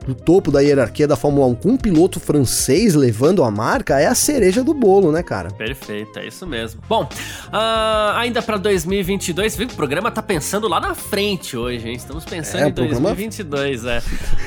do 0.09 0.15
topo 0.15 0.51
da 0.51 0.61
hierarquia 0.61 1.07
da 1.07 1.17
Fórmula 1.17 1.47
1 1.49 1.55
com 1.57 1.69
um 1.73 1.77
piloto 1.77 2.19
francês 2.19 2.95
levando 2.95 3.45
a 3.45 3.51
marca 3.51 4.01
é 4.01 4.07
a 4.07 4.15
cereja 4.15 4.65
do 4.65 4.73
bolo, 4.73 5.13
né, 5.13 5.23
cara? 5.23 5.51
Perfeito, 5.51 6.19
é 6.19 6.27
isso 6.27 6.47
mesmo. 6.47 6.81
Bom, 6.89 7.03
uh, 7.03 8.17
ainda 8.17 8.41
para 8.41 8.57
2022, 8.57 9.55
viu? 9.55 9.67
O 9.67 9.75
programa 9.75 10.11
tá 10.11 10.23
pensando 10.23 10.67
lá 10.67 10.81
na 10.81 10.95
frente 10.95 11.59
hoje, 11.59 11.87
hein? 11.87 11.95
Estamos 11.95 12.25
pensando 12.25 12.65
é, 12.65 12.69
em 12.69 12.73
2022, 12.73 13.83
programa... 13.83 14.03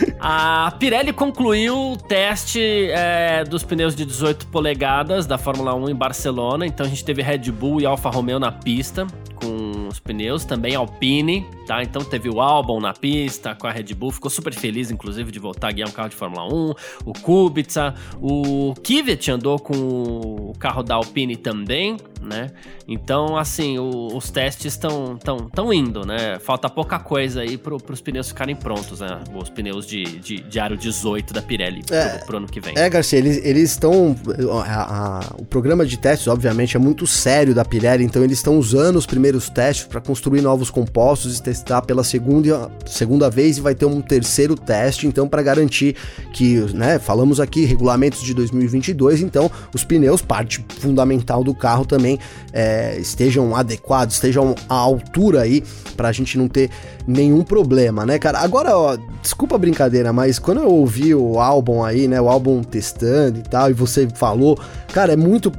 é. 0.07 0.15
A 0.19 0.73
Pirelli 0.79 1.10
concluiu 1.13 1.93
o 1.93 1.97
teste 1.97 2.59
é, 2.91 3.43
dos 3.43 3.63
pneus 3.63 3.95
de 3.95 4.05
18 4.05 4.47
polegadas 4.47 5.25
da 5.25 5.37
Fórmula 5.37 5.73
1 5.75 5.89
em 5.89 5.95
Barcelona, 5.95 6.65
então 6.65 6.85
a 6.85 6.89
gente 6.89 7.03
teve 7.03 7.21
Red 7.21 7.51
Bull 7.51 7.81
e 7.81 7.85
Alfa 7.85 8.09
Romeo 8.09 8.39
na 8.39 8.51
pista 8.51 9.07
com 9.35 9.87
os 9.87 9.99
pneus, 9.99 10.45
também 10.45 10.75
Alpine, 10.75 11.45
tá? 11.65 11.81
Então 11.81 12.03
teve 12.03 12.29
o 12.29 12.39
Albon 12.39 12.79
na 12.79 12.93
pista 12.93 13.55
com 13.55 13.67
a 13.67 13.71
Red 13.71 13.93
Bull, 13.95 14.11
ficou 14.11 14.29
super 14.29 14.53
feliz, 14.53 14.91
inclusive, 14.91 15.31
de 15.31 15.39
voltar 15.39 15.69
a 15.69 15.71
guiar 15.71 15.89
um 15.89 15.91
carro 15.91 16.09
de 16.09 16.15
Fórmula 16.15 16.45
1. 16.53 16.73
O 17.05 17.13
Kubica, 17.13 17.95
o 18.21 18.73
Kvyat 18.83 19.31
andou 19.31 19.59
com 19.59 19.73
o 19.73 20.53
carro 20.59 20.83
da 20.83 20.95
Alpine 20.95 21.35
também, 21.35 21.97
né? 22.21 22.51
Então, 22.87 23.37
assim, 23.37 23.77
o, 23.77 24.15
os 24.15 24.29
testes 24.29 24.73
estão 24.73 25.17
tão, 25.17 25.49
tão 25.49 25.73
indo, 25.73 26.05
né? 26.05 26.39
Falta 26.39 26.69
pouca 26.69 26.99
coisa 26.99 27.41
aí 27.41 27.57
para 27.57 27.73
os 27.73 28.01
pneus 28.01 28.29
ficarem 28.29 28.55
prontos, 28.55 28.99
né? 28.99 29.19
Os 29.33 29.49
pneus 29.49 29.85
de, 29.85 30.03
de, 30.03 30.37
de 30.41 30.59
aro 30.59 30.77
18 30.77 31.33
da 31.33 31.41
Pirelli 31.41 31.81
é, 31.89 32.17
pro, 32.17 32.25
pro 32.27 32.37
ano 32.37 32.47
que 32.47 32.59
vem. 32.59 32.73
É, 32.77 32.89
Garcia, 32.89 33.19
eles 33.19 33.71
estão. 33.71 34.15
O 35.37 35.45
programa 35.45 35.85
de 35.85 35.97
testes, 35.97 36.27
obviamente, 36.27 36.75
é 36.75 36.79
muito 36.79 37.07
sério 37.07 37.53
da 37.53 37.65
Pirelli, 37.65 38.03
então 38.03 38.23
eles 38.23 38.37
estão 38.37 38.57
usando 38.57 38.95
os 38.95 39.05
primeiros 39.05 39.49
testes 39.49 39.85
para 39.85 39.99
construir 39.99 40.41
novos 40.41 40.69
compostos 40.69 41.37
e 41.37 41.43
testar 41.43 41.81
pela 41.81 42.03
segunda, 42.03 42.71
segunda 42.85 43.29
vez 43.29 43.57
e 43.57 43.61
vai 43.61 43.73
ter 43.75 43.85
um 43.85 44.01
terceiro 44.01 44.55
teste, 44.55 45.07
então, 45.07 45.27
para 45.27 45.41
garantir 45.41 45.95
que, 46.33 46.59
né? 46.73 46.99
Falamos 46.99 47.39
aqui 47.39 47.65
regulamentos 47.65 48.21
de 48.21 48.33
2022, 48.33 49.21
então 49.21 49.49
os 49.73 49.83
pneus, 49.83 50.21
parte 50.21 50.63
fundamental 50.79 51.43
do 51.43 51.53
carro 51.53 51.85
também, 51.85 52.10
é, 52.53 52.97
estejam 52.97 53.55
adequados, 53.55 54.15
estejam 54.15 54.55
à 54.69 54.75
altura 54.75 55.41
aí, 55.41 55.63
pra 55.95 56.11
gente 56.11 56.37
não 56.37 56.47
ter 56.47 56.69
nenhum 57.07 57.43
problema, 57.43 58.05
né, 58.05 58.17
cara? 58.19 58.39
Agora, 58.39 58.77
ó, 58.77 58.97
desculpa 59.21 59.55
a 59.55 59.59
brincadeira, 59.59 60.11
mas 60.13 60.39
quando 60.39 60.61
eu 60.61 60.69
ouvi 60.69 61.13
o 61.13 61.39
álbum 61.39 61.83
aí, 61.83 62.07
né, 62.07 62.19
o 62.21 62.29
álbum 62.29 62.61
testando 62.63 63.39
e 63.39 63.43
tal, 63.43 63.69
e 63.69 63.73
você 63.73 64.07
falou, 64.13 64.57
cara, 64.93 65.13
é 65.13 65.17
muito 65.17 65.51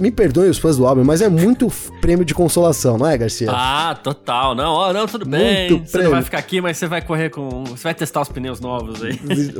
me 0.00 0.10
perdoem 0.10 0.50
os 0.50 0.58
fãs 0.58 0.76
do 0.76 0.86
álbum, 0.86 1.04
mas 1.04 1.20
é 1.20 1.28
muito 1.28 1.70
prêmio 2.00 2.24
de 2.24 2.34
consolação, 2.34 2.98
não 2.98 3.06
é, 3.06 3.16
Garcia? 3.16 3.50
Ah, 3.50 3.94
total. 4.02 4.54
Não, 4.54 4.72
ó, 4.72 4.92
não, 4.92 5.06
tudo 5.06 5.26
bem. 5.26 5.70
Muito 5.70 5.86
você 5.86 5.92
prêmio. 5.92 6.10
não 6.10 6.16
vai 6.16 6.22
ficar 6.22 6.38
aqui, 6.38 6.60
mas 6.60 6.76
você 6.76 6.86
vai 6.86 7.02
correr 7.02 7.30
com. 7.30 7.64
Você 7.64 7.84
vai 7.84 7.94
testar 7.94 8.20
os 8.20 8.28
pneus 8.28 8.60
novos 8.60 9.02
aí. 9.02 9.16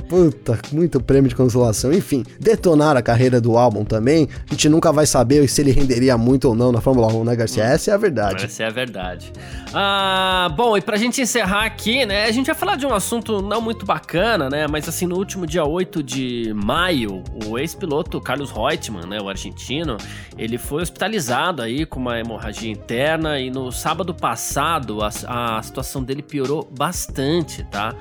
Puta, 0.09 0.59
muito 0.73 1.01
prêmio 1.01 1.29
de 1.29 1.35
consolação. 1.35 1.93
Enfim, 1.93 2.25
detonar 2.41 2.97
a 2.97 3.03
carreira 3.03 3.41
do 3.41 3.57
álbum 3.57 3.85
também. 3.85 4.29
A 4.49 4.53
gente 4.53 4.69
nunca 4.69 4.93
vai 4.93 5.07
saber 5.07 5.49
se 5.49 5.61
ele 5.61 5.73
renderia 5.73 6.17
muito 6.17 6.49
ou 6.49 6.55
não 6.55 6.73
na 6.73 6.81
Fórmula 6.81 7.13
1, 7.13 7.25
né, 7.25 7.37
Garcia? 7.37 7.65
Hum. 7.65 7.69
Essa 7.69 7.91
é 7.91 7.95
a 7.95 7.97
verdade. 7.97 8.45
Essa 8.45 8.63
é 8.63 8.67
a 8.67 8.71
verdade. 8.71 9.33
Ah, 9.73 10.49
bom, 10.57 10.77
e 10.77 10.81
pra 10.81 10.97
gente 10.97 11.21
encerrar 11.21 11.65
aqui, 11.65 12.07
né, 12.07 12.27
a 12.27 12.33
gente 12.33 12.47
vai 12.47 12.55
falar 12.55 12.77
de 12.77 12.87
um 12.87 12.95
assunto 12.95 13.43
não 13.43 13.61
muito 13.61 13.85
bacana, 13.85 14.49
né, 14.49 14.67
mas 14.69 14.89
assim, 14.89 15.07
no 15.07 15.17
último 15.17 15.47
dia 15.47 15.65
8 15.65 16.03
de 16.03 16.53
maio, 16.55 17.23
o 17.47 17.59
ex-piloto 17.59 18.21
Carlos 18.21 18.51
Reutemann, 18.51 19.07
né, 19.07 19.19
o 19.21 19.29
argentino, 19.29 19.97
ele 20.37 20.59
foi 20.59 20.83
hospitalizado 20.83 21.63
aí 21.63 21.87
com 21.87 22.01
uma 22.01 22.19
hemorragia 22.19 22.71
interna 22.71 23.39
e 23.39 23.51
no 23.51 23.71
sábado 23.71 24.15
passado 24.15 25.01
a, 25.03 25.57
a 25.59 25.63
situação 25.63 26.03
dele 26.03 26.23
piorou 26.23 26.69
bastante, 26.77 27.65
tá? 27.65 27.95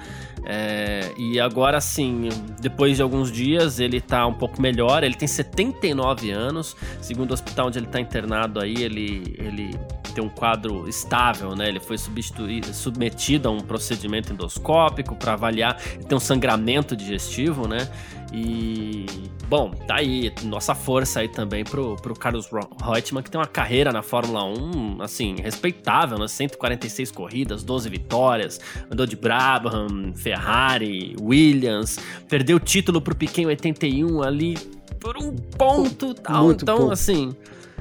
É, 0.46 1.12
e 1.18 1.40
agora 1.40 1.80
sim, 1.80 2.28
depois 2.60 2.98
de 2.98 3.02
alguns 3.02 3.32
dias, 3.32 3.80
ele 3.80 4.02
tá 4.02 4.26
um 4.28 4.34
pouco 4.34 4.62
melhor. 4.62 5.04
Ele 5.04 5.16
tem 5.16 5.28
79 5.28 6.32
anos, 6.32 6.76
segundo 7.02 7.32
o 7.32 7.34
hospital 7.34 7.68
onde 7.68 7.80
ele 7.80 7.88
tá 7.88 8.00
internado 8.00 8.60
aí, 8.60 8.76
ele, 8.84 9.36
ele 9.38 9.80
tem 10.14 10.24
um 10.24 10.30
quadro 10.30 10.88
estável, 10.88 11.56
né? 11.56 11.70
Ele 11.70 11.80
foi 11.80 11.98
submetido 11.98 13.48
a 13.48 13.52
um 13.52 13.60
procedimento 13.60 14.34
endoscópico 14.34 15.16
para 15.16 15.34
avaliar. 15.34 15.82
Ele 15.94 16.04
tem 16.04 16.18
um 16.18 16.22
sangramento 16.22 16.96
digestivo, 16.96 17.68
né? 17.68 17.90
E, 18.34 19.06
bom, 19.48 19.70
tá 19.70 19.98
aí 19.98 20.34
nossa 20.44 20.74
força 20.74 21.20
aí 21.20 21.28
também 21.28 21.64
pro, 21.64 21.96
pro 21.98 22.16
Carlos 22.16 22.50
Reutemann, 22.84 23.22
que 23.22 23.30
tem 23.30 23.40
uma 23.40 23.46
carreira 23.46 23.92
na 23.92 24.02
Fórmula 24.02 24.44
1, 24.44 25.02
assim, 25.04 25.36
respeitável, 25.36 26.18
né? 26.18 26.28
146 26.28 27.12
corridas, 27.12 27.64
12 27.64 27.88
vitórias, 27.90 28.60
andou 28.90 29.06
de 29.06 29.16
Brabham, 29.16 30.14
Ferrari, 30.16 31.16
Williams, 31.22 32.00
perdeu 32.28 32.58
o 32.58 32.60
título 32.60 33.00
pro 33.00 33.16
Piquet 33.16 33.44
em 33.44 33.46
81 33.46 34.24
ali 34.24 34.58
por 35.00 35.16
um 35.18 35.36
ponto 35.36 36.16
tal. 36.16 36.46
Muito 36.46 36.64
então, 36.64 36.90
assim, 36.90 37.36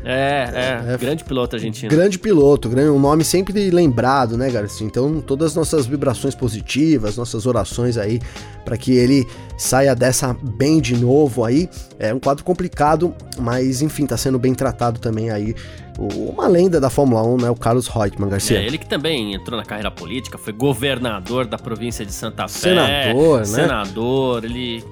é, 0.05 0.83
é, 0.89 0.93
é, 0.93 0.99
grande 0.99 1.23
piloto 1.23 1.55
argentino. 1.55 1.89
Grande 1.89 2.19
piloto, 2.19 2.69
um 2.69 2.99
nome 2.99 3.23
sempre 3.23 3.71
lembrado, 3.71 4.37
né, 4.37 4.51
Garcia? 4.51 4.85
Então, 4.85 5.21
todas 5.21 5.51
as 5.51 5.55
nossas 5.55 5.87
vibrações 5.87 6.35
positivas, 6.35 7.17
nossas 7.17 7.47
orações 7.47 7.97
aí, 7.97 8.21
para 8.65 8.77
que 8.77 8.93
ele 8.93 9.27
saia 9.57 9.95
dessa 9.95 10.37
bem 10.43 10.81
de 10.81 10.97
novo 10.97 11.45
aí. 11.45 11.69
É 11.99 12.13
um 12.13 12.19
quadro 12.19 12.45
complicado, 12.45 13.15
mas 13.39 13.83
enfim, 13.83 14.07
tá 14.07 14.17
sendo 14.17 14.39
bem 14.39 14.55
tratado 14.55 14.99
também 14.99 15.31
aí. 15.31 15.55
Uma 15.99 16.49
lenda 16.49 16.81
da 16.81 16.89
Fórmula 16.89 17.23
1, 17.23 17.37
né? 17.43 17.51
O 17.51 17.55
Carlos 17.55 17.87
Reutemann 17.87 18.31
Garcia. 18.31 18.59
É, 18.59 18.67
ele 18.67 18.79
que 18.79 18.87
também 18.87 19.35
entrou 19.35 19.59
na 19.59 19.65
carreira 19.65 19.91
política, 19.91 20.39
foi 20.39 20.53
governador 20.53 21.47
da 21.47 21.59
província 21.59 22.05
de 22.05 22.13
Santa 22.13 22.49
Fé. 22.49 22.71
Senador, 22.71 23.39
né? 23.41 23.45
Senador, 23.45 24.45
ele 24.45 24.83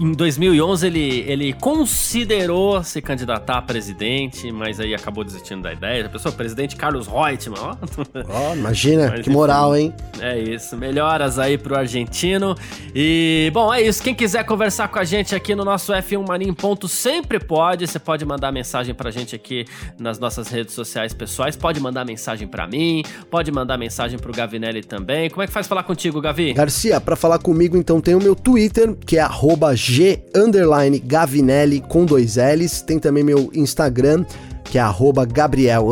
em 0.00 0.12
2011 0.12 0.86
ele, 0.86 1.24
ele 1.26 1.52
considerou 1.52 2.82
se 2.82 3.02
candidatar 3.02 3.58
a 3.58 3.62
presidente, 3.62 4.50
mas 4.50 4.80
aí 4.80 4.94
acabou 4.94 5.22
desistindo 5.22 5.62
da 5.62 5.72
ideia. 5.74 6.06
A 6.06 6.08
pessoa, 6.08 6.32
presidente 6.32 6.74
Carlos 6.74 7.06
Reutemann, 7.06 7.60
ó. 7.60 7.76
Oh, 8.14 8.54
imagina, 8.54 9.10
mas, 9.12 9.20
que 9.20 9.30
moral, 9.30 9.76
hein? 9.76 9.92
É 10.18 10.38
isso, 10.38 10.74
melhoras 10.74 11.38
aí 11.38 11.58
pro 11.58 11.76
argentino. 11.76 12.56
E, 12.94 13.19
bom, 13.52 13.72
é 13.72 13.82
isso. 13.82 14.02
Quem 14.02 14.14
quiser 14.14 14.44
conversar 14.44 14.88
com 14.88 14.98
a 14.98 15.04
gente 15.04 15.34
aqui 15.34 15.54
no 15.54 15.64
nosso 15.64 15.92
F1 15.92 16.26
Mania 16.26 16.52
Ponto, 16.52 16.88
sempre 16.88 17.38
pode. 17.38 17.86
Você 17.86 17.98
pode 17.98 18.24
mandar 18.24 18.52
mensagem 18.52 18.94
pra 18.94 19.10
gente 19.10 19.34
aqui 19.34 19.64
nas 19.98 20.18
nossas 20.18 20.48
redes 20.48 20.74
sociais 20.74 21.12
pessoais, 21.12 21.56
pode 21.56 21.80
mandar 21.80 22.04
mensagem 22.04 22.46
pra 22.46 22.66
mim, 22.66 23.02
pode 23.30 23.50
mandar 23.50 23.78
mensagem 23.78 24.18
pro 24.18 24.32
Gavinelli 24.32 24.82
também. 24.82 25.30
Como 25.30 25.42
é 25.42 25.46
que 25.46 25.52
faz 25.52 25.66
falar 25.66 25.82
contigo, 25.82 26.20
Gavi? 26.20 26.52
Garcia, 26.52 27.00
para 27.00 27.16
falar 27.16 27.38
comigo, 27.38 27.76
então 27.76 28.00
tem 28.00 28.14
o 28.14 28.20
meu 28.20 28.34
Twitter, 28.34 28.94
que 28.94 29.16
é 29.18 29.28
g 29.74 30.22
Gavinelli 31.04 31.80
com 31.80 32.04
dois 32.04 32.36
L's. 32.36 32.82
Tem 32.82 32.98
também 32.98 33.24
meu 33.24 33.50
Instagram, 33.54 34.24
que 34.70 34.78
é 34.78 34.80
arroba 34.80 35.26
Gabriel 35.26 35.88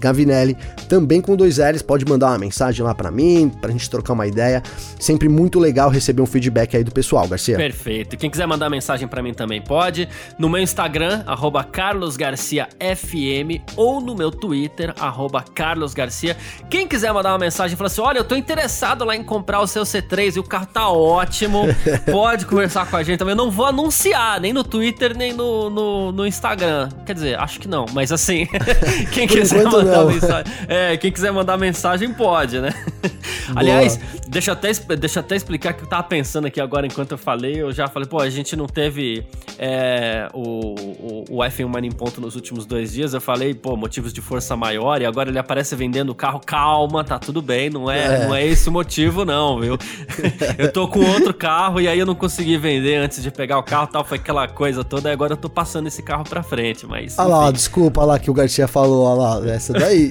Gavinelli, 0.00 0.56
também 0.88 1.20
com 1.20 1.36
dois 1.36 1.58
L's, 1.58 1.82
pode 1.82 2.06
mandar 2.06 2.28
uma 2.28 2.38
mensagem 2.38 2.82
lá 2.82 2.94
para 2.94 3.10
mim, 3.10 3.50
pra 3.60 3.70
gente 3.70 3.88
trocar 3.90 4.14
uma 4.14 4.26
ideia. 4.26 4.62
Sempre 4.98 5.28
muito 5.28 5.60
legal 5.60 5.90
receber 5.90 6.22
um 6.22 6.26
feedback 6.26 6.76
aí 6.76 6.82
do 6.82 6.90
pessoal, 6.90 7.28
Garcia. 7.28 7.56
Perfeito. 7.56 8.16
Quem 8.16 8.30
quiser 8.30 8.46
mandar 8.46 8.70
mensagem 8.70 9.06
para 9.06 9.22
mim 9.22 9.34
também 9.34 9.60
pode, 9.60 10.08
no 10.38 10.48
meu 10.48 10.60
Instagram, 10.60 11.22
arroba 11.26 11.62
carlosgarciafm, 11.62 13.60
ou 13.76 14.00
no 14.00 14.14
meu 14.14 14.30
Twitter, 14.30 14.94
arroba 14.98 15.42
carlosgarcia. 15.42 16.36
Quem 16.70 16.88
quiser 16.88 17.12
mandar 17.12 17.32
uma 17.32 17.38
mensagem 17.38 17.74
e 17.74 17.76
falar 17.76 17.88
assim, 17.88 18.00
olha, 18.00 18.18
eu 18.18 18.24
tô 18.24 18.34
interessado 18.34 19.04
lá 19.04 19.14
em 19.14 19.22
comprar 19.22 19.60
o 19.60 19.66
seu 19.66 19.82
C3 19.82 20.36
e 20.36 20.38
o 20.38 20.44
carro 20.44 20.66
tá 20.66 20.88
ótimo, 20.88 21.64
pode 22.10 22.46
conversar 22.46 22.88
com 22.88 22.96
a 22.96 23.02
gente 23.02 23.18
também. 23.18 23.32
Eu 23.32 23.36
não 23.36 23.50
vou 23.50 23.66
anunciar, 23.66 24.40
nem 24.40 24.52
no 24.52 24.64
Twitter, 24.64 25.14
nem 25.16 25.34
no, 25.34 25.68
no, 25.68 26.12
no 26.12 26.26
Instagram. 26.26 26.88
Quer 27.04 27.12
dizer, 27.12 27.38
acho 27.38 27.60
que 27.60 27.68
não, 27.68 27.84
mas 27.92 28.13
assim, 28.14 28.46
quem 29.12 29.26
quiser 29.26 29.64
mandar 29.64 30.04
mensagem. 30.04 30.52
É, 30.68 30.96
quem 30.96 31.12
quiser 31.12 31.32
mandar 31.32 31.56
mensagem 31.56 32.12
pode, 32.12 32.60
né? 32.60 32.70
Aliás, 33.54 33.98
deixa 34.28 34.50
eu, 34.50 34.54
até, 34.54 34.72
deixa 34.96 35.20
até 35.20 35.36
explicar 35.36 35.74
que 35.74 35.84
eu 35.84 35.88
tava 35.88 36.02
pensando 36.04 36.46
aqui 36.46 36.60
agora 36.60 36.86
enquanto 36.86 37.12
eu 37.12 37.18
falei. 37.18 37.60
Eu 37.60 37.72
já 37.72 37.88
falei, 37.88 38.08
pô, 38.08 38.20
a 38.20 38.30
gente 38.30 38.56
não 38.56 38.66
teve 38.66 39.26
é, 39.58 40.28
o, 40.32 40.74
o, 40.74 41.24
o 41.30 41.38
F1 41.38 41.66
Money 41.66 41.90
em 41.90 41.92
ponto 41.92 42.20
nos 42.20 42.34
últimos 42.34 42.66
dois 42.66 42.92
dias. 42.92 43.14
Eu 43.14 43.20
falei, 43.20 43.54
pô, 43.54 43.76
motivos 43.76 44.12
de 44.12 44.20
força 44.20 44.56
maior. 44.56 45.00
E 45.00 45.06
agora 45.06 45.28
ele 45.28 45.38
aparece 45.38 45.74
vendendo 45.76 46.10
o 46.10 46.14
carro. 46.14 46.40
Calma, 46.44 47.04
tá 47.04 47.18
tudo 47.18 47.42
bem. 47.42 47.70
Não 47.70 47.90
é, 47.90 48.22
é. 48.22 48.26
Não 48.26 48.34
é 48.34 48.46
esse 48.46 48.68
o 48.68 48.72
motivo, 48.72 49.24
não, 49.24 49.60
viu? 49.60 49.78
eu 50.58 50.72
tô 50.72 50.88
com 50.88 51.00
outro 51.00 51.34
carro 51.34 51.80
e 51.80 51.88
aí 51.88 51.98
eu 51.98 52.06
não 52.06 52.14
consegui 52.14 52.56
vender 52.56 52.96
antes 52.96 53.22
de 53.22 53.30
pegar 53.30 53.58
o 53.58 53.62
carro 53.62 53.86
tal. 53.86 54.04
Foi 54.04 54.18
aquela 54.18 54.48
coisa 54.48 54.82
toda. 54.82 55.10
E 55.10 55.12
agora 55.12 55.34
eu 55.34 55.36
tô 55.36 55.48
passando 55.48 55.86
esse 55.86 56.02
carro 56.02 56.24
pra 56.24 56.42
frente. 56.42 56.86
Mas. 56.86 57.18
Ah 57.18 57.24
lá, 57.24 57.50
desculpa 57.50 58.03
lá 58.04 58.18
que 58.18 58.30
o 58.30 58.34
Garcia 58.34 58.68
falou, 58.68 59.04
olha 59.04 59.44
lá, 59.44 59.54
essa 59.54 59.72
daí. 59.72 60.10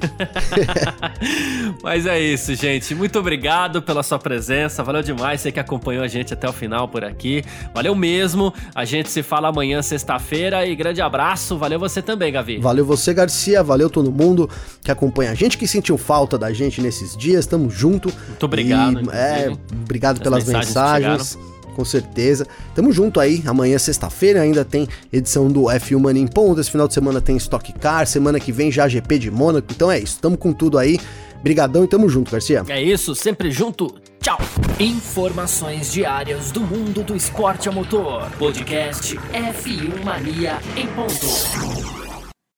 Mas 1.81 2.05
é 2.05 2.19
isso, 2.19 2.53
gente. 2.55 2.93
Muito 2.95 3.19
obrigado 3.19 3.81
pela 3.81 4.03
sua 4.03 4.19
presença. 4.19 4.83
Valeu 4.83 5.01
demais 5.01 5.41
você 5.41 5.51
que 5.51 5.59
acompanhou 5.59 6.03
a 6.03 6.07
gente 6.07 6.33
até 6.33 6.47
o 6.47 6.53
final 6.53 6.87
por 6.87 7.03
aqui. 7.03 7.43
Valeu 7.73 7.95
mesmo. 7.95 8.53
A 8.73 8.85
gente 8.85 9.09
se 9.09 9.21
fala 9.23 9.49
amanhã, 9.49 9.81
sexta-feira. 9.81 10.65
E 10.65 10.75
grande 10.75 11.01
abraço. 11.01 11.57
Valeu 11.57 11.79
você 11.79 12.01
também, 12.01 12.31
Gavi. 12.31 12.57
Valeu 12.59 12.85
você, 12.85 13.13
Garcia. 13.13 13.63
Valeu 13.63 13.89
todo 13.89 14.11
mundo 14.11 14.49
que 14.83 14.91
acompanha 14.91 15.31
a 15.31 15.35
gente, 15.35 15.57
que 15.57 15.67
sentiu 15.67 15.97
falta 15.97 16.37
da 16.37 16.51
gente 16.51 16.81
nesses 16.81 17.15
dias. 17.15 17.45
Tamo 17.45 17.69
junto. 17.69 18.11
Muito 18.27 18.45
obrigado. 18.45 19.01
E, 19.01 19.15
é, 19.15 19.51
obrigado 19.83 20.17
As 20.17 20.23
pelas 20.23 20.45
mensagens. 20.45 21.35
mensagens 21.35 21.52
com 21.73 21.83
certeza. 21.83 22.47
Tamo 22.73 22.91
junto 22.91 23.19
aí, 23.19 23.43
amanhã 23.45 23.77
sexta-feira 23.77 24.41
ainda 24.41 24.63
tem 24.63 24.87
edição 25.11 25.47
do 25.47 25.63
F1 25.63 25.99
Mania 25.99 26.21
em 26.21 26.27
ponto, 26.27 26.61
esse 26.61 26.71
final 26.71 26.87
de 26.87 26.93
semana 26.93 27.19
tem 27.19 27.35
Stock 27.37 27.73
Car, 27.73 28.07
semana 28.07 28.39
que 28.39 28.51
vem 28.51 28.71
já 28.71 28.87
GP 28.87 29.19
de 29.19 29.31
Mônaco, 29.31 29.67
então 29.71 29.91
é 29.91 29.99
isso, 29.99 30.19
tamo 30.19 30.37
com 30.37 30.53
tudo 30.53 30.77
aí. 30.77 30.99
Brigadão 31.43 31.83
e 31.83 31.87
tamo 31.87 32.07
junto, 32.07 32.31
Garcia. 32.31 32.63
É 32.69 32.81
isso, 32.81 33.13
sempre 33.13 33.51
junto. 33.51 33.95
Tchau. 34.21 34.39
Informações 34.79 35.91
diárias 35.91 36.51
do 36.53 36.61
mundo 36.61 37.03
do 37.03 37.13
esporte 37.13 37.67
a 37.67 37.71
motor. 37.73 38.31
Podcast 38.39 39.17
F1 39.17 40.05
Mania 40.05 40.59
em 40.77 40.87
ponto. 40.87 42.02